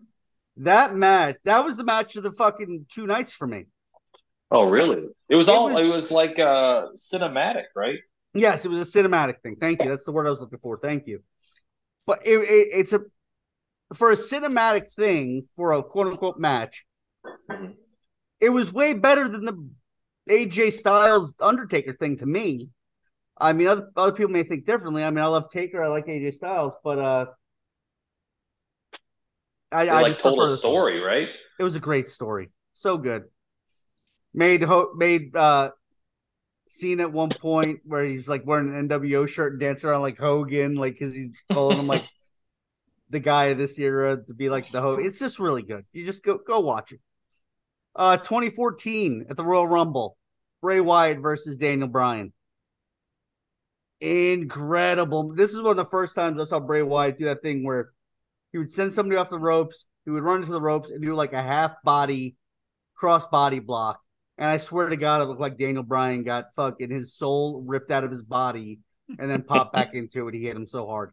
That 0.58 0.94
match, 0.94 1.36
that 1.44 1.64
was 1.64 1.76
the 1.76 1.84
match 1.84 2.16
of 2.16 2.22
the 2.22 2.32
fucking 2.32 2.86
two 2.90 3.06
nights 3.06 3.32
for 3.32 3.46
me. 3.46 3.66
Oh, 4.50 4.68
really? 4.68 5.04
It 5.28 5.36
was 5.36 5.48
It 5.48 5.54
all. 5.54 5.70
was- 5.70 5.80
it 5.82 5.88
was 5.88 6.10
like 6.10 6.38
uh 6.38 6.86
cinematic, 6.96 7.64
right? 7.74 7.98
Yes, 8.32 8.64
it 8.64 8.68
was 8.68 8.88
a 8.88 8.90
cinematic 9.02 9.40
thing. 9.42 9.56
Thank 9.60 9.82
you. 9.82 9.88
That's 9.88 10.04
the 10.04 10.12
word 10.12 10.26
I 10.26 10.30
was 10.30 10.40
looking 10.40 10.58
for. 10.58 10.78
Thank 10.78 11.06
you. 11.06 11.22
But 12.06 12.26
it, 12.26 12.38
it, 12.38 12.68
it's 12.72 12.92
a 12.92 13.00
for 13.94 14.10
a 14.10 14.16
cinematic 14.16 14.92
thing 14.92 15.46
for 15.56 15.72
a 15.72 15.82
quote 15.82 16.06
unquote 16.06 16.38
match. 16.38 16.84
It 18.40 18.50
was 18.50 18.72
way 18.72 18.92
better 18.94 19.28
than 19.28 19.44
the 19.44 19.68
AJ 20.28 20.72
Styles 20.72 21.34
Undertaker 21.40 21.94
thing 21.94 22.18
to 22.18 22.26
me. 22.26 22.68
I 23.38 23.52
mean, 23.52 23.66
other 23.66 23.90
other 23.96 24.12
people 24.12 24.32
may 24.32 24.42
think 24.42 24.64
differently. 24.64 25.04
I 25.04 25.10
mean, 25.10 25.22
I 25.24 25.26
love 25.26 25.50
Taker. 25.50 25.82
I 25.82 25.88
like 25.88 26.06
AJ 26.06 26.34
Styles, 26.34 26.72
but 26.82 26.98
uh, 26.98 27.26
I, 29.72 29.84
It 29.84 29.88
I 29.90 30.00
like 30.02 30.06
just 30.12 30.20
told 30.20 30.38
a 30.38 30.42
one. 30.44 30.56
story, 30.56 31.00
right? 31.00 31.28
It 31.58 31.64
was 31.64 31.76
a 31.76 31.80
great 31.80 32.08
story. 32.08 32.50
So 32.74 32.98
good. 32.98 33.24
Made 34.34 34.62
ho- 34.62 34.92
made 34.94 35.34
uh 35.34 35.70
scene 36.68 37.00
at 37.00 37.12
one 37.12 37.30
point 37.30 37.80
where 37.84 38.04
he's 38.04 38.28
like 38.28 38.44
wearing 38.44 38.74
an 38.74 38.88
NWO 38.88 39.26
shirt 39.28 39.52
and 39.52 39.60
dancing 39.60 39.88
around 39.88 40.02
like 40.02 40.18
Hogan, 40.18 40.74
like 40.74 40.94
because 40.98 41.14
he's 41.14 41.36
calling 41.52 41.78
him 41.78 41.86
like 41.86 42.04
the 43.10 43.20
guy 43.20 43.46
of 43.46 43.58
this 43.58 43.78
era 43.78 44.16
to 44.26 44.34
be 44.34 44.48
like 44.48 44.70
the 44.70 44.80
Hogan. 44.80 45.06
It's 45.06 45.18
just 45.18 45.38
really 45.38 45.62
good. 45.62 45.84
You 45.92 46.04
just 46.04 46.22
go 46.22 46.38
go 46.38 46.60
watch 46.60 46.92
it. 46.92 47.00
Uh 47.96 48.18
2014 48.18 49.26
at 49.30 49.36
the 49.36 49.44
Royal 49.44 49.66
Rumble, 49.66 50.16
Bray 50.60 50.80
Wyatt 50.80 51.18
versus 51.18 51.56
Daniel 51.56 51.88
Bryan. 51.88 52.32
Incredible. 54.00 55.34
This 55.34 55.52
is 55.52 55.62
one 55.62 55.70
of 55.70 55.76
the 55.78 55.86
first 55.86 56.14
times 56.14 56.40
I 56.40 56.44
saw 56.44 56.60
Bray 56.60 56.82
Wyatt 56.82 57.18
do 57.18 57.24
that 57.24 57.42
thing 57.42 57.64
where 57.64 57.92
he 58.52 58.58
would 58.58 58.70
send 58.70 58.92
somebody 58.92 59.16
off 59.16 59.30
the 59.30 59.38
ropes, 59.38 59.86
he 60.04 60.10
would 60.10 60.22
run 60.22 60.40
into 60.40 60.52
the 60.52 60.60
ropes 60.60 60.90
and 60.90 61.02
do 61.02 61.14
like 61.14 61.32
a 61.32 61.42
half 61.42 61.72
body 61.82 62.36
cross 62.94 63.26
body 63.26 63.60
block. 63.60 64.00
And 64.38 64.48
I 64.48 64.58
swear 64.58 64.88
to 64.88 64.96
God, 64.96 65.22
it 65.22 65.26
looked 65.26 65.40
like 65.40 65.58
Daniel 65.58 65.82
Bryan 65.82 66.22
got 66.22 66.54
fucking 66.54 66.90
his 66.90 67.14
soul 67.14 67.62
ripped 67.66 67.90
out 67.90 68.04
of 68.04 68.10
his 68.10 68.22
body 68.22 68.80
and 69.18 69.30
then 69.30 69.42
popped 69.42 69.72
back 69.72 69.90
into 69.94 70.28
it. 70.28 70.34
He 70.34 70.42
hit 70.42 70.56
him 70.56 70.66
so 70.66 70.86
hard. 70.86 71.12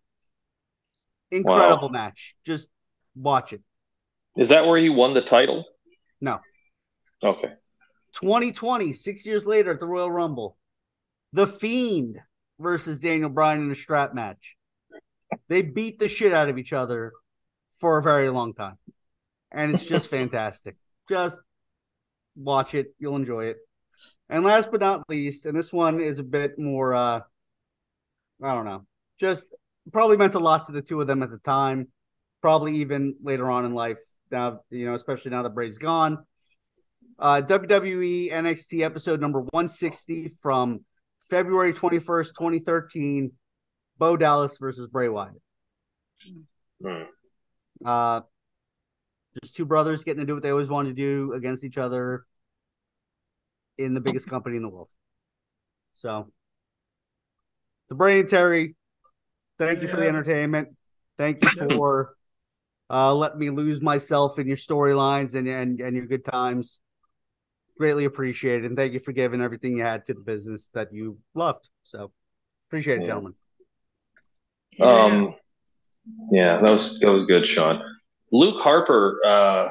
Incredible 1.32 1.90
match. 1.90 2.36
Just 2.46 2.68
watch 3.16 3.54
it. 3.54 3.62
Is 4.36 4.50
that 4.50 4.66
where 4.66 4.78
he 4.78 4.90
won 4.90 5.14
the 5.14 5.22
title? 5.22 5.64
No. 6.20 6.40
Okay. 7.24 7.54
2020, 8.22 8.94
six 8.94 9.26
years 9.26 9.46
later 9.46 9.72
at 9.72 9.80
the 9.80 9.88
Royal 9.88 10.12
Rumble, 10.12 10.58
The 11.32 11.48
Fiend 11.48 12.20
versus 12.60 13.00
Daniel 13.00 13.30
Bryan 13.30 13.64
in 13.64 13.72
a 13.72 13.76
strap 13.76 14.14
match. 14.14 14.58
They 15.48 15.62
beat 15.62 16.00
the 16.00 16.10
shit 16.10 16.34
out 16.34 16.50
of 16.50 16.58
each 16.58 16.74
other 16.74 17.14
for 17.80 17.98
a 17.98 18.04
very 18.04 18.30
long 18.30 18.54
time. 18.54 18.78
And 19.52 19.74
it's 19.74 19.86
just 19.86 20.08
fantastic. 20.10 20.76
Just 21.10 21.40
watch 22.36 22.76
it. 22.76 22.94
You'll 23.00 23.16
enjoy 23.16 23.46
it. 23.46 23.58
And 24.30 24.44
last 24.44 24.70
but 24.72 24.82
not 24.82 25.10
least, 25.10 25.46
and 25.46 25.58
this 25.58 25.72
one 25.72 26.00
is 26.02 26.20
a 26.20 26.24
bit 26.24 26.60
more, 26.60 26.94
uh, 26.94 27.22
I 28.42 28.54
don't 28.54 28.66
know, 28.66 28.86
just 29.20 29.46
probably 29.92 30.18
meant 30.18 30.36
a 30.36 30.40
lot 30.40 30.66
to 30.66 30.72
the 30.72 30.82
two 30.82 31.02
of 31.02 31.08
them 31.08 31.24
at 31.24 31.32
the 31.32 31.38
time. 31.38 31.88
Probably 32.42 32.78
even 32.78 33.16
later 33.24 33.50
on 33.50 33.66
in 33.66 33.74
life. 33.74 34.00
Now, 34.30 34.62
you 34.70 34.86
know, 34.86 34.96
especially 34.96 35.32
now 35.32 35.44
that 35.44 35.56
Bray's 35.56 35.78
gone 35.78 36.26
uh, 37.20 37.42
WWE 37.42 38.32
NXT 38.32 38.82
episode 38.82 39.22
number 39.22 39.40
160 39.40 40.34
from 40.42 40.82
February 41.30 41.74
21st, 41.74 42.28
2013. 42.30 43.32
Bo 43.98 44.18
Dallas 44.18 44.58
versus 44.58 44.88
Bray 44.88 45.08
Wyatt. 45.08 45.42
Hmm. 46.82 47.04
Uh, 47.86 48.22
just 49.42 49.56
two 49.56 49.66
brothers 49.66 50.04
getting 50.04 50.22
to 50.22 50.26
do 50.26 50.34
what 50.34 50.44
they 50.44 50.52
always 50.52 50.68
wanted 50.68 50.96
to 50.96 50.96
do 50.96 51.34
against 51.34 51.64
each 51.64 51.78
other 51.78 52.26
in 53.78 53.94
the 53.94 54.02
biggest 54.02 54.28
company 54.28 54.58
in 54.58 54.64
the 54.64 54.70
world. 54.70 54.90
So, 55.96 56.32
the 57.90 57.96
Bray 57.96 58.20
and 58.20 58.30
Terry, 58.30 58.76
thank 59.58 59.82
you 59.82 59.88
for 59.88 59.98
the 59.98 60.08
entertainment. 60.08 60.70
Thank 61.18 61.44
you 61.44 61.50
for 61.70 62.16
uh, 62.90 63.14
letting 63.14 63.40
me 63.40 63.50
lose 63.50 63.82
myself 63.82 64.40
in 64.40 64.48
your 64.48 64.58
storylines 64.58 65.36
and, 65.36 65.48
and 65.48 65.80
and 65.80 65.96
your 65.96 66.08
good 66.08 66.26
times. 66.26 66.80
Greatly 67.78 68.06
appreciated, 68.06 68.66
and 68.66 68.78
thank 68.78 68.94
you 68.94 69.00
for 69.00 69.14
giving 69.14 69.42
everything 69.42 69.76
you 69.76 69.84
had 69.84 70.06
to 70.06 70.14
the 70.14 70.20
business 70.20 70.70
that 70.76 70.94
you 70.94 71.18
loved. 71.34 71.70
So, 71.84 72.12
appreciate 72.70 72.98
it, 72.98 73.02
Yeah. 73.02 73.08
gentlemen. 73.08 73.34
Yeah. 74.78 74.86
Um, 74.86 75.36
yeah, 76.32 76.58
that 76.58 76.70
was 76.70 77.00
that 77.00 77.12
was 77.12 77.26
good, 77.26 77.46
Sean. 77.48 77.82
Luke 78.32 78.62
Harper, 78.62 79.20
uh, 79.26 79.70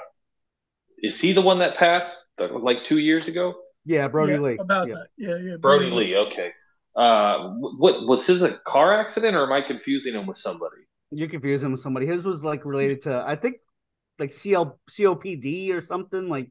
is 0.99 1.21
he 1.21 1.33
the 1.33 1.41
one 1.43 1.59
that 1.59 1.77
passed 1.77 2.25
like 2.39 2.83
two 2.83 2.99
years 2.99 3.29
ago? 3.29 3.55
Yeah, 3.85 4.09
Brodie 4.09 4.33
Yeah, 4.33 4.39
Lee. 4.41 4.57
about 4.59 4.89
Yeah. 4.89 4.95
that. 4.95 5.07
Yeah, 5.17 5.39
yeah. 5.39 5.57
Brodie 5.59 5.91
Lee. 5.91 6.17
Okay. 6.17 6.53
Uh, 6.97 7.51
what 7.55 8.07
was 8.07 8.27
his 8.27 8.43
a 8.43 8.59
car 8.67 8.93
accident, 8.99 9.37
or 9.37 9.45
am 9.45 9.53
I 9.53 9.61
confusing 9.63 10.15
him 10.15 10.27
with 10.27 10.39
somebody? 10.39 10.83
You 11.13 11.29
confuse 11.29 11.63
him 11.63 11.73
with 11.73 11.81
somebody. 11.81 12.07
His 12.07 12.25
was 12.25 12.43
like 12.43 12.65
related 12.65 13.03
to, 13.03 13.23
I 13.27 13.37
think, 13.37 13.57
like 14.19 14.33
CL 14.33 14.79
COPD 14.91 15.73
or 15.73 15.83
something. 15.83 16.29
Like 16.29 16.51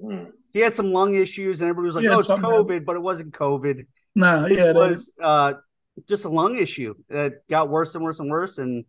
Hmm. 0.00 0.24
he 0.52 0.60
had 0.60 0.74
some 0.74 0.90
lung 0.92 1.14
issues, 1.14 1.60
and 1.60 1.68
everybody 1.68 1.86
was 1.86 1.96
like, 1.96 2.06
"Oh, 2.12 2.18
it's 2.18 2.26
something. 2.26 2.48
COVID," 2.50 2.84
but 2.84 2.96
it 2.96 3.02
wasn't 3.02 3.32
COVID. 3.34 3.86
No, 4.14 4.44
It 4.46 4.52
yeah, 4.58 4.64
that- 4.66 4.74
was 4.74 5.12
uh, 5.20 5.54
just 6.08 6.24
a 6.24 6.28
lung 6.28 6.56
issue 6.56 6.94
that 7.08 7.46
got 7.48 7.68
worse 7.68 7.94
and 7.94 8.02
worse 8.04 8.18
and 8.18 8.30
worse, 8.30 8.58
and 8.58 8.84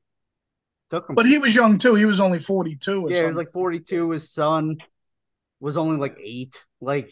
took 0.89 1.09
him. 1.09 1.15
but 1.15 1.25
he 1.25 1.37
was 1.37 1.55
young 1.55 1.77
too. 1.77 1.95
He 1.95 2.05
was 2.05 2.19
only 2.19 2.39
forty-two. 2.39 3.05
Or 3.07 3.11
yeah, 3.11 3.21
he 3.21 3.27
was 3.27 3.37
like 3.37 3.51
forty-two. 3.51 4.11
His 4.11 4.31
son 4.31 4.77
was 5.59 5.77
only 5.77 5.97
like 5.97 6.17
eight. 6.21 6.63
Like 6.81 7.11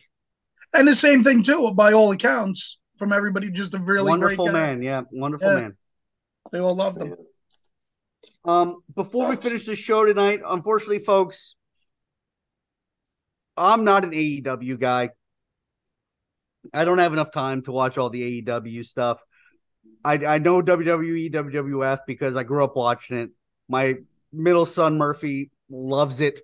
and 0.73 0.87
the 0.87 0.95
same 0.95 1.23
thing 1.23 1.43
too. 1.43 1.71
By 1.73 1.93
all 1.93 2.11
accounts, 2.11 2.79
from 2.97 3.11
everybody, 3.13 3.49
just 3.51 3.73
a 3.75 3.79
really 3.79 4.09
wonderful 4.09 4.45
great 4.45 4.53
guy. 4.53 4.67
man. 4.67 4.81
Yeah, 4.81 5.01
wonderful 5.11 5.47
Yeah. 5.47 5.59
man. 5.61 5.77
They 6.51 6.59
all 6.59 6.75
loved 6.75 7.01
him. 7.01 7.15
Um, 8.43 8.81
before 8.95 9.29
we 9.29 9.35
finish 9.35 9.65
the 9.65 9.75
show 9.75 10.03
tonight, 10.05 10.41
unfortunately, 10.45 10.99
folks, 10.99 11.55
I'm 13.57 13.83
not 13.83 14.03
an 14.03 14.11
AEW 14.11 14.79
guy. 14.79 15.09
I 16.73 16.85
don't 16.85 16.99
have 16.99 17.13
enough 17.13 17.31
time 17.31 17.63
to 17.63 17.71
watch 17.71 17.97
all 17.97 18.09
the 18.09 18.41
AEW 18.41 18.85
stuff. 18.85 19.19
I 20.03 20.13
I 20.25 20.37
know 20.37 20.61
WWE, 20.61 21.31
WWF 21.31 21.99
because 22.07 22.35
I 22.35 22.43
grew 22.43 22.63
up 22.63 22.75
watching 22.75 23.17
it. 23.17 23.29
My 23.67 23.95
middle 24.31 24.65
son 24.65 24.97
Murphy 24.97 25.51
loves 25.69 26.21
it, 26.21 26.41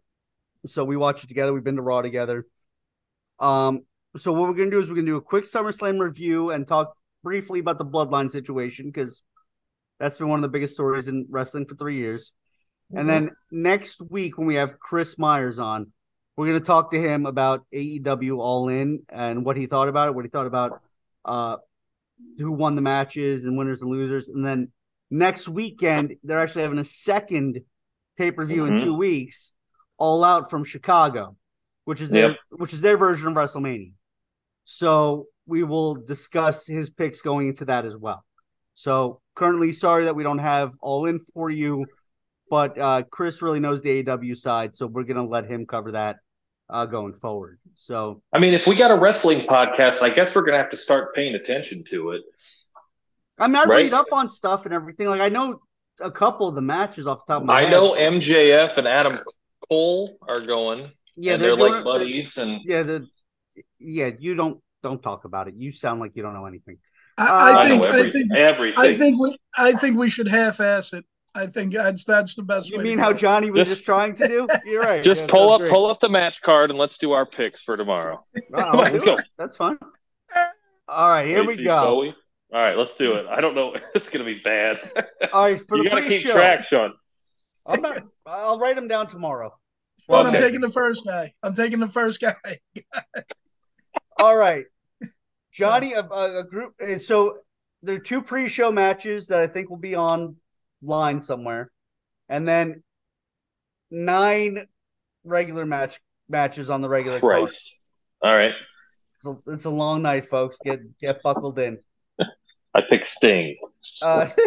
so 0.66 0.84
we 0.84 0.98
watch 0.98 1.24
it 1.24 1.28
together. 1.28 1.54
We've 1.54 1.64
been 1.64 1.76
to 1.76 1.82
Raw 1.82 2.02
together. 2.02 2.46
Um, 3.40 3.84
so 4.18 4.34
what 4.34 4.50
we're 4.50 4.58
gonna 4.58 4.72
do 4.72 4.80
is 4.80 4.90
we're 4.90 4.96
gonna 4.96 5.08
do 5.08 5.18
a 5.18 5.22
quick 5.22 5.46
SummerSlam 5.46 6.00
review 6.00 6.52
and 6.52 6.68
talk 6.68 6.94
briefly 7.24 7.60
about 7.60 7.78
the 7.78 7.86
Bloodline 7.86 8.32
situation 8.32 8.88
because 8.88 9.22
that's 10.00 10.18
been 10.18 10.30
one 10.30 10.40
of 10.40 10.44
the 10.44 10.50
biggest 10.50 10.74
stories 10.74 11.08
in 11.08 11.26
wrestling 11.30 11.66
for 11.66 11.76
three 11.76 11.98
years. 11.98 12.32
And 12.96 13.10
then 13.10 13.32
next 13.52 14.02
week, 14.10 14.38
when 14.38 14.48
we 14.48 14.56
have 14.56 14.80
Chris 14.80 15.18
Myers 15.18 15.60
on, 15.60 15.92
we're 16.38 16.46
going 16.48 16.60
to 16.60 16.66
talk 16.66 16.92
to 16.92 17.00
him 17.02 17.26
about 17.26 17.66
AEW 17.74 18.38
All 18.38 18.70
In 18.70 19.02
and 19.10 19.44
what 19.44 19.58
he 19.58 19.66
thought 19.66 19.90
about 19.90 20.10
it, 20.10 20.16
what 20.16 20.24
he 20.24 20.30
thought 20.30 20.46
about 20.46 20.82
uh, 21.26 21.58
who 22.38 22.52
won 22.52 22.76
the 22.76 22.82
matches 22.82 23.44
and 23.44 23.58
winners 23.58 23.82
and 23.82 23.90
losers. 23.92 24.30
And 24.30 24.46
then 24.46 24.72
next 25.10 25.50
weekend, 25.50 26.16
they're 26.24 26.40
actually 26.40 26.62
having 26.62 26.78
a 26.78 26.84
second 26.84 27.62
pay 28.18 28.32
per 28.32 28.46
view 28.46 28.66
in 28.66 28.76
Mhm. 28.76 28.84
two 28.84 28.94
weeks, 28.94 29.52
All 29.98 30.24
Out 30.24 30.50
from 30.50 30.64
Chicago, 30.64 31.36
which 31.86 32.02
is 32.02 32.10
their 32.10 32.30
Yep. 32.30 32.38
which 32.52 32.74
is 32.74 32.82
their 32.82 32.98
version 32.98 33.28
of 33.30 33.34
WrestleMania. 33.34 33.94
So 34.66 35.26
we 35.48 35.64
will 35.64 35.96
discuss 35.96 36.68
his 36.68 36.90
picks 36.90 37.22
going 37.22 37.48
into 37.48 37.66
that 37.66 37.86
as 37.86 37.96
well. 37.98 38.24
So 38.76 39.22
currently, 39.34 39.72
sorry 39.72 40.06
that 40.06 40.16
we 40.16 40.24
don't 40.24 40.38
have 40.38 40.74
all 40.82 41.06
in 41.08 41.20
for 41.20 41.50
you, 41.50 41.86
but 42.50 42.78
uh, 42.78 43.04
Chris 43.10 43.42
really 43.42 43.60
knows 43.60 43.82
the 43.82 43.90
AW 44.08 44.36
side, 44.36 44.76
so 44.76 44.86
we're 44.86 45.04
gonna 45.04 45.26
let 45.26 45.46
him 45.50 45.66
cover 45.66 45.94
that 45.94 46.18
uh, 46.70 46.86
going 46.86 47.14
forward. 47.14 47.60
So 47.76 48.22
I 48.34 48.40
mean, 48.40 48.54
if 48.54 48.68
we 48.68 48.76
got 48.76 48.92
a 48.92 48.96
wrestling 48.98 49.42
podcast, 49.42 50.02
I 50.02 50.10
guess 50.10 50.36
we're 50.36 50.44
gonna 50.44 50.58
have 50.58 50.70
to 50.72 50.78
start 50.78 51.14
paying 51.16 51.36
attention 51.36 51.84
to 51.90 52.12
it. 52.12 52.22
I'm 53.40 53.56
I 53.56 53.64
Right. 53.66 53.84
read 53.84 53.94
up 53.94 54.08
on 54.12 54.30
stuff 54.30 54.66
and 54.66 54.74
everything. 54.74 55.08
Like 55.08 55.22
I 55.22 55.30
know 55.30 55.60
a 56.00 56.12
couple 56.12 56.48
of 56.48 56.56
the 56.56 56.62
matches 56.62 57.06
off 57.08 57.26
the 57.28 57.34
top 57.34 57.42
of 57.42 57.48
my 57.48 57.54
I 57.60 57.62
head. 57.64 57.72
know 57.72 57.94
MJF 57.96 58.78
and 58.78 58.88
Adam 58.88 59.20
Cole 59.70 60.18
are 60.28 60.42
going. 60.42 60.92
Yeah, 61.16 61.34
and 61.34 61.42
they're, 61.42 61.56
doing 61.56 61.72
like 61.74 61.82
it- 61.82 61.86
buddies, 61.86 62.38
and 62.38 62.62
Yeah, 62.64 62.84
the 62.84 63.08
yeah. 63.80 64.12
You 64.20 64.36
don't 64.36 64.62
don't 64.84 65.02
talk 65.02 65.26
about 65.26 65.48
it. 65.48 65.56
You 65.58 65.72
sound 65.72 66.00
like 66.00 66.12
you 66.16 66.22
don't 66.24 66.34
know 66.34 66.46
anything. 66.46 66.78
I, 67.18 67.26
Uh, 67.28 67.32
I 67.32 67.62
I 67.64 67.68
think 67.70 67.84
I 67.84 67.88
every, 68.00 68.12
think 68.12 68.38
everything. 68.38 68.80
I 68.84 68.94
think 68.94 69.20
we 69.22 69.36
I 69.58 69.72
think 69.74 69.98
we 69.98 70.10
should 70.10 70.28
half-ass 70.28 70.94
it. 70.94 71.06
I 71.38 71.46
think 71.48 71.74
that's 71.74 72.04
that's 72.06 72.36
the 72.36 72.44
best 72.44 72.70
You 72.72 72.78
way. 72.80 72.84
mean 72.84 72.98
to 72.98 73.04
how 73.04 73.12
go. 73.12 73.18
Johnny 73.18 73.52
was 73.52 73.60
Just- 73.60 73.72
just, 73.78 73.86
trying 73.86 74.16
to 74.16 74.28
do? 74.28 74.48
You're 74.66 74.82
right. 74.82 75.04
Just 75.04 75.22
Yeah, 75.22 75.28
pull 75.30 75.52
up, 75.54 75.60
great. 75.62 75.72
pull 75.72 75.86
up 75.86 76.00
the 76.00 76.10
match 76.10 76.42
card, 76.42 76.70
and 76.72 76.80
let's 76.80 76.98
do 76.98 77.12
our 77.12 77.26
picks 77.26 77.62
for 77.62 77.78
tomorrow. 77.78 78.26
I'll 78.56 78.64
Come 78.72 78.80
on, 78.80 78.92
let's 78.92 79.04
go. 79.04 79.14
it. 79.16 79.22
That's 79.38 79.56
fine. 79.58 79.78
All 80.88 81.10
right, 81.10 81.28
here 81.28 81.46
we 81.46 81.62
go. 81.64 81.82
Foley. 81.82 82.16
All 82.54 82.62
right, 82.62 82.78
let's 82.78 82.96
do 82.98 83.14
it. 83.16 83.26
I 83.28 83.42
don't 83.42 83.56
know. 83.56 83.76
It's 83.96 84.10
gonna 84.10 84.24
be 84.26 84.40
bad. 84.44 84.80
All 85.34 85.44
right, 85.44 85.60
for 85.62 85.78
you 85.78 85.84
the 85.84 85.90
gotta 85.90 86.02
keep 86.04 86.22
pre-show. 86.22 86.34
track, 86.34 86.66
Sean. 86.66 86.94
I'm 87.66 87.82
not. 87.82 88.02
I'll 88.26 88.58
write 88.60 88.76
them 88.76 88.88
down 88.88 89.08
tomorrow. 89.08 89.54
Well, 90.08 90.26
I'm 90.26 90.34
taking 90.34 90.62
the 90.62 90.70
first 90.70 91.06
guy. 91.06 91.34
I'm 91.44 91.54
taking 91.54 91.80
the 91.80 91.90
first 91.90 92.22
guy. 92.22 92.34
All 94.18 94.36
right, 94.38 94.64
Johnny, 95.52 95.94
a, 95.94 96.00
a, 96.02 96.40
a 96.40 96.44
group. 96.46 96.74
and 96.80 97.02
So 97.02 97.40
there 97.84 97.96
are 97.96 98.00
two 98.00 98.22
pre-show 98.22 98.72
matches 98.72 99.28
that 99.28 99.40
I 99.40 99.48
think 99.48 99.70
will 99.70 99.78
be 99.78 99.96
on 99.96 100.38
line 100.82 101.22
somewhere, 101.22 101.72
and 102.30 102.48
then 102.48 102.84
nine 103.92 104.68
regular 105.24 105.66
match 105.66 106.00
matches 106.30 106.70
on 106.70 106.82
the 106.82 106.90
regular 106.90 107.20
card. 107.20 107.50
All 108.22 108.36
right, 108.36 108.54
It's 109.16 109.26
a, 109.26 109.52
it's 109.54 109.66
a 109.66 109.70
long 109.70 110.02
night, 110.02 110.26
folks. 110.28 110.58
Get 110.64 110.98
get 111.00 111.22
buckled 111.24 111.60
in. 111.60 111.80
I 112.74 112.82
pick 112.90 113.06
Sting. 113.08 113.58
Uh, 114.02 114.28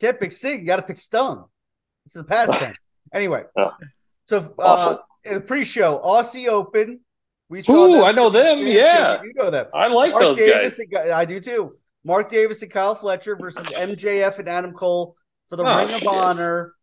can't 0.00 0.20
pick 0.20 0.32
Sting. 0.32 0.60
You 0.60 0.66
got 0.66 0.76
to 0.76 0.82
pick 0.82 0.98
Stone. 0.98 1.44
It's 2.04 2.14
the 2.14 2.24
past 2.24 2.52
tense. 2.58 2.76
Anyway, 3.12 3.44
Oh. 3.58 3.70
so 4.26 4.54
uh, 4.58 4.62
Awful. 4.62 5.00
in 5.24 5.34
the 5.34 5.40
pre-show, 5.40 6.00
Aussie 6.04 6.48
Open. 6.48 7.00
We 7.48 7.62
saw 7.62 7.86
Ooh. 7.86 8.04
I 8.04 8.12
know 8.12 8.28
them. 8.30 8.58
Yeah, 8.66 9.22
you 9.22 9.32
know 9.34 9.50
them. 9.50 9.66
I 9.72 9.86
like 9.86 10.10
Mark 10.10 10.22
those 10.22 10.38
Davis. 10.38 10.80
guys. 10.90 11.10
I 11.10 11.24
do 11.24 11.40
too. 11.40 11.76
Mark 12.06 12.30
Davis 12.30 12.62
and 12.62 12.70
Kyle 12.70 12.94
Fletcher 12.94 13.34
versus 13.34 13.66
MJF 13.66 14.38
and 14.38 14.48
Adam 14.48 14.72
Cole 14.72 15.16
for 15.48 15.56
the 15.56 15.64
Oh, 15.64 15.76
Ring 15.76 15.88
shit. 15.88 16.02
of 16.02 16.08
Honor 16.08 16.74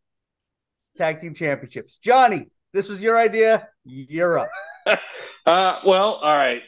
Tag 0.97 1.21
Team 1.21 1.33
Championships. 1.33 1.97
Johnny, 1.97 2.47
this 2.73 2.89
was 2.89 3.01
your 3.01 3.17
idea. 3.17 3.69
You're 3.85 4.39
up. 4.39 4.49
Uh, 5.45 5.79
well, 5.85 6.13
all 6.23 6.37
right. 6.37 6.61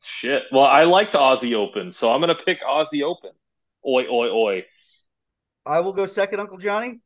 Shit. 0.00 0.44
Well, 0.52 0.62
I 0.62 0.84
liked 0.84 1.14
Aussie 1.14 1.54
Open, 1.54 1.90
so 1.90 2.12
I'm 2.12 2.20
gonna 2.20 2.36
pick 2.36 2.62
Aussie 2.62 3.02
Open. 3.02 3.32
Oi, 3.84 4.06
oi, 4.08 4.28
oi. 4.30 4.64
I 5.66 5.80
will 5.80 5.92
go 5.92 6.06
second, 6.06 6.38
Uncle 6.38 6.58
Johnny. 6.58 7.00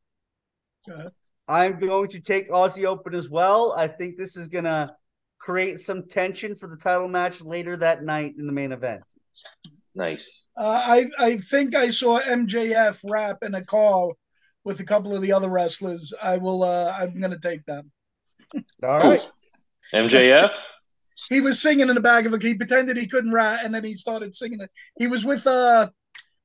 Go. 0.87 1.09
I'm 1.49 1.81
going 1.81 2.09
to 2.11 2.21
take 2.21 2.51
Aussie 2.51 2.85
Open 2.85 3.15
as 3.15 3.31
well. 3.31 3.73
I 3.73 3.89
think 3.89 4.19
this 4.19 4.37
is 4.37 4.49
going 4.49 4.65
to 4.65 4.95
create 5.39 5.81
some 5.81 6.07
tension 6.09 6.57
for 6.57 6.69
the 6.69 6.77
title 6.77 7.09
match 7.09 7.41
later 7.41 7.75
that 7.79 8.05
night 8.05 8.35
in 8.39 8.47
the 8.47 8.53
main 8.53 8.73
event. 8.73 9.01
Nice. 9.95 10.45
Uh, 10.57 10.83
I 10.85 11.07
I 11.19 11.37
think 11.37 11.75
I 11.75 11.91
saw 11.91 12.21
MJF 12.21 13.01
rap 13.05 13.39
in 13.43 13.55
a 13.55 13.65
car 13.65 14.09
with 14.65 14.81
a 14.81 14.85
couple 14.85 15.15
of 15.15 15.23
the 15.23 15.33
other 15.33 15.51
wrestlers. 15.51 16.15
I 16.23 16.39
will. 16.39 16.63
Uh, 16.63 16.95
I'm 16.99 17.19
going 17.19 17.33
to 17.33 17.39
take 17.39 17.65
them. 17.67 17.91
All 18.83 18.99
right. 18.99 19.23
MJF. 19.93 20.51
He 21.29 21.41
was 21.41 21.61
singing 21.61 21.89
in 21.89 21.95
the 21.95 22.01
back 22.01 22.25
of 22.25 22.33
a. 22.33 22.39
He 22.39 22.55
pretended 22.55 22.97
he 22.97 23.07
couldn't 23.07 23.33
rap, 23.33 23.61
and 23.65 23.75
then 23.75 23.85
he 23.85 23.95
started 23.95 24.35
singing 24.35 24.61
it. 24.61 24.71
He 24.99 25.07
was 25.07 25.25
with 25.25 25.47
uh, 25.47 25.91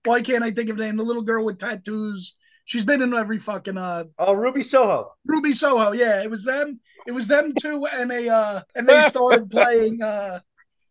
why 0.06 0.22
can't 0.22 0.44
I 0.44 0.52
think 0.52 0.70
of 0.70 0.78
the 0.78 0.86
name? 0.86 0.98
The 0.98 1.04
little 1.04 1.22
girl 1.22 1.46
with 1.46 1.60
tattoos. 1.60 2.36
She's 2.66 2.84
been 2.86 3.02
in 3.02 3.14
every 3.14 3.40
fucking 3.40 3.78
uh 3.78 4.06
Oh, 4.20 4.34
Ruby 4.34 4.62
Soho. 4.62 5.14
Ruby 5.26 5.54
Soho. 5.54 5.94
Yeah, 5.94 6.22
it 6.22 6.30
was 6.30 6.44
them. 6.44 6.80
It 7.08 7.14
was 7.14 7.28
them 7.28 7.54
two, 7.60 7.88
and 7.94 8.12
they 8.12 8.28
uh 8.28 8.62
and 8.76 8.88
they 8.88 9.02
started 9.04 9.50
playing 9.52 10.02
uh 10.02 10.40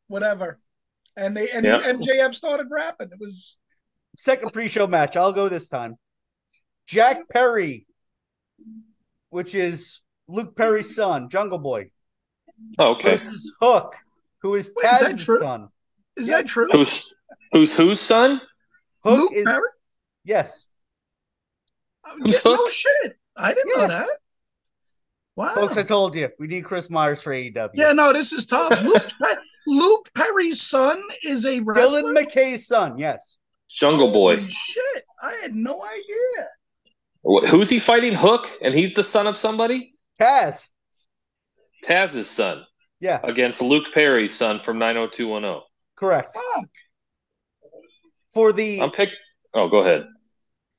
whatever, 0.08 0.58
and 1.16 1.36
they 1.36 1.50
and 1.50 1.64
Yeah. 1.64 1.80
MJF 1.82 2.34
started 2.34 2.66
rapping. 2.70 3.08
It 3.12 3.18
was 3.20 3.58
Second 4.18 4.52
pre-show 4.52 4.86
match. 4.86 5.14
I'll 5.16 5.32
go 5.32 5.48
this 5.48 5.68
time. 5.68 5.96
Jack 6.86 7.28
Perry, 7.28 7.86
which 9.28 9.54
is 9.54 10.00
Luke 10.28 10.56
Perry's 10.56 10.94
son, 10.94 11.28
Jungle 11.28 11.58
Boy, 11.58 11.90
Oh, 12.78 12.92
okay. 12.94 13.16
versus 13.16 13.52
Hook, 13.60 13.94
who 14.40 14.54
is 14.54 14.72
Wait, 14.74 14.84
is 14.90 15.00
that 15.00 15.06
Taz's 15.10 15.24
true? 15.24 15.40
son. 15.40 15.68
is 16.16 16.28
Yeah. 16.28 16.36
that 16.38 16.46
true? 16.46 16.68
Who's 16.70 17.12
who's 17.52 17.76
whose 17.76 18.00
son? 18.00 18.40
Hook 19.04 19.18
Luke 19.18 19.32
is 19.34 19.44
Perry? 19.44 19.68
yes. 20.24 20.64
Oh, 22.06 22.16
Get, 22.24 22.44
no 22.44 22.68
shit. 22.70 23.18
I 23.36 23.52
didn't 23.52 23.72
Yeah. 23.76 23.82
know 23.82 23.88
that. 23.88 24.08
Wow. 25.36 25.52
Folks, 25.54 25.76
I 25.76 25.82
told 25.82 26.14
you 26.14 26.30
we 26.38 26.46
need 26.46 26.64
Chris 26.64 26.88
Myers 26.88 27.20
for 27.22 27.30
AEW. 27.32 27.70
yeah, 27.74 27.92
no, 27.92 28.12
this 28.12 28.32
is 28.32 28.46
tough. 28.46 28.82
Luke, 28.82 29.06
Pe- 29.22 29.42
Luke 29.66 30.08
Perry's 30.14 30.62
son 30.62 31.02
is 31.24 31.44
a 31.44 31.60
wrestler. 31.60 32.00
Dylan 32.02 32.16
McKay's 32.16 32.66
son. 32.66 32.96
Yes. 32.98 33.36
Jungle 33.68 34.10
Boy. 34.12 34.36
Holy 34.36 34.48
shit! 34.48 35.04
I 35.22 35.34
had 35.42 35.54
no 35.54 35.78
idea. 35.84 36.46
What, 37.22 37.48
who's 37.48 37.68
he 37.68 37.78
fighting? 37.78 38.14
Hook, 38.14 38.46
and 38.62 38.72
he's 38.74 38.94
the 38.94 39.04
son 39.04 39.26
of 39.26 39.36
somebody. 39.36 39.94
Taz. 40.18 40.68
Taz's 41.84 42.28
son 42.30 42.64
Yeah, 43.00 43.20
against 43.22 43.60
Luke 43.60 43.86
Perry's 43.92 44.34
son 44.34 44.60
from 44.64 44.78
90210. 44.78 45.60
correct. 45.96 46.34
Fuck. 46.34 46.68
For 48.32 48.52
the 48.52 48.80
I'm 48.80 48.90
pick. 48.90 49.10
Oh, 49.54 49.68
go 49.68 49.78
ahead. 49.78 50.06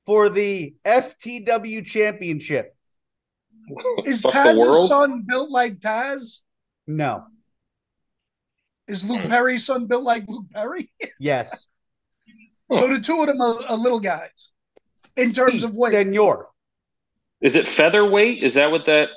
for 0.05 0.30
the 0.30 0.74
FTW 0.86 1.86
championship. 1.86 2.76
Is 4.05 4.24
Taz's 4.24 4.88
son 4.88 5.24
built 5.28 5.49
like 5.49 5.80
Taz? 5.80 6.41
No. 6.86 7.26
Is 8.88 9.07
Luke 9.07 9.28
Perry's 9.28 9.65
son 9.65 9.88
built 9.88 10.03
like 10.03 10.24
Luke 10.28 10.45
Perry? 10.53 10.89
Yes. 11.20 11.68
so 12.72 12.88
the 12.88 12.99
two 12.99 13.20
of 13.22 13.28
them 13.28 13.41
are, 13.41 13.65
are 13.65 13.78
little 13.78 13.99
guys 13.99 14.51
in 15.15 15.34
terms 15.34 15.63
of 15.63 15.74
weight. 15.74 15.91
Senor. 15.91 16.47
Is 17.41 17.55
it 17.55 17.68
featherweight? 17.68 18.43
Is 18.43 18.53
that 18.55 18.72
what 18.72 18.86
that? 18.86 19.09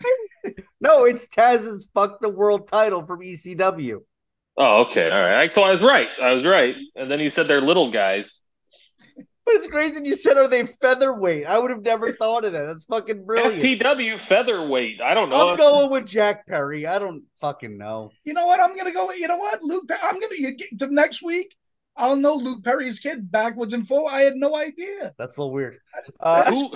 No, 0.80 1.06
it's 1.06 1.26
Taz's 1.26 1.88
fuck 1.92 2.20
the 2.20 2.28
world 2.28 2.68
title 2.68 3.04
from 3.04 3.20
ECW. 3.20 3.98
Oh, 4.56 4.86
okay, 4.86 5.10
all 5.10 5.22
right. 5.22 5.50
So 5.50 5.62
I 5.62 5.72
was 5.72 5.82
right. 5.82 6.06
I 6.22 6.32
was 6.32 6.44
right. 6.44 6.76
And 6.94 7.10
then 7.10 7.18
you 7.18 7.30
said 7.30 7.48
they're 7.48 7.60
little 7.60 7.90
guys. 7.90 8.40
But 9.48 9.54
it's 9.56 9.66
great 9.68 9.94
that 9.94 10.04
you 10.04 10.14
said 10.14 10.36
are 10.36 10.46
they 10.46 10.66
featherweight? 10.66 11.46
I 11.46 11.58
would 11.58 11.70
have 11.70 11.80
never 11.80 12.12
thought 12.12 12.44
of 12.44 12.52
that. 12.52 12.66
That's 12.66 12.84
fucking 12.84 13.24
brilliant. 13.24 13.62
FTW 13.62 14.18
featherweight. 14.18 15.00
I 15.00 15.14
don't 15.14 15.30
know. 15.30 15.48
I'm 15.48 15.56
going 15.56 15.90
with 15.90 16.04
Jack 16.04 16.46
Perry. 16.46 16.86
I 16.86 16.98
don't 16.98 17.22
fucking 17.40 17.78
know. 17.78 18.10
You 18.24 18.34
know 18.34 18.46
what? 18.46 18.60
I'm 18.60 18.76
gonna 18.76 18.92
go. 18.92 19.10
You 19.12 19.26
know 19.26 19.38
what? 19.38 19.62
Luke. 19.62 19.88
I'm 20.02 20.20
gonna 20.20 20.34
you 20.36 20.54
get 20.54 20.78
to 20.80 20.92
next 20.92 21.22
week. 21.22 21.56
I'll 21.96 22.16
know 22.16 22.34
Luke 22.34 22.62
Perry's 22.62 23.00
kid 23.00 23.32
backwards 23.32 23.72
and 23.72 23.88
forward. 23.88 24.10
I 24.10 24.20
had 24.20 24.34
no 24.36 24.54
idea. 24.54 25.14
That's 25.16 25.38
a 25.38 25.40
little 25.40 25.54
weird. 25.54 25.78
Uh, 26.20 26.50
who 26.50 26.70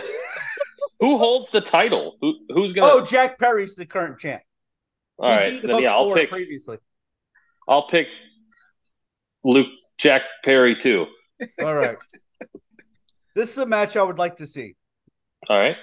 who 0.98 1.18
holds 1.18 1.50
the 1.50 1.60
title? 1.60 2.16
Who 2.22 2.34
who's 2.48 2.72
gonna? 2.72 2.90
oh, 2.90 3.04
Jack 3.04 3.38
Perry's 3.38 3.74
the 3.74 3.84
current 3.84 4.18
champ. 4.18 4.40
all 5.18 5.28
He 5.30 5.36
right, 5.36 5.62
then 5.62 5.82
yeah, 5.82 5.92
I'll 5.92 6.14
pick. 6.14 6.30
previously. 6.30 6.78
I'll 7.68 7.86
pick 7.86 8.08
Luke 9.44 9.68
Jack 9.98 10.22
Perry 10.42 10.74
too. 10.74 11.04
All 11.62 11.74
right. 11.74 11.98
This 13.34 13.50
is 13.52 13.58
a 13.58 13.66
match 13.66 13.96
I 13.96 14.02
would 14.02 14.18
like 14.18 14.36
to 14.38 14.46
see. 14.46 14.76
All 15.48 15.58
right. 15.58 15.76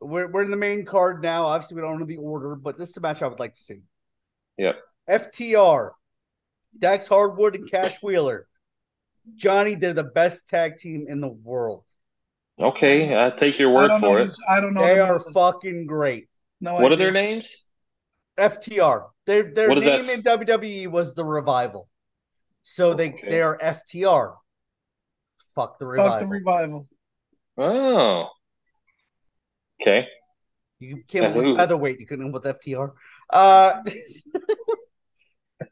We're, 0.00 0.28
we're 0.30 0.42
in 0.42 0.50
the 0.50 0.56
main 0.56 0.84
card 0.84 1.22
now. 1.22 1.44
Obviously, 1.44 1.74
we 1.76 1.82
don't 1.82 1.98
know 1.98 2.06
the 2.06 2.16
order, 2.18 2.54
but 2.54 2.78
this 2.78 2.90
is 2.90 2.96
a 2.96 3.00
match 3.00 3.20
I 3.22 3.26
would 3.26 3.40
like 3.40 3.54
to 3.54 3.60
see. 3.60 3.80
Yep. 4.56 4.76
FTR, 5.08 5.90
Dax 6.78 7.08
Harwood 7.08 7.54
and 7.56 7.70
Cash 7.70 7.98
Wheeler. 8.02 8.46
Johnny, 9.36 9.74
they're 9.74 9.92
the 9.94 10.04
best 10.04 10.48
tag 10.48 10.78
team 10.78 11.06
in 11.08 11.20
the 11.20 11.28
world. 11.28 11.84
Okay, 12.60 13.14
I 13.16 13.30
take 13.30 13.58
your 13.58 13.70
word 13.70 13.90
for 14.00 14.18
it. 14.18 14.24
This, 14.24 14.40
I 14.48 14.60
don't 14.60 14.74
know. 14.74 14.80
They 14.82 14.98
are 14.98 15.06
numbers. 15.18 15.32
fucking 15.32 15.86
great. 15.86 16.28
No 16.60 16.74
What 16.74 16.90
are 16.92 16.96
their 16.96 17.12
names? 17.12 17.48
FTR. 18.36 19.06
Their 19.26 19.52
their 19.54 19.68
What 19.68 19.78
name 19.78 20.06
that- 20.06 20.14
in 20.14 20.22
WWE 20.22 20.88
was 20.88 21.14
the 21.14 21.24
Revival. 21.24 21.88
So 22.64 22.94
they 22.94 23.10
Okay. 23.10 23.28
they 23.30 23.42
are 23.42 23.58
FTR. 23.58 24.34
Fuck 25.58 25.78
the 25.80 25.86
Revival. 25.86 26.10
Fuck 26.12 26.20
the 26.20 26.26
revival. 26.28 26.88
Oh. 27.56 28.28
Okay. 29.82 30.06
you 30.78 31.02
came 31.08 31.24
up 31.24 31.34
And 31.34 31.48
with 31.48 31.56
featherweight. 31.56 31.98
You 31.98 32.06
couldn't 32.06 32.26
come 32.26 32.34
up 32.34 32.44
with 32.44 32.60
FTR. 32.60 32.92
Uh, 33.30 33.82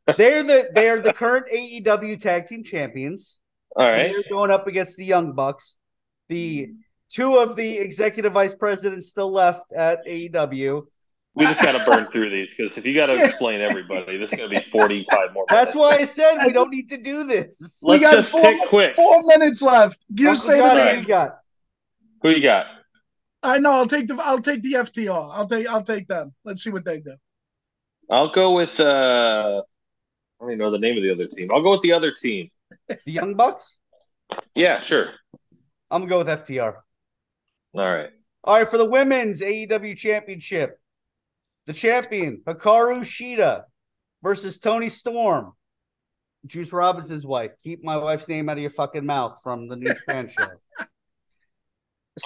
they're 0.19 0.43
the 0.43 0.69
they 0.75 0.89
are 0.89 1.01
the 1.01 1.13
current 1.13 1.47
AEW 1.55 2.21
tag 2.21 2.49
team 2.49 2.65
champions. 2.65 3.39
All 3.77 3.89
right, 3.89 4.11
They're 4.11 4.25
going 4.29 4.51
up 4.51 4.67
against 4.67 4.97
the 4.97 5.05
Young 5.05 5.35
Bucks. 5.35 5.77
The 6.29 6.71
two 7.13 7.37
of 7.37 7.55
the 7.55 7.79
executive 7.79 8.33
vice 8.33 8.55
presidents 8.55 9.11
still 9.11 9.31
left 9.31 9.73
at 9.73 10.05
AEW. 10.05 10.83
We 11.37 11.45
just 11.45 11.61
got 11.63 11.79
to 11.79 11.85
burn 11.85 12.07
through 12.13 12.31
these 12.31 12.55
because 12.57 12.77
if 12.79 12.87
you 12.87 12.95
got 12.95 13.07
to 13.07 13.13
explain 13.25 13.61
everybody, 13.61 14.17
this 14.17 14.33
is 14.33 14.39
going 14.39 14.51
to 14.51 14.59
be 14.61 14.67
45 14.71 15.33
more 15.35 15.45
minutes. 15.49 15.51
That's 15.51 15.77
why 15.77 15.91
I 15.91 16.05
said 16.07 16.39
we 16.47 16.53
don't 16.53 16.71
need 16.71 16.89
to 16.89 16.97
do 16.97 17.25
this. 17.25 17.81
We 17.83 17.93
Let's 17.93 18.03
got 18.05 18.13
just 18.15 18.33
four- 18.33 18.41
pick 18.43 18.69
quick. 18.69 18.97
Four 18.97 19.23
minutes 19.27 19.61
left. 19.63 19.99
You 20.17 20.31
Uncle 20.31 20.41
say 20.41 20.61
the 20.61 20.75
name. 20.75 20.95
who 20.95 21.01
you 21.03 21.07
got? 21.07 21.39
Who 22.23 22.31
you 22.31 22.43
got? 22.43 22.67
I 23.43 23.59
know. 23.59 23.73
I'll 23.73 23.87
take 23.87 24.09
the. 24.09 24.19
I'll 24.25 24.41
take 24.41 24.63
the 24.63 24.73
FTR. 24.73 25.31
I'll 25.33 25.47
take. 25.47 25.69
I'll 25.69 25.83
take 25.83 26.09
them. 26.09 26.33
Let's 26.45 26.65
see 26.65 26.71
what 26.71 26.85
they 26.85 27.01
do. 27.01 27.15
I'll 28.11 28.33
go 28.33 28.53
with. 28.53 28.81
uh 28.81 29.63
I 30.41 30.45
don't 30.45 30.51
even 30.53 30.59
know 30.59 30.71
the 30.71 30.79
name 30.79 30.97
of 30.97 31.03
the 31.03 31.13
other 31.13 31.27
team. 31.27 31.51
I'll 31.53 31.63
go 31.63 31.71
with 31.73 31.83
the 31.83 31.93
other 31.93 32.13
team. 32.13 32.47
The 32.89 32.99
Young 33.05 33.35
Bucks. 33.35 33.79
Yeah, 34.55 34.81
sure. 34.81 35.11
I'm 35.91 36.07
gonna 36.07 36.09
go 36.11 36.19
with 36.19 36.29
FTR. 36.29 36.75
All 37.75 37.81
right. 37.95 38.11
All 38.45 38.59
right, 38.59 38.69
for 38.69 38.79
the 38.79 38.85
women's 38.89 39.41
AEW 39.41 39.97
championship, 39.97 40.79
the 41.67 41.73
champion 41.73 42.43
Hikaru 42.47 43.01
Shida 43.01 43.63
versus 44.23 44.59
Toni 44.59 44.89
Storm, 44.89 45.53
Juice 46.47 46.73
Robinson's 46.73 47.27
wife. 47.27 47.53
Keep 47.63 47.85
my 47.85 47.97
wife's 47.97 48.29
name 48.29 48.49
out 48.49 48.57
of 48.57 48.63
your 48.63 48.71
fucking 48.71 49.05
mouth 49.05 49.39
from 49.43 49.69
the 49.69 49.77
New 49.77 49.93
Japan 49.93 50.29
show. 50.37 50.47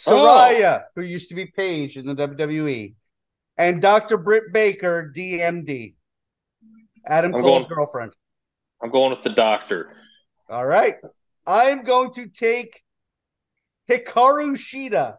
Oh. 0.07 0.12
Saraya, 0.12 0.84
who 0.95 1.03
used 1.03 1.30
to 1.30 1.34
be 1.34 1.47
Paige 1.47 1.97
in 1.97 2.07
the 2.07 2.14
WWE, 2.14 2.95
and 3.59 3.82
Dr. 3.82 4.18
Britt 4.18 4.53
Baker, 4.53 5.12
DMD, 5.12 5.95
Adam 7.05 7.34
I'm 7.34 7.41
Cole's 7.41 7.64
going- 7.64 7.74
girlfriend. 7.74 8.12
I'm 8.80 8.91
going 8.91 9.11
with 9.11 9.24
the 9.24 9.30
doctor. 9.30 9.93
All 10.49 10.64
right, 10.64 10.95
I'm 11.45 11.82
going 11.82 12.14
to 12.14 12.28
take 12.28 12.84
Hikaru 13.91 14.53
Shida. 14.53 15.16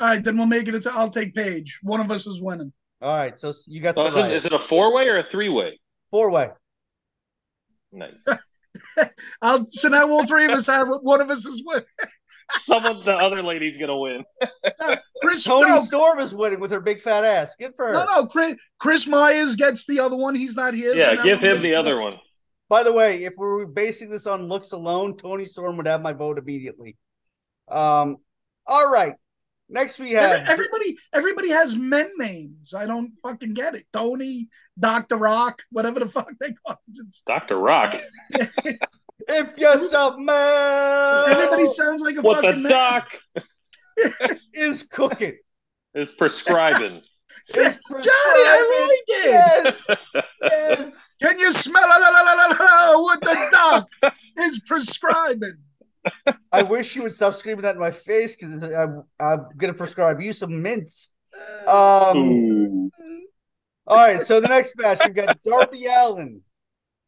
All 0.00 0.08
right, 0.08 0.22
then 0.22 0.36
we'll 0.36 0.46
make 0.46 0.68
it. 0.68 0.86
A 0.86 0.92
I'll 0.92 1.10
take 1.10 1.34
Paige. 1.34 1.80
One 1.82 2.00
of 2.00 2.10
us 2.10 2.26
is 2.26 2.40
winning. 2.40 2.72
All 3.00 3.16
right, 3.16 3.38
so 3.38 3.52
you 3.66 3.80
got 3.80 3.94
So 3.94 4.06
is, 4.06 4.16
it, 4.16 4.52
it 4.52 4.52
a 4.52 4.58
four 4.58 4.94
way 4.94 5.06
or 5.08 5.18
a 5.18 5.24
three 5.24 5.48
way? 5.48 5.78
four 6.10 6.30
way. 6.30 6.50
Nice. 7.92 8.26
I'll. 9.42 9.64
So 9.66 9.88
now 9.88 10.08
all 10.08 10.26
three 10.26 10.44
of 10.44 10.50
us 10.50 10.66
have. 10.66 10.88
One 11.02 11.20
of 11.20 11.30
us 11.30 11.46
is 11.46 11.62
winning. 11.64 11.84
Someone, 12.50 13.00
the 13.04 13.12
other 13.12 13.42
lady's 13.42 13.76
going 13.76 13.88
to 13.88 13.96
win. 13.96 14.24
Chris. 15.22 15.44
Toni 15.44 15.68
no, 15.68 15.84
Storm 15.84 16.18
is 16.18 16.34
winning 16.34 16.60
with 16.60 16.70
her 16.70 16.80
big 16.80 17.02
fat 17.02 17.22
ass. 17.22 17.54
Good 17.58 17.72
for 17.76 17.88
her. 17.88 17.92
no, 17.92 18.04
no. 18.06 18.26
Chris, 18.26 18.56
Chris 18.78 19.06
Myers 19.06 19.54
gets 19.56 19.84
the 19.86 20.00
other 20.00 20.16
one. 20.16 20.34
He's 20.34 20.56
not 20.56 20.72
here. 20.72 20.94
Yeah, 20.96 21.12
now 21.12 21.22
give 21.22 21.40
him 21.42 21.60
the 21.60 21.74
other 21.74 22.00
one. 22.00 22.14
By 22.68 22.82
the 22.82 22.92
way, 22.92 23.24
if 23.24 23.34
we 23.36 23.46
were 23.46 23.66
basing 23.66 24.10
this 24.10 24.26
on 24.26 24.48
looks 24.48 24.72
alone, 24.72 25.16
Toni 25.16 25.44
Storm 25.46 25.76
would 25.76 25.86
have 25.86 26.02
my 26.02 26.12
vote 26.12 26.38
immediately. 26.38 26.96
Um, 27.68 28.16
all 28.66 28.90
right. 28.90 29.14
Next 29.70 29.98
we 29.98 30.12
have 30.12 30.30
Every- 30.32 30.52
everybody, 30.52 30.98
everybody 31.12 31.50
has 31.50 31.76
men 31.76 32.08
names. 32.18 32.72
I 32.72 32.86
don't 32.86 33.12
fucking 33.22 33.52
get 33.54 33.74
it. 33.74 33.84
Tony, 33.92 34.48
Doctor 34.78 35.16
Rock, 35.16 35.62
whatever 35.70 36.00
the 36.00 36.08
fuck 36.08 36.30
they 36.40 36.52
call 36.66 36.76
it. 36.88 37.16
Dr. 37.26 37.58
Rock. 37.58 37.94
if 39.28 39.58
you're 39.58 39.88
some 39.90 40.24
man 40.24 41.30
everybody 41.30 41.66
sounds 41.66 42.00
like 42.00 42.16
a 42.16 42.22
What 42.22 42.36
fucking 42.44 42.62
the 42.62 42.68
man. 42.68 42.72
doc 42.72 43.08
is 44.54 44.84
cooking. 44.90 45.36
is 45.94 46.12
prescribing. 46.12 47.02
Say, 47.44 47.64
Johnny, 47.64 48.04
I 48.04 48.90
like 48.90 49.18
it. 49.18 49.76
Yes, 49.88 49.96
yes. 50.42 51.14
Can 51.22 51.38
you 51.38 51.50
smell 51.52 51.82
la, 51.88 52.98
what 53.02 53.20
the 53.20 53.48
doc 53.50 53.88
is 54.38 54.60
prescribing? 54.66 55.56
I 56.52 56.62
wish 56.62 56.96
you 56.96 57.02
would 57.02 57.12
stop 57.14 57.34
screaming 57.34 57.62
that 57.62 57.74
in 57.74 57.80
my 57.80 57.90
face 57.90 58.36
because 58.36 58.54
I'm, 58.72 59.04
I'm 59.20 59.46
gonna 59.56 59.74
prescribe 59.74 60.20
you 60.20 60.32
some 60.32 60.62
mints. 60.62 61.12
Um, 61.66 62.90
all 63.86 63.96
right. 63.96 64.20
So 64.20 64.40
the 64.40 64.48
next 64.48 64.74
match 64.76 65.00
we've 65.04 65.14
got 65.14 65.42
Darby 65.42 65.86
Allin 65.86 66.40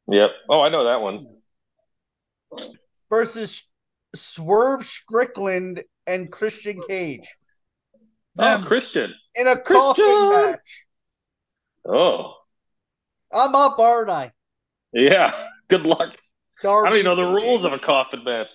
Yep. 0.09 0.31
Oh, 0.49 0.61
I 0.61 0.69
know 0.69 0.85
that 0.85 1.01
one. 1.01 1.27
versus 3.09 3.65
Swerve 4.15 4.85
Strickland 4.87 5.85
and 6.07 6.31
Christian 6.31 6.81
Cage 6.89 7.29
Oh, 8.39 8.43
Them. 8.59 8.65
Christian. 8.65 9.15
in 9.35 9.47
a 9.47 9.57
Christian! 9.57 10.05
coffin 10.05 10.31
match. 10.31 10.85
Oh, 11.85 12.35
I'm 13.33 13.55
up, 13.55 13.79
aren't 13.79 14.11
I? 14.11 14.33
yeah. 14.93 15.47
Good 15.69 15.83
luck. 15.87 16.17
Darby 16.63 16.87
I 16.87 16.91
don't 16.91 16.99
even 16.99 17.05
know 17.05 17.17
the 17.17 17.33
rules 17.33 17.65
of 17.65 17.73
a 17.73 17.79
coffin 17.79 18.23
match. 18.25 18.49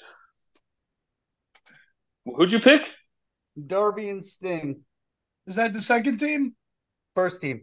Who'd 2.26 2.52
you 2.52 2.60
pick? 2.60 2.88
Darby 3.68 4.10
and 4.10 4.24
Sting, 4.26 4.82
Is 5.48 5.56
that 5.56 5.74
the 5.74 5.80
second 5.80 6.18
team? 6.18 6.56
first 7.16 7.40
team. 7.40 7.62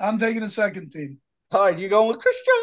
I'm 0.00 0.18
taking 0.18 0.40
the 0.40 0.48
second 0.48 0.90
team. 0.90 1.18
All 1.52 1.66
right, 1.66 1.78
you 1.78 1.88
going 1.88 2.08
with 2.08 2.18
Christian? 2.18 2.54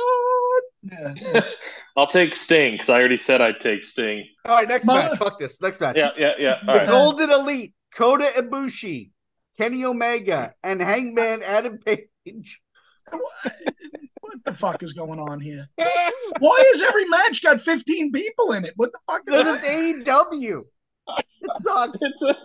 Yeah. 1.33 1.41
I'll 1.97 2.07
take 2.07 2.35
Sting 2.35 2.73
because 2.73 2.89
I 2.89 2.99
already 2.99 3.17
said 3.17 3.39
I'd 3.41 3.59
take 3.61 3.83
Sting. 3.83 4.25
All 4.45 4.55
right, 4.55 4.67
next 4.67 4.85
My- 4.85 5.07
match. 5.07 5.17
Fuck 5.17 5.39
this. 5.39 5.61
Next 5.61 5.79
match. 5.79 5.95
Yeah, 5.97 6.09
yeah, 6.17 6.33
yeah. 6.39 6.59
All 6.67 6.73
The 6.73 6.79
right. 6.79 6.87
Golden 6.87 7.29
Elite, 7.31 7.73
Kota 7.95 8.25
Ibushi, 8.35 9.11
Kenny 9.57 9.85
Omega, 9.85 10.53
and 10.63 10.81
Hangman 10.81 11.41
Adam 11.43 11.77
Page. 11.77 12.61
what 14.21 14.43
the 14.45 14.53
fuck 14.53 14.83
is 14.83 14.91
going 14.93 15.19
on 15.19 15.39
here? 15.39 15.65
Why 16.39 16.63
is 16.73 16.81
every 16.83 17.05
match 17.09 17.43
got 17.43 17.61
15 17.61 18.11
people 18.11 18.51
in 18.53 18.65
it? 18.65 18.73
What 18.75 18.91
the 18.91 18.99
fuck 19.07 19.21
is 19.27 19.37
Because 19.37 19.61
that? 19.61 19.63
it's 19.63 20.09
AEW. 20.09 20.63
It 21.07 21.25
sucks. 21.61 21.99
It's 22.01 22.21
a, 22.21 22.35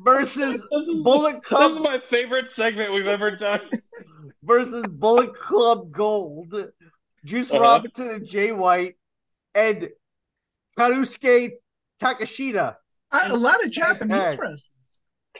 Versus 0.00 0.34
this, 0.70 0.86
is, 0.88 1.02
Bullet 1.02 1.42
Club. 1.42 1.62
this 1.62 1.72
is 1.72 1.78
my 1.78 1.98
favorite 1.98 2.50
segment 2.50 2.92
we've 2.92 3.06
ever 3.06 3.30
done. 3.34 3.60
versus 4.42 4.84
Bullet 4.90 5.34
Club 5.34 5.90
Gold, 5.90 6.54
Juice 7.24 7.50
Uh-huh. 7.50 7.60
Robinson 7.60 8.10
and 8.10 8.26
Jay 8.28 8.52
White, 8.52 8.94
and 9.54 9.88
Karusuke 10.78 11.52
Takeshita. 12.00 12.76
I- 13.10 13.28
a 13.28 13.34
lot 13.34 13.64
of 13.64 13.70
Japanese 13.70 14.12
Hey. 14.16 14.36
wrestlers. 14.36 14.70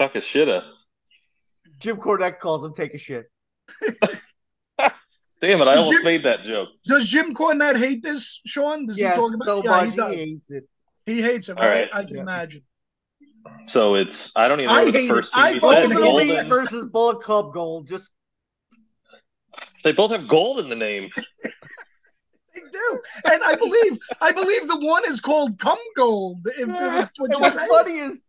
Takeshita. 0.00 0.64
Jim 1.78 1.98
Cornette 1.98 2.40
calls 2.40 2.64
him 2.64 2.74
take 2.74 2.94
a 2.94 2.98
shit. 2.98 3.26
Damn 5.42 5.60
it! 5.60 5.68
I 5.68 5.72
Is 5.72 5.78
almost 5.78 5.92
Jim- 5.92 6.04
made 6.04 6.24
that 6.24 6.44
joke. 6.44 6.70
Does 6.86 7.08
Jim 7.10 7.34
Cornette 7.34 7.76
hate 7.78 8.02
this, 8.02 8.40
Sean? 8.46 8.86
Does 8.86 8.98
Yeah, 8.98 9.10
he 9.10 9.16
talk 9.16 9.34
about 9.34 9.44
so 9.44 9.62
Yeah, 9.62 9.70
much 9.70 10.10
he 10.10 10.16
he, 10.16 10.30
hates 10.30 10.50
it. 10.50 10.64
He 11.06 11.22
hates 11.22 11.48
it, 11.48 11.56
All 11.56 11.62
right? 11.62 11.82
right. 11.82 11.88
I 11.92 12.04
can 12.04 12.16
Yeah. 12.16 12.22
imagine. 12.22 12.62
So 13.64 13.94
it's 13.94 14.36
I 14.36 14.48
don't 14.48 14.60
even 14.60 14.74
I 14.74 14.84
know 14.84 14.90
the 14.90 14.98
hate 14.98 15.08
first 15.08 15.32
it. 15.36 15.38
I 15.40 15.46
team 15.46 15.54
you 15.54 15.60
fucking 15.60 15.90
said. 15.90 15.96
Golden 15.96 16.20
hate 16.26 16.28
Golden. 16.28 16.30
Elite 16.30 16.48
versus 16.48 16.84
Bullet 16.84 17.22
Club 17.22 17.52
Gold. 17.54 17.88
Just 17.88 18.10
They 19.84 19.92
both 19.92 20.10
have 20.10 20.28
gold 20.28 20.60
in 20.60 20.68
the 20.68 20.76
name. 20.76 21.08
They 22.54 22.62
do, 22.72 23.00
and 23.26 23.42
I 23.44 23.54
believe 23.54 23.98
I 24.22 24.32
believe 24.32 24.66
the 24.66 24.78
one 24.80 25.02
is 25.08 25.20
called 25.20 25.58
Cum 25.58 25.76
Gold. 25.94 26.38
If 26.56 26.68
that's 26.68 27.20
what 27.20 27.30
and 27.30 27.42
what's 27.42 27.54
saying. 27.54 27.68
funny 27.68 27.92
is 27.98 28.22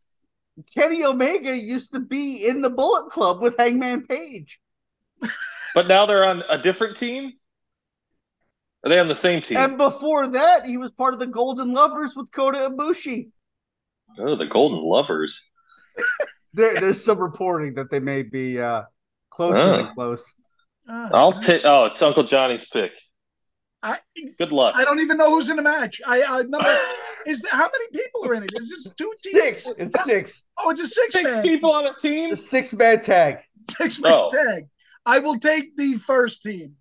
Kenny 0.75 1.05
Omega 1.05 1.57
used 1.57 1.93
to 1.93 2.01
be 2.01 2.45
in 2.45 2.61
the 2.61 2.69
Bullet 2.69 3.09
Club 3.09 3.41
with 3.41 3.55
Hangman 3.57 4.05
Page. 4.05 4.59
But 5.73 5.87
now 5.87 6.05
they're 6.05 6.25
on 6.25 6.43
a 6.49 6.57
different 6.57 6.97
team? 6.97 7.33
Are 8.87 8.89
they 8.89 8.99
on 8.99 9.09
the 9.09 9.15
same 9.15 9.41
team? 9.41 9.57
And 9.57 9.77
before 9.77 10.29
that, 10.29 10.65
he 10.65 10.77
was 10.77 10.91
part 10.91 11.13
of 11.13 11.19
the 11.19 11.27
Golden 11.27 11.73
Lovers 11.73 12.15
with 12.15 12.31
Kota 12.31 12.69
Ibushi. 12.71 13.27
oh, 14.17 14.37
the 14.37 14.45
Golden 14.45 14.79
Lovers. 14.81 15.43
There, 16.53 16.73
there's 16.79 17.03
some 17.03 17.19
reporting 17.19 17.75
that 17.75 17.91
they 17.91 17.99
may 17.99 18.23
be 18.23 18.59
uh, 18.59 18.83
closer 19.29 19.59
Oh. 19.59 19.77
than 19.77 19.93
close. 19.93 20.23
Uh, 20.89 21.09
I'll 21.13 21.39
take. 21.41 21.61
Oh, 21.65 21.85
it's 21.85 22.01
Uncle 22.01 22.23
Johnny's 22.23 22.65
pick. 22.67 22.91
I, 23.83 23.99
Good 24.39 24.51
luck. 24.53 24.73
I 24.75 24.83
don't 24.85 24.99
even 25.01 25.17
know 25.17 25.29
who's 25.35 25.49
in 25.51 25.57
the 25.57 25.61
match. 25.61 26.01
I, 26.07 26.23
I 26.27 26.41
number 26.43 26.75
is 27.27 27.45
how 27.51 27.59
many 27.69 27.85
people 27.91 28.25
are 28.25 28.33
in 28.35 28.43
it? 28.43 28.51
Is 28.55 28.69
this 28.69 28.91
two 28.97 29.13
teams? 29.23 29.43
Six. 29.43 29.73
It's 29.77 30.03
six. 30.05 30.45
Oh, 30.57 30.71
it's 30.71 30.79
a 30.79 30.87
six, 30.87 31.13
Six 31.13 31.29
man, 31.29 31.43
people 31.43 31.73
on 31.73 31.85
a 31.85 31.93
team. 32.01 32.29
The 32.31 32.37
six 32.37 32.73
man 32.73 33.03
tag. 33.03 33.39
six 33.69 33.99
man 33.99 34.13
Oh. 34.15 34.29
tag. 34.31 34.63
I 35.05 35.19
will 35.19 35.35
take 35.35 35.75
the 35.77 35.95
first 35.95 36.41
team. 36.41 36.76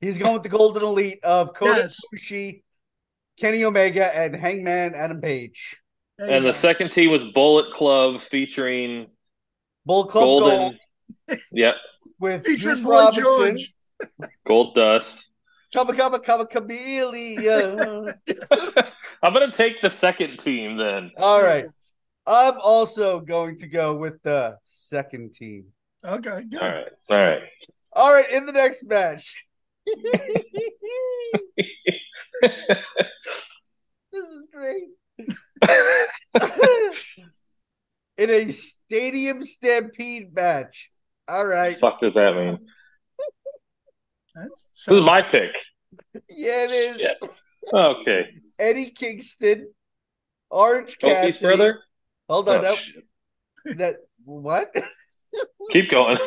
He's 0.00 0.18
going 0.18 0.34
with 0.34 0.42
the 0.44 0.48
Golden 0.48 0.82
Elite 0.82 1.18
of 1.24 1.54
Kota 1.54 1.80
Yes. 1.80 2.00
Ibushi, 2.14 2.62
Kenny 3.38 3.64
Omega, 3.64 4.14
and 4.16 4.34
Hangman 4.34 4.94
Adam 4.94 5.20
Page. 5.20 5.76
There 6.18 6.28
you 6.28 6.34
And 6.34 6.44
the 6.44 6.52
second 6.52 6.90
team 6.92 7.10
was 7.10 7.24
Bullet 7.24 7.72
Club 7.72 8.20
featuring 8.20 9.06
Bullet 9.84 10.10
Club 10.10 10.24
Golden. 10.24 10.48
Gold 11.28 11.38
Yep, 11.52 11.74
with 12.20 12.44
featuring 12.44 12.76
Juice 12.76 12.84
Boy 12.84 12.90
Robinson. 13.00 13.22
George. 13.24 13.74
Gold 14.46 14.74
Dust. 14.74 15.30
Come, 15.74 15.94
come, 15.96 16.18
come, 16.20 16.46
chameleon. 16.46 18.08
I'm 19.22 19.34
gonna 19.34 19.50
take 19.52 19.80
the 19.80 19.90
second 19.90 20.38
team 20.38 20.76
then. 20.76 21.10
All 21.18 21.42
right. 21.42 21.66
I'm 22.26 22.54
also 22.62 23.20
going 23.20 23.58
to 23.58 23.66
go 23.66 23.96
with 23.96 24.22
the 24.22 24.58
second 24.64 25.34
team. 25.34 25.66
Okay, 26.04 26.42
good. 26.48 26.62
All 26.62 26.68
right. 26.68 26.88
All 27.10 27.16
right. 27.16 27.42
All 27.94 28.12
right, 28.12 28.30
in 28.30 28.46
the 28.46 28.52
next 28.52 28.84
match. 28.84 29.42
this 34.12 34.12
is 34.12 34.42
great. 34.52 34.88
in 38.18 38.30
a 38.30 38.52
stadium 38.52 39.44
stampede 39.44 40.34
match. 40.34 40.90
All 41.26 41.46
right. 41.46 41.78
fuck 41.78 42.00
does 42.00 42.14
that 42.14 42.36
mean? 42.36 42.58
That's 44.34 44.70
This 44.86 44.96
is 44.96 45.02
my 45.02 45.22
pick. 45.22 45.50
Yeah, 46.28 46.64
it 46.64 46.70
is. 46.70 46.98
Shit. 46.98 47.16
Okay. 47.72 48.28
Eddie 48.58 48.90
Kingston, 48.90 49.72
Orange 50.50 50.98
Go 50.98 51.08
Cassidy. 51.08 51.32
piece 51.32 51.40
further. 51.40 51.80
Hold 52.28 52.48
on. 52.48 52.64
Oh, 52.64 52.76
no, 53.66 53.74
that 53.74 53.96
what? 54.24 54.74
Keep 55.72 55.90
going. 55.90 56.18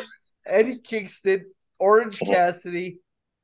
Eddie 0.46 0.78
Kingston, 0.78 1.46
Orange 1.78 2.18
Oh. 2.22 2.30
Cassidy, 2.30 2.98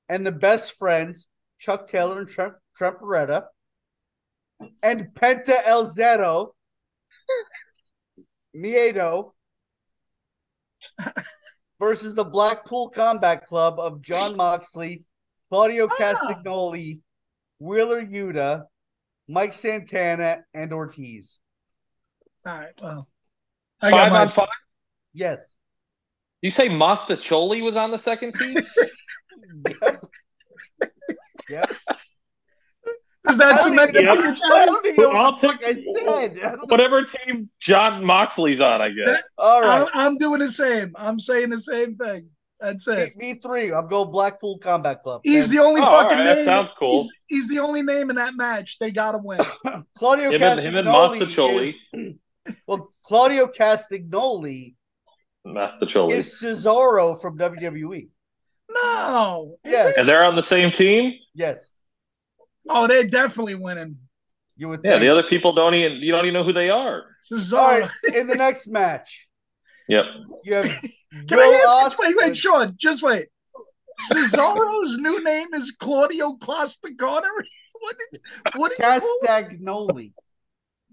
and 0.08 0.24
the 0.26 0.32
best 0.32 0.72
friends, 0.78 1.26
Chuck 1.58 1.88
Taylor 1.88 2.20
and 2.20 2.28
Trent, 2.28 2.54
Trent 2.76 2.98
Beretta, 3.00 3.44
and 4.82 5.08
Penta 5.14 5.54
El 5.66 5.90
Zero, 5.90 6.54
Miedo, 8.56 9.32
versus 11.78 12.14
the 12.14 12.24
Blackpool 12.24 12.88
Combat 12.90 13.46
Club 13.46 13.78
of 13.78 14.02
John 14.02 14.36
Moxley, 14.36 15.04
Claudio 15.50 15.86
Ah. 15.90 15.96
Castagnoli, 16.00 17.00
Wheeler 17.58 18.04
Yuta, 18.04 18.64
Mike 19.28 19.52
Santana, 19.52 20.44
and 20.54 20.72
Ortiz. 20.72 21.38
all 22.46 22.58
right. 22.58 22.72
Well, 22.80 23.08
I 23.82 23.90
got 23.90 23.96
Five 23.98 24.12
my 24.12 24.20
on 24.22 24.30
five. 24.30 24.48
Yes. 25.12 25.54
You 26.40 26.50
say 26.50 26.68
Mastacholi 26.68 27.62
was 27.62 27.76
on 27.76 27.90
the 27.90 27.98
second 27.98 28.32
team? 28.34 28.56
Yep. 31.50 31.74
Is 33.28 33.36
that 33.38 33.46
I 33.46 33.56
don't 33.56 33.58
cement 33.58 33.92
the 33.94 34.02
even 34.02 34.14
know- 34.14 34.34
I 34.54 34.66
don't 34.66 34.86
even 34.86 34.96
know 35.04 35.10
I'll 35.10 35.32
what 35.32 35.40
the 35.40 35.48
fuck 35.48 35.60
take- 35.60 35.76
I 35.76 36.00
said. 36.04 36.38
I 36.38 36.48
don't 36.50 36.56
know. 36.58 36.64
Whatever 36.68 37.04
team 37.04 37.50
John 37.60 38.04
Moxley's 38.04 38.60
on, 38.60 38.80
I 38.80 38.88
guess. 38.90 39.18
All 39.36 39.60
right. 39.60 39.82
I'm, 39.82 39.88
I'm 40.12 40.16
doing 40.16 40.40
the 40.40 40.48
same. 40.48 40.92
I'm 40.96 41.18
saying 41.20 41.50
the 41.50 41.60
same 41.60 41.96
thing. 41.96 42.30
That's 42.60 42.88
it. 42.88 43.16
Me, 43.16 43.34
me 43.34 43.40
three. 43.40 43.72
I'm 43.72 43.86
going 43.88 44.10
Blackpool 44.10 44.58
Combat 44.58 45.02
Club. 45.02 45.20
He's 45.24 45.48
the 45.50 45.58
only 45.58 45.80
Oh, 45.82 45.84
fucking 45.84 46.18
right, 46.18 46.24
that 46.24 46.36
name. 46.36 46.44
sounds 46.44 46.70
cool. 46.78 46.90
He's, 47.02 47.12
he's 47.26 47.48
the 47.48 47.58
only 47.60 47.82
name 47.82 48.08
in 48.10 48.16
that 48.16 48.34
match. 48.34 48.78
They 48.78 48.90
gotta 48.90 49.18
win. 49.22 49.40
Claudio 49.96 50.30
Him 50.30 50.42
and, 50.42 50.58
him 50.60 50.74
and 50.76 50.88
Castagnoli 50.88 51.20
Mastacholi. 51.20 51.74
is- 51.92 52.14
well, 52.66 52.92
Claudio 53.04 53.46
Castagnoli 53.48 54.74
Mastacholi. 55.46 56.12
is 56.12 56.34
Cesaro 56.42 57.20
from 57.20 57.36
WWE. 57.38 58.08
No. 58.70 59.56
Is 59.64 59.72
Yeah. 59.72 59.90
And 59.98 60.08
they're 60.08 60.24
on 60.24 60.36
the 60.36 60.42
same 60.42 60.70
team? 60.70 61.12
Yes, 61.34 61.68
Oh, 62.68 62.86
they're 62.86 63.08
definitely 63.08 63.54
winning. 63.54 63.96
you 64.56 64.68
would. 64.68 64.80
Yeah, 64.84 64.92
think. 64.92 65.02
the 65.02 65.08
other 65.08 65.22
people 65.22 65.52
don't 65.54 65.74
even 65.74 65.98
you 65.98 66.12
don't 66.12 66.24
even 66.26 66.34
know 66.34 66.44
who 66.44 66.52
they 66.52 66.68
are. 66.70 67.04
All 67.32 67.38
Cesaro. 67.38 67.80
right. 67.82 68.14
In 68.14 68.26
the 68.26 68.34
next 68.34 68.66
match, 68.68 69.26
Yep. 69.88 70.04
you 70.44 70.54
have. 70.54 70.64
Can 71.28 71.38
Will 71.38 71.40
I 71.40 71.82
ask? 71.86 71.96
Ospreay- 71.96 72.08
Wait, 72.08 72.16
wait, 72.18 72.36
Sean. 72.36 72.74
Just 72.76 73.02
wait. 73.02 73.28
Cesaro's 74.12 74.98
new 74.98 75.22
name 75.24 75.48
is 75.54 75.72
Claudio 75.72 76.36
Costacona. 76.36 77.22
What 77.80 77.96
did? 78.12 78.20
What 78.56 78.72
did 78.76 78.84
you? 78.84 79.18
Castagnoli. 79.28 80.12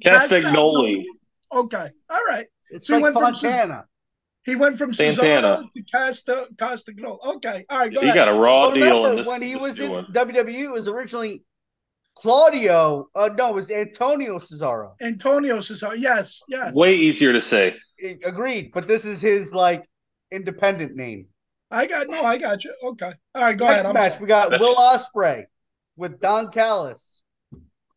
Castagnoli. 0.04 1.04
Okay. 1.52 1.88
All 2.10 2.22
right. 2.28 2.46
It's 2.70 2.88
So 2.88 2.98
he 2.98 3.04
like 3.04 3.16
went 3.16 3.24
from 3.26 3.34
Fontana. 3.34 3.86
He 4.46 4.56
went 4.56 4.78
from 4.78 4.94
Santana. 4.94 5.58
Cesaro 5.64 5.72
to 5.74 5.84
Costa 5.92 6.48
Costacona. 6.56 7.18
Okay. 7.38 7.66
All 7.70 7.80
right. 7.80 7.94
Go 7.94 8.00
He 8.02 8.08
ahead. 8.08 8.16
got 8.16 8.28
a 8.30 8.34
raw 8.34 8.62
Well, 8.68 8.72
deal 8.74 8.84
remember 8.86 9.10
in 9.12 9.16
this, 9.18 9.28
when 9.28 9.42
he 9.42 9.54
this 9.54 9.62
was 9.62 9.80
in 9.80 9.92
one. 9.92 10.06
WWE, 10.12 10.64
it 10.66 10.72
was 10.72 10.88
originally 10.88 11.44
Claudio. 12.16 13.08
Uh, 13.16 13.30
no, 13.38 13.50
it 13.50 13.56
was 13.56 13.72
Antonio 13.72 14.40
Cesaro. 14.40 14.94
Antonio 15.02 15.58
Cesaro. 15.58 15.96
Yes. 15.98 16.42
Yes. 16.48 16.74
Way 16.74 16.96
easier 16.96 17.34
to 17.34 17.42
say. 17.42 17.76
Agreed, 18.24 18.72
but 18.74 18.88
this 18.88 19.06
is 19.06 19.22
his 19.22 19.52
like 19.52 19.86
independent 20.32 20.96
name. 20.96 21.28
I 21.72 21.88
got 21.88 22.08
no. 22.10 22.24
I 22.24 22.38
got 22.38 22.64
you. 22.64 22.74
Okay. 22.84 23.12
All 23.34 23.42
right. 23.44 23.58
Go 23.58 23.66
Next 23.66 23.74
ahead. 23.80 23.86
I'm 23.88 23.94
match, 23.94 24.12
sorry. 24.14 24.22
we 24.22 24.28
got 24.28 24.52
Will 24.60 24.76
Ospreay 24.76 25.46
with 25.98 26.20
Don 26.20 26.52
Callis 26.52 27.22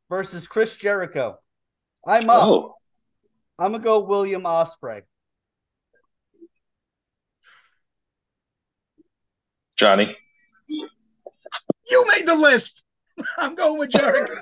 versus 0.08 0.46
Chris 0.46 0.76
Jericho. 0.76 1.38
I'm 2.06 2.30
up. 2.30 2.44
Oh. 2.44 2.74
I'm 3.58 3.72
gonna 3.72 3.84
go 3.84 4.00
William 4.00 4.42
Ospreay. 4.44 5.02
Johnny. 9.78 10.14
You 10.68 12.06
made 12.08 12.26
the 12.26 12.34
list. 12.34 12.84
I'm 13.38 13.54
going 13.54 13.78
with 13.78 13.90
Jericho. 13.90 14.32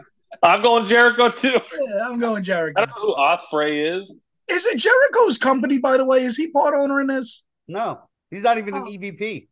I'm 0.42 0.62
going 0.62 0.86
Jericho 0.86 1.30
too. 1.30 1.48
yeah, 1.78 2.08
I'm 2.08 2.18
going 2.18 2.42
Jericho. 2.42 2.80
I 2.82 2.84
Jericho. 2.84 3.00
don't 3.00 3.08
know 3.08 3.14
who 3.14 3.20
Ospreay 3.20 4.00
is. 4.00 4.10
Is 4.48 4.66
it 4.66 4.78
Jericho's 4.78 5.38
company, 5.38 5.78
by 5.78 5.96
the 5.96 6.06
way? 6.06 6.18
Is 6.18 6.36
he 6.36 6.48
part 6.48 6.74
owner 6.74 7.00
in 7.00 7.06
this? 7.06 7.42
No, 7.68 8.00
he's 8.30 8.42
not 8.42 8.58
even 8.58 8.74
an 8.74 8.82
Oh. 8.86 8.90
EVP. 8.90 9.48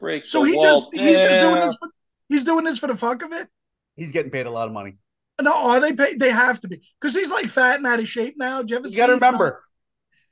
Break 0.00 0.26
So 0.26 0.44
he 0.44 0.54
wall 0.54 0.62
just 0.62 0.94
he's 0.94 1.16
just 1.18 1.40
doing 1.40 1.60
this. 1.60 1.76
For, 1.80 1.88
he's 2.28 2.44
doing 2.44 2.64
this 2.64 2.78
for 2.78 2.86
the 2.86 2.94
fuck 2.94 3.22
of 3.24 3.32
it. 3.32 3.48
He's 3.96 4.12
getting 4.12 4.30
paid 4.30 4.46
a 4.46 4.50
lot 4.50 4.68
of 4.68 4.72
money. 4.72 4.96
No, 5.40 5.52
are 5.70 5.80
they 5.80 5.92
paid? 5.92 6.20
They 6.20 6.30
have 6.30 6.60
to 6.60 6.68
be 6.68 6.80
because 7.00 7.14
he's 7.16 7.30
like 7.32 7.46
fat 7.46 7.76
and 7.78 7.86
out 7.86 7.98
of 7.98 8.08
shape 8.08 8.34
now. 8.38 8.62
Do 8.62 8.72
you 8.74 8.78
ever 8.78 8.88
You 8.88 8.96
got 8.96 9.06
to 9.08 9.14
remember, 9.14 9.62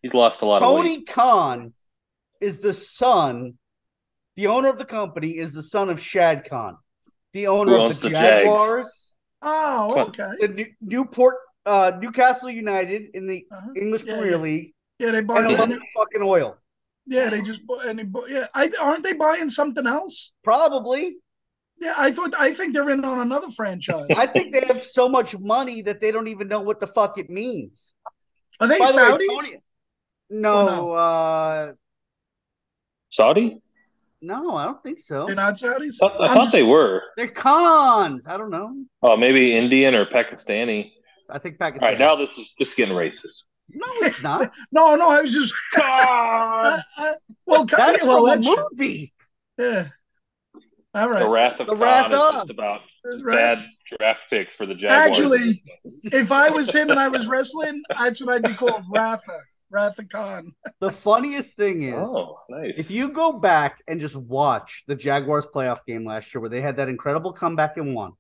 He's 0.02 0.14
lost 0.14 0.42
a 0.42 0.46
lot 0.46 0.62
of 0.62 0.72
weight. 0.74 0.82
Tony 0.82 1.02
Khan 1.04 1.74
is 2.40 2.60
the 2.60 2.72
son. 2.72 3.54
The 4.36 4.46
owner 4.48 4.68
of 4.68 4.78
the 4.78 4.84
company 4.84 5.38
is 5.38 5.52
the 5.52 5.62
son 5.62 5.88
of 5.88 6.00
Shad 6.00 6.48
Khan, 6.48 6.76
the 7.32 7.46
owner 7.46 7.72
Who 7.72 7.76
of 7.76 7.82
owns 7.90 8.00
the 8.00 8.08
the 8.08 8.14
Jags? 8.14 8.44
Jaguars, 8.44 9.14
Oh, 9.42 10.06
okay. 10.08 10.30
the 10.40 10.48
New- 10.48 10.74
Newport, 10.80 11.36
uh, 11.64 11.92
Newcastle 12.00 12.50
United 12.50 13.10
in 13.14 13.26
the 13.26 13.46
Uh-huh. 13.50 13.70
English 13.76 14.04
Yeah, 14.04 14.14
Premier 14.14 14.30
yeah. 14.32 14.36
League, 14.36 14.74
Yeah, 14.98 15.10
they 15.12 15.22
buy. 15.22 15.38
and 15.40 15.50
Yeah, 15.50 15.56
Olympic 15.62 15.88
fucking 15.96 16.22
oil. 16.22 16.58
yeah, 17.06 17.30
they 17.30 17.40
just 17.42 17.66
bought. 17.66 17.86
And 17.86 17.98
they 17.98 18.02
bought, 18.04 18.28
yeah, 18.28 18.46
I, 18.54 18.70
aren't 18.80 19.04
they 19.04 19.14
buying 19.14 19.48
something 19.48 19.86
else? 19.86 20.32
Probably. 20.44 21.16
Yeah, 21.78 21.94
I 21.96 22.10
thought. 22.10 22.34
I 22.38 22.52
think 22.54 22.72
they're 22.74 22.88
in 22.90 23.04
on 23.04 23.20
another 23.20 23.50
franchise. 23.50 24.06
I 24.16 24.26
think 24.26 24.52
they 24.54 24.64
have 24.66 24.82
so 24.82 25.08
much 25.10 25.38
money 25.38 25.82
that 25.82 26.00
they 26.00 26.10
don't 26.10 26.28
even 26.28 26.48
know 26.48 26.62
what 26.62 26.80
the 26.80 26.86
fuck 26.86 27.18
it 27.18 27.28
means. 27.28 27.92
Are 28.60 28.66
they 28.66 28.78
By 28.78 28.92
the 28.92 29.18
way, 29.18 29.26
Tony- 29.28 29.62
no, 30.30 30.66
no? 30.66 30.92
uh, 30.92 31.72
Saudi? 33.10 33.60
No, 34.26 34.56
I 34.56 34.64
don't 34.66 34.82
think 34.82 34.98
so. 34.98 35.24
They're 35.26 35.36
not 35.36 35.54
Saudis. 35.54 35.94
I 36.02 36.08
thought, 36.08 36.20
I 36.20 36.34
thought 36.34 36.42
just- 36.44 36.52
they 36.52 36.62
were. 36.62 37.02
They're 37.16 37.28
cons. 37.28 38.26
I 38.26 38.36
don't 38.36 38.50
know. 38.50 38.74
Oh, 39.02 39.16
maybe 39.16 39.56
Indian 39.56 39.94
or 39.94 40.06
Pakistani. 40.06 40.90
I 41.30 41.38
think 41.38 41.56
All 41.60 41.66
Pakistan. 41.66 41.88
right, 41.90 41.98
now 41.98 42.16
this 42.16 42.36
is 42.38 42.52
just 42.58 42.76
getting 42.76 42.94
racist. 42.94 43.42
no, 43.70 43.86
it's 44.02 44.22
not. 44.22 44.52
No, 44.72 44.94
no, 44.96 45.10
I 45.10 45.20
was 45.22 45.32
just. 45.32 45.52
God. 45.76 46.80
Well, 47.46 47.64
That's 47.64 48.04
well, 48.04 48.26
from 48.32 48.44
a 48.44 48.66
movie. 48.72 49.12
yeah. 49.58 49.88
All 50.94 51.08
The 51.08 51.14
right. 51.14 51.28
Wrath 51.28 51.60
of 51.60 51.66
The 51.66 51.72
Khan 51.74 51.80
Wrath 51.82 52.12
is 52.12 52.18
of. 52.18 52.34
just 52.34 52.50
about 52.50 52.80
right. 53.22 53.36
bad 53.58 53.64
draft 53.98 54.22
picks 54.30 54.54
for 54.54 54.64
the 54.66 54.74
Jaguars. 54.74 55.10
Actually, 55.10 55.62
if 56.04 56.32
I 56.32 56.48
was 56.48 56.72
him 56.72 56.88
and 56.90 56.98
I 56.98 57.08
was 57.08 57.26
wrestling, 57.28 57.82
that's 57.98 58.22
what 58.24 58.34
I'd 58.36 58.42
be 58.42 58.54
called, 58.54 58.82
Ratha, 59.70 60.02
Ratha 60.02 60.04
Khan. 60.08 60.52
The 60.80 60.90
funniest 60.90 61.56
thing 61.56 61.82
is, 61.84 62.08
oh, 62.08 62.38
nice. 62.48 62.74
if 62.76 62.90
you 62.90 63.10
go 63.10 63.32
back 63.32 63.82
and 63.88 64.00
just 64.00 64.16
watch 64.16 64.84
the 64.86 64.94
Jaguars 64.94 65.46
playoff 65.46 65.80
game 65.86 66.04
last 66.06 66.32
year, 66.34 66.40
where 66.40 66.50
they 66.50 66.60
had 66.60 66.76
that 66.76 66.88
incredible 66.88 67.32
comeback 67.32 67.76
and 67.76 67.94
won 67.94 68.12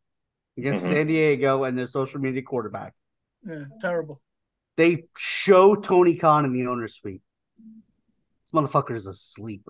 against 0.58 0.84
Mhm. 0.84 0.88
San 0.88 1.06
Diego 1.06 1.64
and 1.64 1.76
their 1.78 1.86
social 1.86 2.20
media 2.20 2.42
quarterback, 2.42 2.94
Yeah, 3.46 3.64
terrible. 3.80 4.20
they 4.76 5.04
show 5.18 5.74
Tony 5.76 6.16
Khan 6.16 6.44
in 6.44 6.52
the 6.52 6.66
owner's 6.66 6.94
suite. 6.94 7.22
This 7.58 8.52
motherfucker 8.54 8.94
is 8.96 9.06
asleep. 9.06 9.66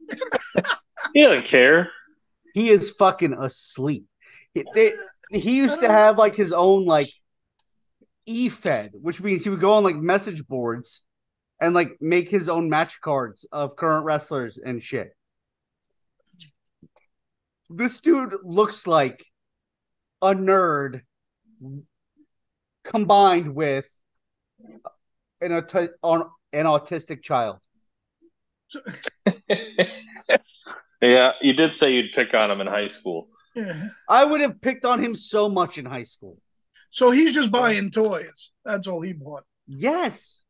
he 1.14 1.22
doesn't 1.22 1.46
care. 1.46 1.90
He 2.54 2.70
is 2.70 2.90
fucking 2.92 3.32
asleep. 3.34 4.06
He, 4.52 4.64
they, 4.74 4.92
he 5.30 5.56
used 5.56 5.80
to 5.80 5.88
have 6.00 6.18
like 6.18 6.34
his 6.34 6.52
own 6.52 6.84
like 6.86 7.08
e-fed, 8.26 8.92
which 8.94 9.20
means 9.20 9.44
he 9.44 9.50
would 9.50 9.60
go 9.60 9.72
on 9.74 9.84
like 9.84 9.96
message 9.96 10.46
boards 10.46 11.02
and 11.60 11.74
like 11.74 11.96
make 12.00 12.28
his 12.28 12.48
own 12.48 12.68
match 12.68 13.00
cards 13.00 13.46
of 13.52 13.76
current 13.76 14.04
wrestlers 14.04 14.58
and 14.58 14.82
shit. 14.82 15.14
This 17.70 18.00
dude 18.00 18.34
looks 18.42 18.86
like 18.86 19.24
a 20.20 20.34
nerd 20.34 21.02
combined 22.84 23.54
with 23.54 23.88
an, 25.40 25.50
auti- 25.50 25.88
on 26.02 26.28
an 26.52 26.66
autistic 26.66 27.22
child. 27.22 27.58
yeah, 31.00 31.32
you 31.40 31.52
did 31.52 31.72
say 31.72 31.94
you'd 31.94 32.12
pick 32.12 32.34
on 32.34 32.50
him 32.50 32.60
in 32.60 32.66
high 32.66 32.88
school. 32.88 33.28
Yeah. 33.54 33.88
I 34.08 34.24
would 34.24 34.40
have 34.40 34.60
picked 34.60 34.84
on 34.84 34.98
him 35.00 35.14
so 35.14 35.48
much 35.48 35.78
in 35.78 35.84
high 35.84 36.02
school. 36.04 36.38
So 36.94 37.10
he's 37.10 37.34
just 37.34 37.50
buying 37.50 37.90
toys. 37.90 38.52
That's 38.64 38.86
all 38.86 39.00
he 39.00 39.14
bought. 39.14 39.42
Yes. 39.66 40.44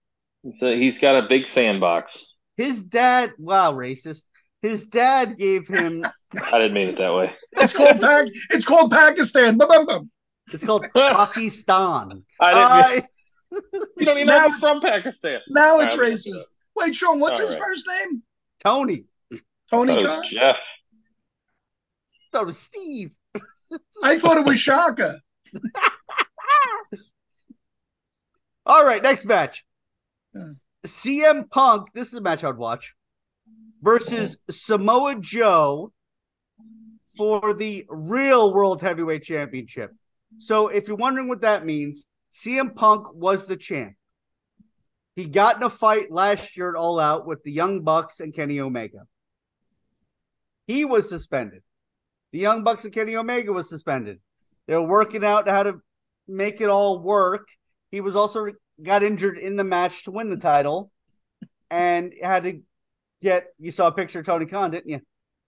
So 0.56 0.76
he's 0.76 0.98
got 0.98 1.24
a 1.24 1.26
big 1.26 1.46
sandbox. 1.46 2.22
His 2.58 2.82
dad, 2.82 3.32
wow, 3.38 3.72
racist. 3.72 4.24
His 4.60 4.86
dad 4.86 5.38
gave 5.38 5.66
him. 5.66 6.04
I 6.52 6.58
didn't 6.58 6.74
mean 6.74 6.88
it 6.88 6.98
that 6.98 7.14
way. 7.14 7.32
It's 7.52 7.74
called 7.74 7.98
Pac. 7.98 8.26
It's 8.50 8.66
called 8.66 8.90
Pakistan. 8.90 9.56
Ba-bum-bum. 9.56 10.10
It's 10.52 10.62
called 10.62 10.84
Pakistan. 10.94 12.24
I 12.40 12.92
didn't. 12.92 13.06
Uh, 13.54 13.60
you 13.96 14.04
don't 14.04 14.18
even 14.18 14.26
now 14.26 14.40
know 14.40 14.48
he's 14.48 14.58
from 14.58 14.82
Pakistan. 14.82 15.40
Now 15.48 15.80
it's 15.80 15.94
All 15.94 16.00
right, 16.00 16.10
let's 16.10 16.28
racist. 16.28 16.44
Wait, 16.76 16.94
Sean, 16.94 17.20
what's 17.20 17.40
All 17.40 17.46
his 17.46 17.54
right. 17.54 17.64
first 17.64 17.88
name? 17.88 18.22
Tony. 18.62 19.04
Tony 19.70 19.94
That 19.94 20.04
Khan. 20.04 20.18
was 20.20 20.28
Jeff. 20.28 20.60
Thought 22.32 22.42
it 22.42 22.46
was 22.48 22.58
Steve. 22.58 23.14
I 24.02 24.18
thought 24.18 24.36
it 24.36 24.44
was 24.44 24.60
Shaka. 24.60 25.20
All 28.66 28.84
right, 28.84 29.02
next 29.02 29.24
match. 29.24 29.64
Hmm. 30.34 30.52
CM 30.86 31.50
Punk, 31.50 31.92
this 31.92 32.08
is 32.08 32.14
a 32.14 32.20
match 32.20 32.44
I'd 32.44 32.56
watch, 32.56 32.94
versus 33.82 34.36
Samoa 34.50 35.16
Joe 35.20 35.92
for 37.16 37.54
the 37.54 37.86
real 37.88 38.52
World 38.52 38.82
Heavyweight 38.82 39.22
Championship. 39.22 39.92
So 40.38 40.68
if 40.68 40.88
you're 40.88 40.96
wondering 40.96 41.28
what 41.28 41.42
that 41.42 41.64
means, 41.64 42.06
CM 42.32 42.74
Punk 42.74 43.14
was 43.14 43.46
the 43.46 43.56
champ. 43.56 43.94
He 45.14 45.26
got 45.26 45.56
in 45.56 45.62
a 45.62 45.70
fight 45.70 46.10
last 46.10 46.56
year 46.56 46.70
at 46.70 46.76
All 46.76 46.98
Out 46.98 47.26
with 47.26 47.44
the 47.44 47.52
Young 47.52 47.82
Bucks 47.82 48.18
and 48.18 48.34
Kenny 48.34 48.60
Omega. 48.60 49.06
He 50.66 50.84
was 50.84 51.08
suspended. 51.08 51.62
The 52.32 52.40
Young 52.40 52.64
Bucks 52.64 52.84
and 52.84 52.92
Kenny 52.92 53.14
Omega 53.14 53.52
was 53.52 53.68
suspended. 53.68 54.18
They 54.66 54.74
were 54.74 54.88
working 54.88 55.24
out 55.24 55.48
how 55.48 55.62
to 55.62 55.74
make 56.26 56.60
it 56.60 56.68
all 56.68 56.98
work. 56.98 57.46
He 57.94 58.00
was 58.00 58.16
also 58.16 58.48
got 58.82 59.04
injured 59.04 59.38
in 59.38 59.54
the 59.54 59.62
match 59.62 60.02
to 60.04 60.10
win 60.10 60.28
the 60.28 60.36
title, 60.36 60.90
and 61.70 62.12
had 62.20 62.42
to 62.42 62.60
get. 63.22 63.46
You 63.60 63.70
saw 63.70 63.86
a 63.86 63.92
picture 63.92 64.18
of 64.18 64.26
Tony 64.26 64.46
Khan, 64.46 64.72
didn't 64.72 64.90
you? 64.90 65.00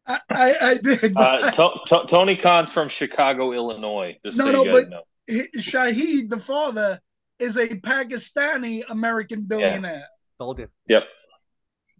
I, 0.07 0.21
I, 0.31 0.55
I 0.61 0.75
did. 0.77 1.13
but 1.13 1.43
Uh, 1.43 1.51
to- 1.51 1.81
to- 1.89 2.07
Tony 2.09 2.37
Khan's 2.37 2.73
from 2.73 2.89
Chicago, 2.89 3.51
Illinois. 3.53 4.17
Just 4.25 4.39
No, 4.39 4.45
so 4.45 4.53
no, 4.53 4.65
you 4.65 4.73
guys 4.73 4.85
but- 4.85 4.91
know. 4.91 5.43
Shahid, 5.59 6.31
the 6.31 6.39
father, 6.39 7.01
is 7.41 7.57
a 7.57 7.67
Pakistani 7.67 8.85
American 8.89 9.43
billionaire. 9.47 10.07
Told 10.39 10.61
you. 10.61 10.69
Yep. 10.89 11.03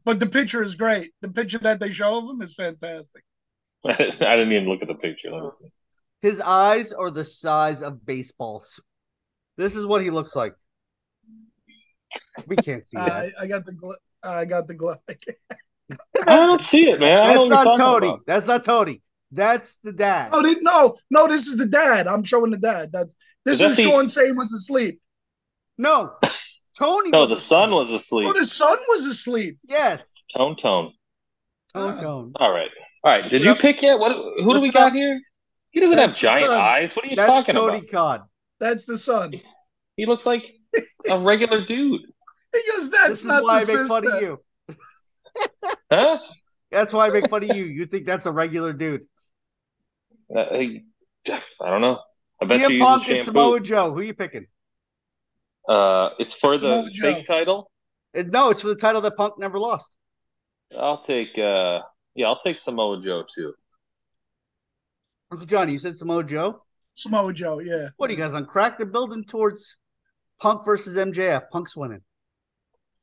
But 0.05 0.21
the 0.21 0.27
picture 0.27 0.63
is 0.63 0.77
great. 0.77 1.11
The 1.23 1.33
picture 1.33 1.59
that 1.59 1.81
they 1.81 1.91
show 1.91 2.19
of 2.19 2.31
him 2.31 2.41
is 2.41 2.55
fantastic. 2.55 3.25
I 3.85 3.97
didn't 3.97 4.53
even 4.53 4.69
look 4.69 4.83
at 4.83 4.87
the 4.87 4.95
picture. 4.95 5.33
Let. 5.33 5.55
His 6.23 6.41
eyes 6.41 6.93
are 6.93 7.11
the 7.11 7.25
size 7.25 7.83
of 7.83 8.07
baseballs. 8.07 8.79
This 9.57 9.77
is 9.77 9.87
what 9.87 10.03
he 10.03 10.11
looks 10.11 10.35
like. 10.37 10.55
We 12.47 12.57
can't 12.57 12.87
see 12.87 12.97
Uh, 12.97 13.07
that. 13.07 13.33
I, 13.41 13.45
I 13.45 13.47
got 13.49 13.65
the 13.65 13.73
gl- 13.73 13.97
I 14.23 14.45
got 14.45 14.67
the 14.69 14.75
glove. 14.75 14.99
I 16.27 16.37
don't 16.37 16.61
see 16.63 16.89
it, 16.91 16.99
man. 17.01 17.19
I 17.21 17.27
That's 17.27 17.39
don't 17.39 17.49
know 17.49 17.63
not 17.65 17.77
Tony. 17.77 18.09
about. 18.09 18.21
That's 18.27 18.47
not 18.47 18.65
Tony. 18.65 19.03
That's 19.33 19.77
the 19.83 19.93
dad. 19.93 20.31
Oh, 20.33 20.43
they, 20.43 20.55
no, 20.61 20.97
no, 21.11 21.29
this 21.29 21.47
is 21.47 21.57
the 21.57 21.67
dad. 21.67 22.07
I'm 22.07 22.25
showing 22.25 22.51
the 22.51 22.59
dad. 22.59 22.91
That's 22.93 23.15
this 23.45 23.55
Is 23.55 23.59
that 23.61 23.67
was 23.69 23.77
the- 23.77 23.83
Sean 23.85 24.09
saying 24.09 24.37
was 24.37 24.53
asleep. 24.53 25.01
No, 25.79 26.13
Tony. 26.79 27.11
No, 27.11 27.27
the 27.27 27.35
asleep. 27.35 27.39
son 27.39 27.71
was 27.71 27.91
asleep. 27.93 28.27
Oh, 28.29 28.33
the 28.33 28.45
son 28.45 28.77
was 28.89 29.07
asleep. 29.07 29.59
Yes. 29.69 30.07
Tone, 30.37 30.57
tone. 30.57 30.93
Tone, 31.75 31.95
Ah. 31.99 32.01
tone. 32.01 32.33
All 32.37 32.51
right, 32.53 32.71
all 33.05 33.13
right. 33.13 33.31
Did 33.31 33.43
you 33.43 33.55
pick 33.55 33.83
yet? 33.83 33.99
What? 33.99 34.13
Who 34.13 34.55
do 34.55 34.61
we 34.61 34.71
got 34.71 34.89
up. 34.89 34.93
here? 34.95 35.21
He 35.71 35.81
doesn't 35.81 35.97
That's 35.97 36.15
have 36.15 36.21
giant 36.21 36.51
eyes. 36.51 36.93
What 36.97 37.05
are 37.05 37.09
you 37.09 37.17
That's 37.17 37.29
talking 37.29 37.55
Tony 37.55 37.79
about? 37.79 37.79
Tony 37.79 37.89
Khan. 37.89 38.29
That's 38.61 38.85
the 38.87 38.97
son. 38.99 39.33
He 39.97 40.07
looks 40.07 40.27
like 40.27 40.45
a 41.11 41.19
regular 41.19 41.65
dude, 41.65 42.01
Because 42.53 42.91
that's 42.91 43.09
This 43.09 43.21
is 43.21 43.25
not 43.27 43.45
why 43.45 43.63
the 43.65 43.73
I 43.73 43.77
make 43.79 43.89
fun 43.89 44.07
of 44.07 44.13
sister. 44.13 44.25
you. 44.25 44.41
huh? 45.93 46.19
That's 46.71 46.93
why 46.93 47.07
I 47.07 47.11
make 47.11 47.29
fun 47.29 47.43
of 47.45 47.55
you. 47.57 47.65
You 47.65 47.87
think 47.87 48.07
that's 48.07 48.27
a 48.27 48.33
regular 48.33 48.73
dude. 48.73 49.03
Uh, 50.35 50.55
he- 50.59 50.85
Jeff, 51.25 51.45
I 51.61 51.71
don't 51.71 51.81
know. 51.81 51.99
I 52.41 52.47
bet 52.47 52.61
CM 52.61 52.71
you 52.71 52.85
Punk 52.85 53.09
use 53.09 53.17
and. 53.19 53.27
Samoa 53.27 53.61
Joe. 53.61 53.93
Who 53.93 53.99
are 54.01 54.03
you 54.03 54.15
picking? 54.15 54.47
Uh, 55.69 56.11
it's 56.19 56.35
for 56.35 56.57
the 56.59 56.71
Samoa 56.77 56.91
Joe. 56.91 57.15
fake 57.15 57.27
title. 57.27 57.71
Uh, 58.17 58.23
No, 58.29 58.51
it's 58.51 58.61
for 58.61 58.69
the 58.69 58.77
title 58.77 59.01
that 59.01 59.17
Punk 59.17 59.39
never 59.39 59.59
lost. 59.59 59.95
I'll 60.79 61.03
take. 61.03 61.37
uh 61.39 61.81
Yeah, 62.15 62.27
I'll 62.29 62.39
take 62.39 62.59
Samoa 62.59 63.01
Joe 63.01 63.25
too. 63.35 63.55
Uncle 65.31 65.47
Johnny, 65.47 65.73
you 65.73 65.79
said 65.79 65.97
Samoa 65.97 66.23
Joe. 66.25 66.63
Samoa 66.97 67.33
Joe, 67.33 67.61
yeah. 67.61 67.89
What 67.97 68.11
are 68.11 68.13
you 68.15 68.19
guys 68.19 68.33
on 68.35 68.47
crack? 68.47 68.79
They're 68.79 68.87
building 68.87 69.25
towards 69.25 69.77
Punk 70.41 70.65
versus 70.65 70.97
MJF. 70.97 71.51
Punk's 71.51 71.77
winning. 71.77 72.01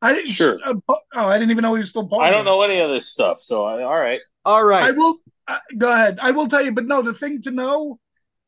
I 0.01 0.13
didn't. 0.13 0.31
Sure. 0.31 0.59
Uh, 0.65 0.73
oh, 0.89 0.99
I 1.13 1.37
didn't 1.37 1.51
even 1.51 1.61
know 1.61 1.75
he 1.75 1.79
was 1.79 1.89
still 1.89 2.07
part. 2.07 2.23
I 2.23 2.31
don't 2.31 2.43
know 2.43 2.61
any 2.63 2.79
of 2.79 2.89
this 2.89 3.07
stuff, 3.07 3.39
so 3.39 3.63
I, 3.63 3.83
all 3.83 3.97
right. 3.97 4.19
All 4.43 4.63
right. 4.63 4.83
I 4.83 4.91
will 4.91 5.15
uh, 5.47 5.59
go 5.77 5.93
ahead. 5.93 6.19
I 6.21 6.31
will 6.31 6.47
tell 6.47 6.63
you, 6.63 6.73
but 6.73 6.85
no, 6.85 7.01
the 7.01 7.13
thing 7.13 7.41
to 7.43 7.51
know 7.51 7.99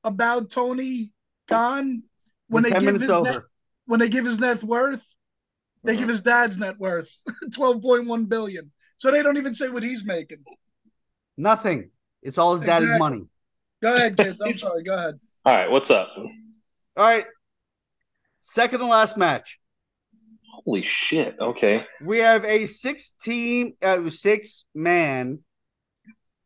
about 0.03 0.49
Tony 0.49 1.11
Khan 1.47 2.03
when 2.47 2.63
they 2.63 2.71
give 2.71 2.99
his 2.99 3.09
net, 3.09 3.41
when 3.85 3.99
they 3.99 4.09
give 4.09 4.25
his 4.25 4.39
net 4.39 4.63
worth, 4.63 5.05
they 5.83 5.95
give 5.95 6.09
his 6.09 6.21
dad's 6.21 6.57
net 6.57 6.77
worth 6.79 7.09
twelve 7.53 7.81
point 7.81 8.07
one 8.07 8.25
billion. 8.25 8.71
So 8.97 9.11
they 9.11 9.21
don't 9.21 9.37
even 9.37 9.53
say 9.53 9.69
what 9.69 9.83
he's 9.83 10.03
making. 10.03 10.43
Nothing. 11.37 11.91
It's 12.21 12.37
all 12.37 12.55
his 12.55 12.65
daddy's 12.65 12.89
Exactly. 12.89 12.99
money. 12.99 13.25
Go 13.81 13.95
ahead, 13.95 14.17
kids. 14.17 14.41
I'm 14.45 14.53
sorry. 14.53 14.83
Go 14.83 14.97
ahead. 14.97 15.19
All 15.45 15.55
right, 15.55 15.69
what's 15.69 15.91
up? 15.91 16.09
All 16.17 16.25
right. 16.97 17.25
Second 18.41 18.79
to 18.79 18.85
last 18.85 19.17
match. 19.17 19.59
Holy 20.65 20.81
shit! 20.83 21.35
Okay, 21.39 21.85
We 22.01 22.19
have 22.19 22.43
a 22.45 22.65
six 22.65 23.11
team, 23.23 23.73
uh, 23.83 24.09
six 24.09 24.65
man 24.73 25.39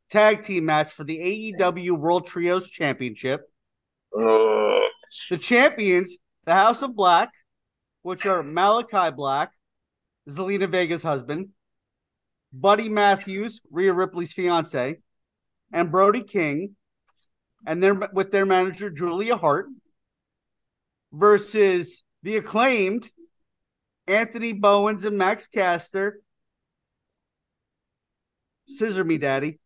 tag 0.10 0.43
team 0.43 0.66
match 0.66 0.91
for 0.91 1.04
the 1.06 1.18
AEW 1.58 1.97
World 1.97 2.26
Trios 2.28 2.70
Championship. 2.70 3.41
uh, 4.18 4.80
The 5.30 5.38
champions, 5.39 6.18
the 6.45 6.54
House 6.54 6.82
of 6.82 6.95
Black, 6.95 7.30
which 8.02 8.26
are 8.26 8.43
Malachi 8.43 9.12
Black, 9.16 9.52
Zelina 10.28 10.70
Vega's 10.70 11.04
husband, 11.04 11.50
Buddy 12.52 12.89
Matthews, 12.89 13.62
Rhea 13.72 13.93
Ripley's 13.93 14.34
fiance, 14.34 14.97
and 15.72 15.91
Brody 15.91 16.24
King, 16.24 16.76
and 17.66 17.82
they're 17.84 17.93
with 18.14 18.32
their 18.32 18.45
manager 18.45 18.89
Julia 18.89 19.36
Hart, 19.36 19.68
versus 21.12 22.03
the 22.24 22.38
acclaimed 22.38 23.10
Anthony 24.07 24.53
Bowens 24.53 25.05
and 25.05 25.18
Max 25.18 25.47
Caster, 25.47 26.20
Scissor 28.66 29.03
Me 29.03 29.18
Daddy, 29.18 29.60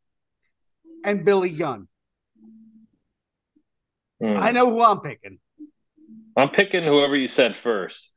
and 1.04 1.26
Billy 1.26 1.50
Gunn. 1.50 1.88
hmm. 4.20 4.38
I 4.38 4.52
know 4.52 4.70
who 4.70 4.84
I'm 4.84 5.02
picking. 5.02 5.40
I'm 6.36 6.50
picking 6.50 6.84
whoever 6.84 7.16
you 7.16 7.28
said 7.28 7.56
first. 7.56 8.10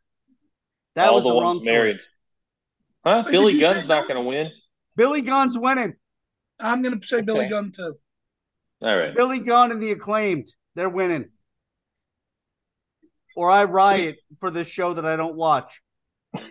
That 0.94 1.10
All 1.10 1.16
was 1.16 1.24
the 1.24 1.30
the, 1.30 1.40
wrong 1.40 1.60
married. 1.62 1.96
choice. 1.96 2.06
Huh? 3.04 3.22
Wait, 3.26 3.32
Billy 3.32 3.52
did 3.52 3.60
you 3.60 3.66
say 3.68 3.74
Gunn's 3.74 3.88
not 3.88 4.08
going 4.08 4.22
to 4.22 4.28
win. 4.28 4.50
Billy 4.96 5.20
Gunn's 5.20 5.58
winning. 5.58 5.94
I'm 6.58 6.82
gonna 6.82 7.02
say 7.02 7.20
Billy 7.20 7.46
Gunn 7.46 7.70
too. 7.70 7.98
All 8.82 8.96
right. 8.96 9.14
Billy 9.14 9.38
Gunn 9.40 9.72
and 9.72 9.82
the 9.82 9.92
acclaimed. 9.92 10.46
They're 10.74 10.88
winning. 10.88 11.26
Or 13.36 13.50
I 13.50 13.64
riot 13.64 14.16
for 14.40 14.50
this 14.50 14.68
show 14.68 14.94
that 14.94 15.04
I 15.04 15.16
don't 15.16 15.36
watch. 15.36 15.82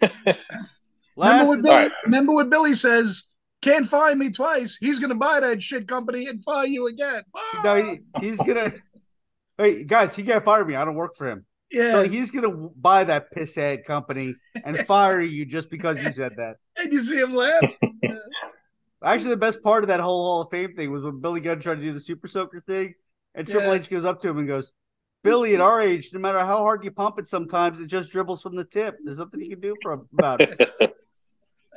Remember 1.17 1.45
what, 1.47 1.63
Billy, 1.63 1.69
Alright. 1.75 1.91
remember 2.05 2.33
what 2.33 2.49
Billy 2.49 2.73
says? 2.73 3.27
Can't 3.61 3.87
fire 3.87 4.15
me 4.15 4.29
twice. 4.31 4.77
He's 4.79 4.99
gonna 4.99 5.15
buy 5.15 5.39
that 5.39 5.63
shit 5.63 5.87
company 5.87 6.27
and 6.27 6.43
fire 6.43 6.65
you 6.65 6.87
again. 6.87 7.23
no, 7.63 7.75
he, 7.83 7.99
he's 8.19 8.37
gonna 8.37 8.73
Hey 9.57 9.85
guys, 9.85 10.13
he 10.13 10.23
can't 10.23 10.43
fire 10.43 10.65
me. 10.65 10.75
I 10.75 10.83
don't 10.83 10.95
work 10.95 11.15
for 11.15 11.29
him. 11.29 11.45
yeah, 11.71 11.91
So 11.93 12.07
he's 12.09 12.31
gonna 12.31 12.51
buy 12.75 13.05
that 13.05 13.33
pisshead 13.33 13.85
company 13.85 14.35
and 14.65 14.77
fire 14.77 15.21
you 15.21 15.45
just 15.45 15.69
because 15.69 16.01
you 16.03 16.11
said 16.11 16.33
that. 16.35 16.55
and 16.77 16.91
you 16.91 16.99
see 16.99 17.19
him 17.19 17.33
laugh. 17.33 17.77
Actually, 19.05 19.29
the 19.31 19.37
best 19.37 19.61
part 19.61 19.83
of 19.83 19.87
that 19.89 19.99
whole 19.99 20.23
Hall 20.25 20.41
of 20.41 20.49
Fame 20.49 20.75
thing 20.75 20.91
was 20.91 21.03
when 21.03 21.21
Billy 21.21 21.39
Gunn 21.39 21.59
tried 21.59 21.75
to 21.75 21.81
do 21.81 21.93
the 21.93 21.99
Super 21.99 22.27
Soaker 22.27 22.59
thing, 22.59 22.95
and 23.35 23.47
Triple 23.47 23.69
Yeah. 23.69 23.79
H 23.79 23.89
goes 23.89 24.03
up 24.05 24.19
to 24.21 24.29
him 24.29 24.39
and 24.39 24.47
goes, 24.47 24.71
"Billy, 25.23 25.53
at 25.53 25.61
our 25.61 25.81
age, 25.81 26.09
no 26.11 26.19
matter 26.19 26.39
how 26.39 26.57
hard 26.57 26.83
you 26.83 26.91
pump 26.91 27.19
it, 27.19 27.27
sometimes 27.29 27.79
it 27.79 27.85
just 27.87 28.11
dribbles 28.11 28.41
from 28.41 28.55
the 28.55 28.65
tip. 28.65 28.97
There's 29.03 29.17
nothing 29.19 29.41
you 29.41 29.51
can 29.51 29.59
do 29.61 29.75
for 29.81 29.93
about 29.93 30.41
it." 30.41 30.59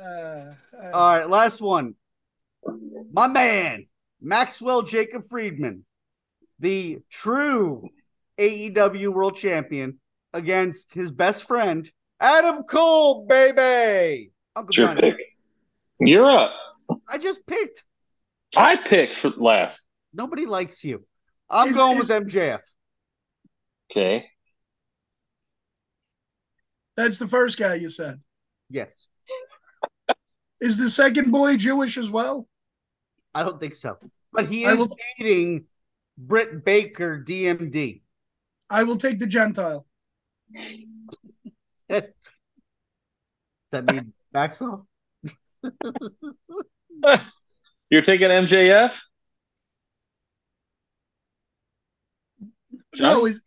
Uh, 0.01 0.55
uh, 0.81 0.91
All 0.95 1.09
right, 1.19 1.29
last 1.29 1.61
one. 1.61 1.97
My 3.13 3.27
man, 3.27 3.89
Maxwell 4.21 4.83
Jacob 4.83 5.29
Friedman, 5.29 5.85
the 6.61 7.01
true 7.11 7.89
AEW 8.39 9.13
World 9.13 9.35
Champion, 9.37 9.99
against 10.33 10.95
his 10.95 11.11
best 11.11 11.43
friend 11.49 11.91
Adam 12.21 12.63
Cole, 12.63 13.27
baby. 13.27 14.31
Uncle 14.55 14.73
your 14.73 14.95
Johnny. 14.95 15.01
pick. 15.01 15.37
You're 15.99 16.31
up. 16.31 16.53
I 17.09 17.19
just 17.19 17.47
picked. 17.47 17.85
I 18.57 18.77
picked 18.77 19.15
for 19.17 19.31
last. 19.31 19.81
Nobody 20.13 20.47
likes 20.47 20.83
you. 20.85 21.05
I'm 21.51 21.69
Is- 21.69 21.77
going 21.77 21.99
is- 21.99 22.09
with 22.09 22.27
MJF. 22.29 22.61
Okay. 23.91 24.27
that's 26.97 27.19
the 27.19 27.27
first 27.29 27.59
guy 27.59 27.75
you 27.77 27.89
said. 27.89 28.21
Yes. 28.69 29.07
Is 30.61 30.79
the 30.79 30.91
second 30.91 31.31
boy 31.31 31.57
Jewish 31.57 31.97
as 31.97 32.11
well? 32.11 32.47
I 33.35 33.43
don't 33.45 33.59
think 33.61 33.75
so. 33.75 33.97
But 34.33 34.47
he 34.47 34.65
is 34.65 34.77
will- 34.77 34.97
dating 35.19 35.67
Britt 36.19 36.65
Baker, 36.65 37.25
DMD. 37.27 38.03
I 38.69 38.83
will 38.83 38.97
take 38.97 39.19
the 39.19 39.27
Gentile. 39.27 39.87
Does 41.89 42.03
that 43.71 43.85
mean 43.87 44.13
Maxwell? 44.33 44.87
You're 47.91 48.03
taking 48.03 48.29
MJF? 48.29 48.93
No, 52.99 53.27
is, 53.27 53.43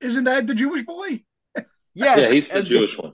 isn't 0.00 0.24
that 0.24 0.46
the 0.46 0.54
Jewish 0.54 0.84
boy? 0.84 1.22
Yes. 1.94 2.18
Yeah, 2.18 2.28
he's 2.30 2.48
the 2.48 2.62
Jewish 2.62 2.96
one. 2.96 3.12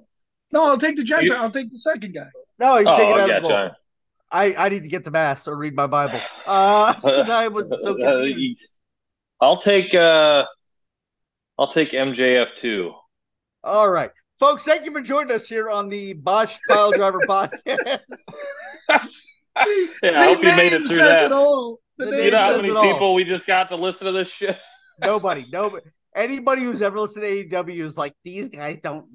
No, 0.52 0.66
I'll 0.66 0.78
take 0.78 0.96
the 0.96 1.04
Gentile. 1.04 1.38
I'll 1.42 1.50
take 1.50 1.70
the 1.70 1.78
second 1.78 2.14
guy. 2.14 2.26
No, 2.58 2.78
you 2.78 2.84
take 2.84 2.94
Oh, 2.98 3.14
it 3.16 3.20
out 3.20 3.28
yeah, 3.28 3.40
John. 3.40 3.70
I, 4.30 4.54
I 4.54 4.68
need 4.68 4.82
to 4.82 4.88
get 4.88 5.04
the 5.04 5.10
mass 5.10 5.48
or 5.48 5.56
read 5.56 5.74
my 5.74 5.86
Bible. 5.86 6.20
Uh, 6.46 6.94
'cause 7.00 7.28
I 7.28 7.48
was 7.48 7.68
so 7.68 7.94
confused. 8.00 8.68
I'll 9.40 9.58
take 9.58 9.94
uh 9.94 10.44
I'll 11.58 11.72
take 11.72 11.92
MJF 11.92 12.56
too. 12.56 12.92
All 13.62 13.88
right. 13.88 14.10
Folks, 14.38 14.64
thank 14.64 14.84
you 14.84 14.92
for 14.92 15.00
joining 15.00 15.32
us 15.34 15.48
here 15.48 15.70
on 15.70 15.88
the 15.88 16.12
Botched 16.12 16.60
Pile 16.68 16.90
Driver 16.92 17.20
podcast. 17.28 18.00
Yeah, 19.56 19.64
The- 20.02 20.08
I 20.08 20.12
the 20.12 20.24
hope 20.34 20.38
you 20.44 20.56
made 20.56 20.72
it 20.72 20.78
through 20.78 20.86
says 20.86 20.96
that. 21.20 21.24
it 21.26 21.32
all. 21.32 21.78
The 21.98 22.06
The 22.06 22.10
name 22.10 22.24
You 22.24 22.30
know 22.32 22.38
how 22.38 22.46
says 22.48 22.54
says 22.56 22.62
many 22.62 22.72
it 22.74 22.76
all. 22.76 22.92
people 22.92 23.14
we 23.14 23.24
just 23.24 23.46
got 23.46 23.68
to 23.70 23.76
listen 23.76 24.06
to 24.06 24.12
this 24.12 24.28
shit? 24.30 24.58
Nobody, 25.00 25.46
nobody, 25.52 25.84
anybody 26.14 26.62
who's 26.62 26.80
ever 26.82 26.98
listened 27.00 27.24
to 27.24 27.44
AEW 27.48 27.80
is 27.84 27.96
like, 27.96 28.14
these 28.24 28.48
guys 28.48 28.78
don't 28.82 29.06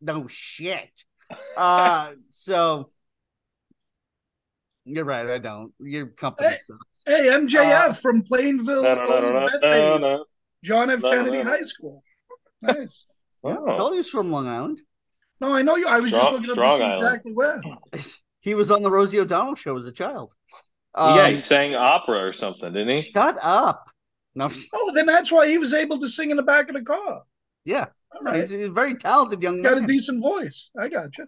know 0.00 0.26
shit. 0.28 0.90
Uh, 1.56 2.12
so 2.30 2.90
you're 4.84 5.04
right. 5.04 5.28
I 5.28 5.38
don't. 5.38 5.72
Your 5.80 6.06
company 6.06 6.48
Hey, 6.50 6.56
sucks. 6.64 7.02
Hey, 7.04 7.28
MJF 7.32 7.88
Uh, 7.88 7.92
from 7.94 8.22
Plainview, 8.22 8.66
No, 8.82 8.94
no, 8.94 9.04
no, 9.04 9.20
no, 9.20 9.32
no, 9.40 9.46
Bethpage, 9.48 10.00
no, 10.02 10.24
John 10.62 10.90
F. 10.90 11.02
No, 11.02 11.10
no, 11.10 11.16
Kennedy 11.16 11.42
no. 11.42 11.50
High 11.50 11.62
School. 11.62 12.04
Nice. 12.62 13.12
I 13.44 13.48
Oh. 13.50 13.76
told 13.76 13.90
you 13.92 13.96
he's 13.96 14.08
from 14.08 14.30
Long 14.30 14.46
Island. 14.46 14.80
No, 15.40 15.52
I 15.54 15.62
know 15.62 15.74
you. 15.76 15.88
I 15.88 15.98
was 16.00 16.10
just 16.12 16.32
looking 16.32 16.50
up 16.50 16.56
to 16.56 16.76
see 16.76 16.84
Island. 16.84 17.02
exactly 17.02 17.32
where. 17.34 17.60
He 18.46 18.54
was 18.54 18.70
on 18.70 18.82
the 18.82 18.90
Rosie 18.92 19.18
O'Donnell 19.18 19.56
show 19.56 19.76
as 19.76 19.86
a 19.86 19.92
child. 19.92 20.32
yeah, 20.96 21.24
Um, 21.24 21.30
he 21.32 21.36
sang 21.36 21.74
opera 21.74 22.24
or 22.24 22.32
something, 22.32 22.72
didn't 22.72 22.96
he? 22.98 23.02
Shut 23.02 23.36
up. 23.42 23.90
No, 24.36 24.48
Oh, 24.72 24.92
then 24.94 25.06
that's 25.06 25.32
why 25.32 25.48
he 25.48 25.58
was 25.58 25.74
able 25.74 25.98
to 25.98 26.06
sing 26.06 26.30
in 26.30 26.36
the 26.36 26.44
back 26.44 26.68
of 26.68 26.74
the 26.76 26.82
car. 26.82 27.22
yeah, 27.64 27.86
All 28.14 28.22
no, 28.22 28.30
right. 28.30 28.42
he's, 28.42 28.50
he's 28.50 28.66
a 28.66 28.70
very 28.70 28.94
talented 28.96 29.42
young 29.42 29.60
man. 29.62 29.72
He's 29.72 29.80
got 29.80 29.82
a 29.82 29.86
decent 29.92 30.22
voice. 30.22 30.70
I 30.78 30.88
got 30.88 31.18
you. 31.18 31.26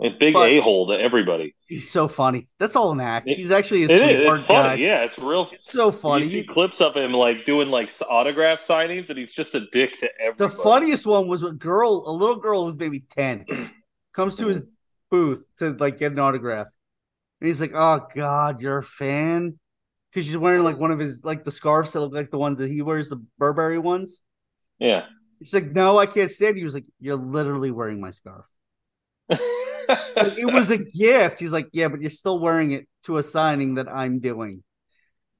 A 0.00 0.08
big 0.10 0.34
a 0.34 0.60
hole 0.60 0.86
to 0.88 0.94
everybody. 0.94 1.54
He's 1.68 1.90
so 1.90 2.08
funny. 2.08 2.48
That's 2.58 2.74
all 2.76 2.92
an 2.92 3.00
act. 3.00 3.28
He's 3.28 3.50
actually 3.50 3.82
a 3.82 3.88
It 3.88 3.98
sweetheart 4.00 4.12
is. 4.34 4.38
It's 4.38 4.46
funny. 4.46 4.68
guy. 4.68 4.74
Yeah, 4.76 5.04
it's 5.04 5.18
real. 5.18 5.50
So 5.68 5.90
funny. 5.92 6.24
You 6.24 6.30
see 6.30 6.40
He- 6.40 6.46
clips 6.46 6.80
of 6.80 6.96
him 6.96 7.12
like 7.12 7.44
doing 7.44 7.68
like 7.68 7.90
autograph 8.08 8.60
signings, 8.60 9.08
and 9.10 9.18
he's 9.18 9.32
just 9.32 9.54
a 9.54 9.66
dick 9.72 9.98
to 9.98 10.10
everyone. 10.20 10.54
the 10.56 10.62
funniest 10.62 11.04
one 11.06 11.28
was 11.28 11.42
a 11.42 11.52
girl, 11.52 12.04
a 12.06 12.12
little 12.12 12.36
girl 12.36 12.66
who's 12.70 12.78
maybe 12.78 13.04
10, 13.10 13.44
comes 14.14 14.36
to 14.36 14.46
his 14.48 14.62
booth 15.10 15.44
to 15.58 15.70
like 15.72 15.98
get 15.98 16.12
an 16.12 16.18
autograph. 16.18 16.68
And 17.40 17.48
he's 17.48 17.60
like, 17.60 17.72
Oh 17.74 18.06
God, 18.14 18.60
you're 18.60 18.78
a 18.78 18.84
fan? 18.84 19.58
Because 20.10 20.26
she's 20.26 20.36
wearing 20.36 20.64
like 20.64 20.78
one 20.78 20.90
of 20.90 20.98
his 20.98 21.24
like 21.24 21.44
the 21.44 21.52
scarves 21.52 21.92
that 21.92 22.00
look 22.00 22.12
like 22.12 22.30
the 22.30 22.38
ones 22.38 22.58
that 22.58 22.70
he 22.70 22.82
wears, 22.82 23.08
the 23.08 23.22
Burberry 23.38 23.78
ones. 23.78 24.20
Yeah. 24.78 25.06
She's 25.42 25.52
like, 25.52 25.72
No, 25.72 25.98
I 25.98 26.06
can't 26.06 26.30
stand 26.30 26.56
you. 26.56 26.62
He 26.62 26.64
was 26.64 26.74
like, 26.74 26.86
You're 27.00 27.16
literally 27.16 27.70
wearing 27.70 28.00
my 28.00 28.10
scarf. 28.10 28.44
It 29.88 30.52
was 30.52 30.70
a 30.70 30.78
gift. 30.78 31.38
He's 31.38 31.52
like, 31.52 31.68
Yeah, 31.72 31.88
but 31.88 32.00
you're 32.00 32.10
still 32.10 32.38
wearing 32.38 32.72
it 32.72 32.88
to 33.04 33.18
a 33.18 33.22
signing 33.22 33.74
that 33.74 33.88
I'm 33.88 34.18
doing. 34.18 34.62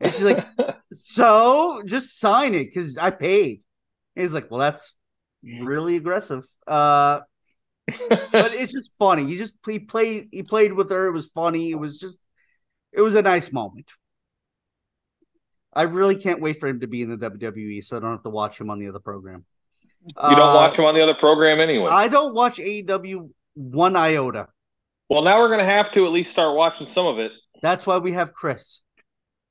And 0.01 0.13
she's 0.13 0.23
like, 0.23 0.47
So 0.93 1.83
just 1.87 2.19
sign 2.21 2.55
it 2.55 2.67
because 2.67 2.97
I 2.99 3.11
paid. 3.11 3.63
And 4.15 4.23
he's 4.23 4.35
like, 4.35 4.51
Well, 4.51 4.61
that's 4.61 4.95
really 5.43 5.97
aggressive. 5.97 6.45
Uh 6.67 7.21
but 8.33 8.53
it's 8.55 8.73
just 8.73 8.93
funny. 8.99 9.25
He 9.27 9.37
just 9.37 9.55
he 9.67 9.79
played 9.79 10.29
he 10.33 10.43
played 10.43 10.73
with 10.73 10.91
her. 10.91 11.07
It 11.07 11.13
was 11.13 11.27
funny. 11.27 11.71
It 11.71 11.79
was 11.79 11.99
just 11.99 12.19
it 12.93 13.01
was 13.01 13.15
a 13.15 13.23
nice 13.23 13.53
moment. 13.53 13.91
I 15.73 15.83
really 15.83 16.17
can't 16.17 16.41
wait 16.41 16.59
for 16.59 16.69
him 16.69 16.81
to 16.81 16.87
be 16.87 17.03
in 17.03 17.11
the 17.11 17.17
WWE, 17.31 17.85
so 17.85 17.97
I 17.97 18.01
don't 18.01 18.13
have 18.13 18.23
to 18.23 18.31
watch 18.31 18.59
him 18.61 18.71
on 18.71 18.79
the 18.79 18.89
other 18.89 18.99
program. 18.99 19.45
you 20.05 20.13
don't 20.15 20.33
Uh, 20.41 20.55
watch 20.55 20.79
him 20.79 20.85
on 20.87 20.95
the 20.95 21.03
other 21.03 21.15
program 21.15 21.61
anyway. 21.61 21.91
I 21.91 22.09
don't 22.09 22.35
watch 22.35 22.57
AEW 22.59 23.31
one 23.55 23.95
iota. 23.97 24.49
well, 25.09 25.23
now 25.23 25.39
we're 25.39 25.51
gonna 25.51 25.65
have 25.65 25.93
to 25.93 26.07
at 26.07 26.13
least 26.13 26.33
start 26.33 26.57
watching 26.57 26.87
some 26.87 27.07
of 27.07 27.19
it. 27.19 27.33
That's 27.63 27.87
why 27.87 27.99
we 27.99 28.13
have 28.13 28.33
Chris. 28.33 28.81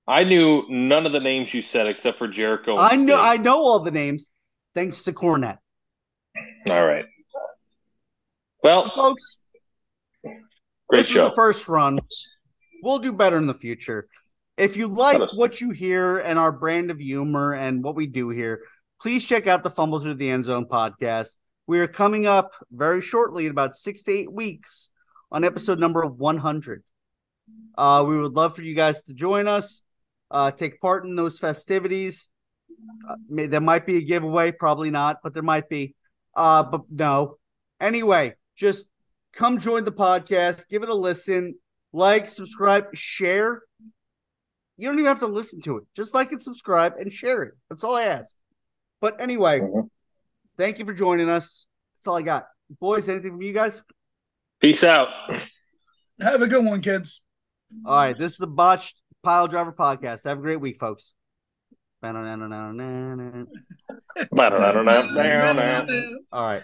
I 0.08 0.24
knew 0.24 0.66
none 0.70 1.06
of 1.08 1.12
the 1.14 1.20
names 1.20 1.54
you 1.54 1.62
said 1.64 1.88
except 1.88 2.18
for 2.20 2.28
Jericho. 2.28 2.78
I 2.78 2.96
know 2.96 3.16
Sting. 3.16 3.26
I 3.26 3.38
know 3.38 3.58
all 3.64 3.80
the 3.80 3.92
names 3.92 4.30
thanks 4.76 5.04
to 5.04 5.14
Cornette. 5.14 5.58
All 6.70 6.86
right. 6.86 7.06
Well, 8.66 8.90
Folks, 8.96 9.38
great 10.24 11.04
this 11.04 11.10
is 11.10 11.14
the 11.14 11.32
first 11.36 11.68
run. 11.68 12.00
We'll 12.82 12.98
do 12.98 13.14
better 13.14 13.38
in 13.38 13.46
the 13.46 13.54
future. 13.54 14.08
If 14.58 14.76
you 14.76 14.88
like 14.88 15.22
what 15.36 15.62
you 15.62 15.70
hear 15.70 16.18
and 16.18 16.40
our 16.40 16.52
brand 16.52 16.90
of 16.90 16.98
humor 16.98 17.54
and 17.54 17.84
what 17.84 17.94
we 17.94 18.08
do 18.08 18.30
here, 18.30 18.64
please 19.00 19.24
check 19.24 19.46
out 19.46 19.62
the 19.62 19.70
Fumble 19.70 20.00
Through 20.00 20.16
the 20.16 20.32
End 20.32 20.46
Zone 20.46 20.66
podcast. 20.66 21.36
We 21.68 21.80
are 21.80 21.88
coming 21.88 22.26
up 22.26 22.54
very 22.72 23.02
shortly 23.02 23.46
in 23.46 23.52
about 23.52 23.76
six 23.76 24.02
to 24.02 24.12
eight 24.12 24.34
weeks 24.34 24.90
on 25.32 25.44
episode 25.44 25.78
number 25.78 26.04
100. 26.04 26.84
Uh, 27.78 28.04
we 28.08 28.20
would 28.20 28.34
love 28.34 28.56
for 28.56 28.64
you 28.64 28.74
guys 28.74 29.04
to 29.04 29.14
join 29.14 29.48
us, 29.48 29.84
uh, 30.32 30.50
take 30.50 30.82
part 30.82 31.06
in 31.06 31.16
those 31.16 31.38
festivities. 31.38 32.30
Uh, 33.08 33.18
may, 33.30 33.46
there 33.46 33.62
might 33.62 33.86
be 33.86 33.98
a 33.98 34.02
giveaway, 34.02 34.52
probably 34.52 34.90
not, 34.90 35.18
but 35.22 35.36
there 35.36 35.44
might 35.44 35.70
be. 35.70 35.94
Uh, 36.36 36.64
but 36.64 36.82
no. 36.90 37.38
Anyway, 37.80 38.34
just 38.56 38.88
come 39.34 39.60
join 39.60 39.84
the 39.86 39.92
podcast, 39.92 40.68
give 40.70 40.84
it 40.84 40.90
a 40.90 40.96
listen, 40.96 41.56
like, 41.94 42.30
subscribe, 42.30 42.96
share. 42.96 43.62
You 44.78 44.88
don't 44.90 44.96
even 45.00 45.06
have 45.08 45.20
to 45.20 45.28
listen 45.28 45.62
to 45.62 45.78
it. 45.78 45.84
Just 45.96 46.14
like 46.14 46.32
and 46.32 46.42
subscribe 46.42 46.94
and 47.00 47.12
share 47.12 47.44
it. 47.44 47.54
That's 47.70 47.84
all 47.84 47.96
I 47.96 48.04
ask. 48.04 48.36
But 49.02 49.20
anyway, 49.22 49.60
Mhm. 49.62 49.90
thank 50.58 50.80
you 50.80 50.86
for 50.86 50.94
joining 50.94 51.30
us. 51.30 51.68
That's 51.98 52.08
all 52.08 52.16
I 52.16 52.22
got. 52.22 52.48
Boys, 52.80 53.08
anything 53.08 53.32
from 53.32 53.42
you 53.42 53.54
guys? 53.54 53.82
Peace 54.60 54.84
out. 54.84 55.08
Have 56.20 56.42
a 56.42 56.48
good 56.48 56.66
one, 56.66 56.82
kids. 56.82 57.22
All 57.86 57.96
right, 57.98 58.16
this 58.18 58.34
is 58.34 58.38
the 58.38 58.48
Botched 58.48 59.02
Pile 59.24 59.48
Driver 59.48 59.74
Podcast. 59.74 60.24
Have 60.26 60.40
a 60.40 60.42
great 60.42 60.60
week, 60.62 60.78
folks. 60.78 61.14
All 62.04 62.14
right. 66.34 66.64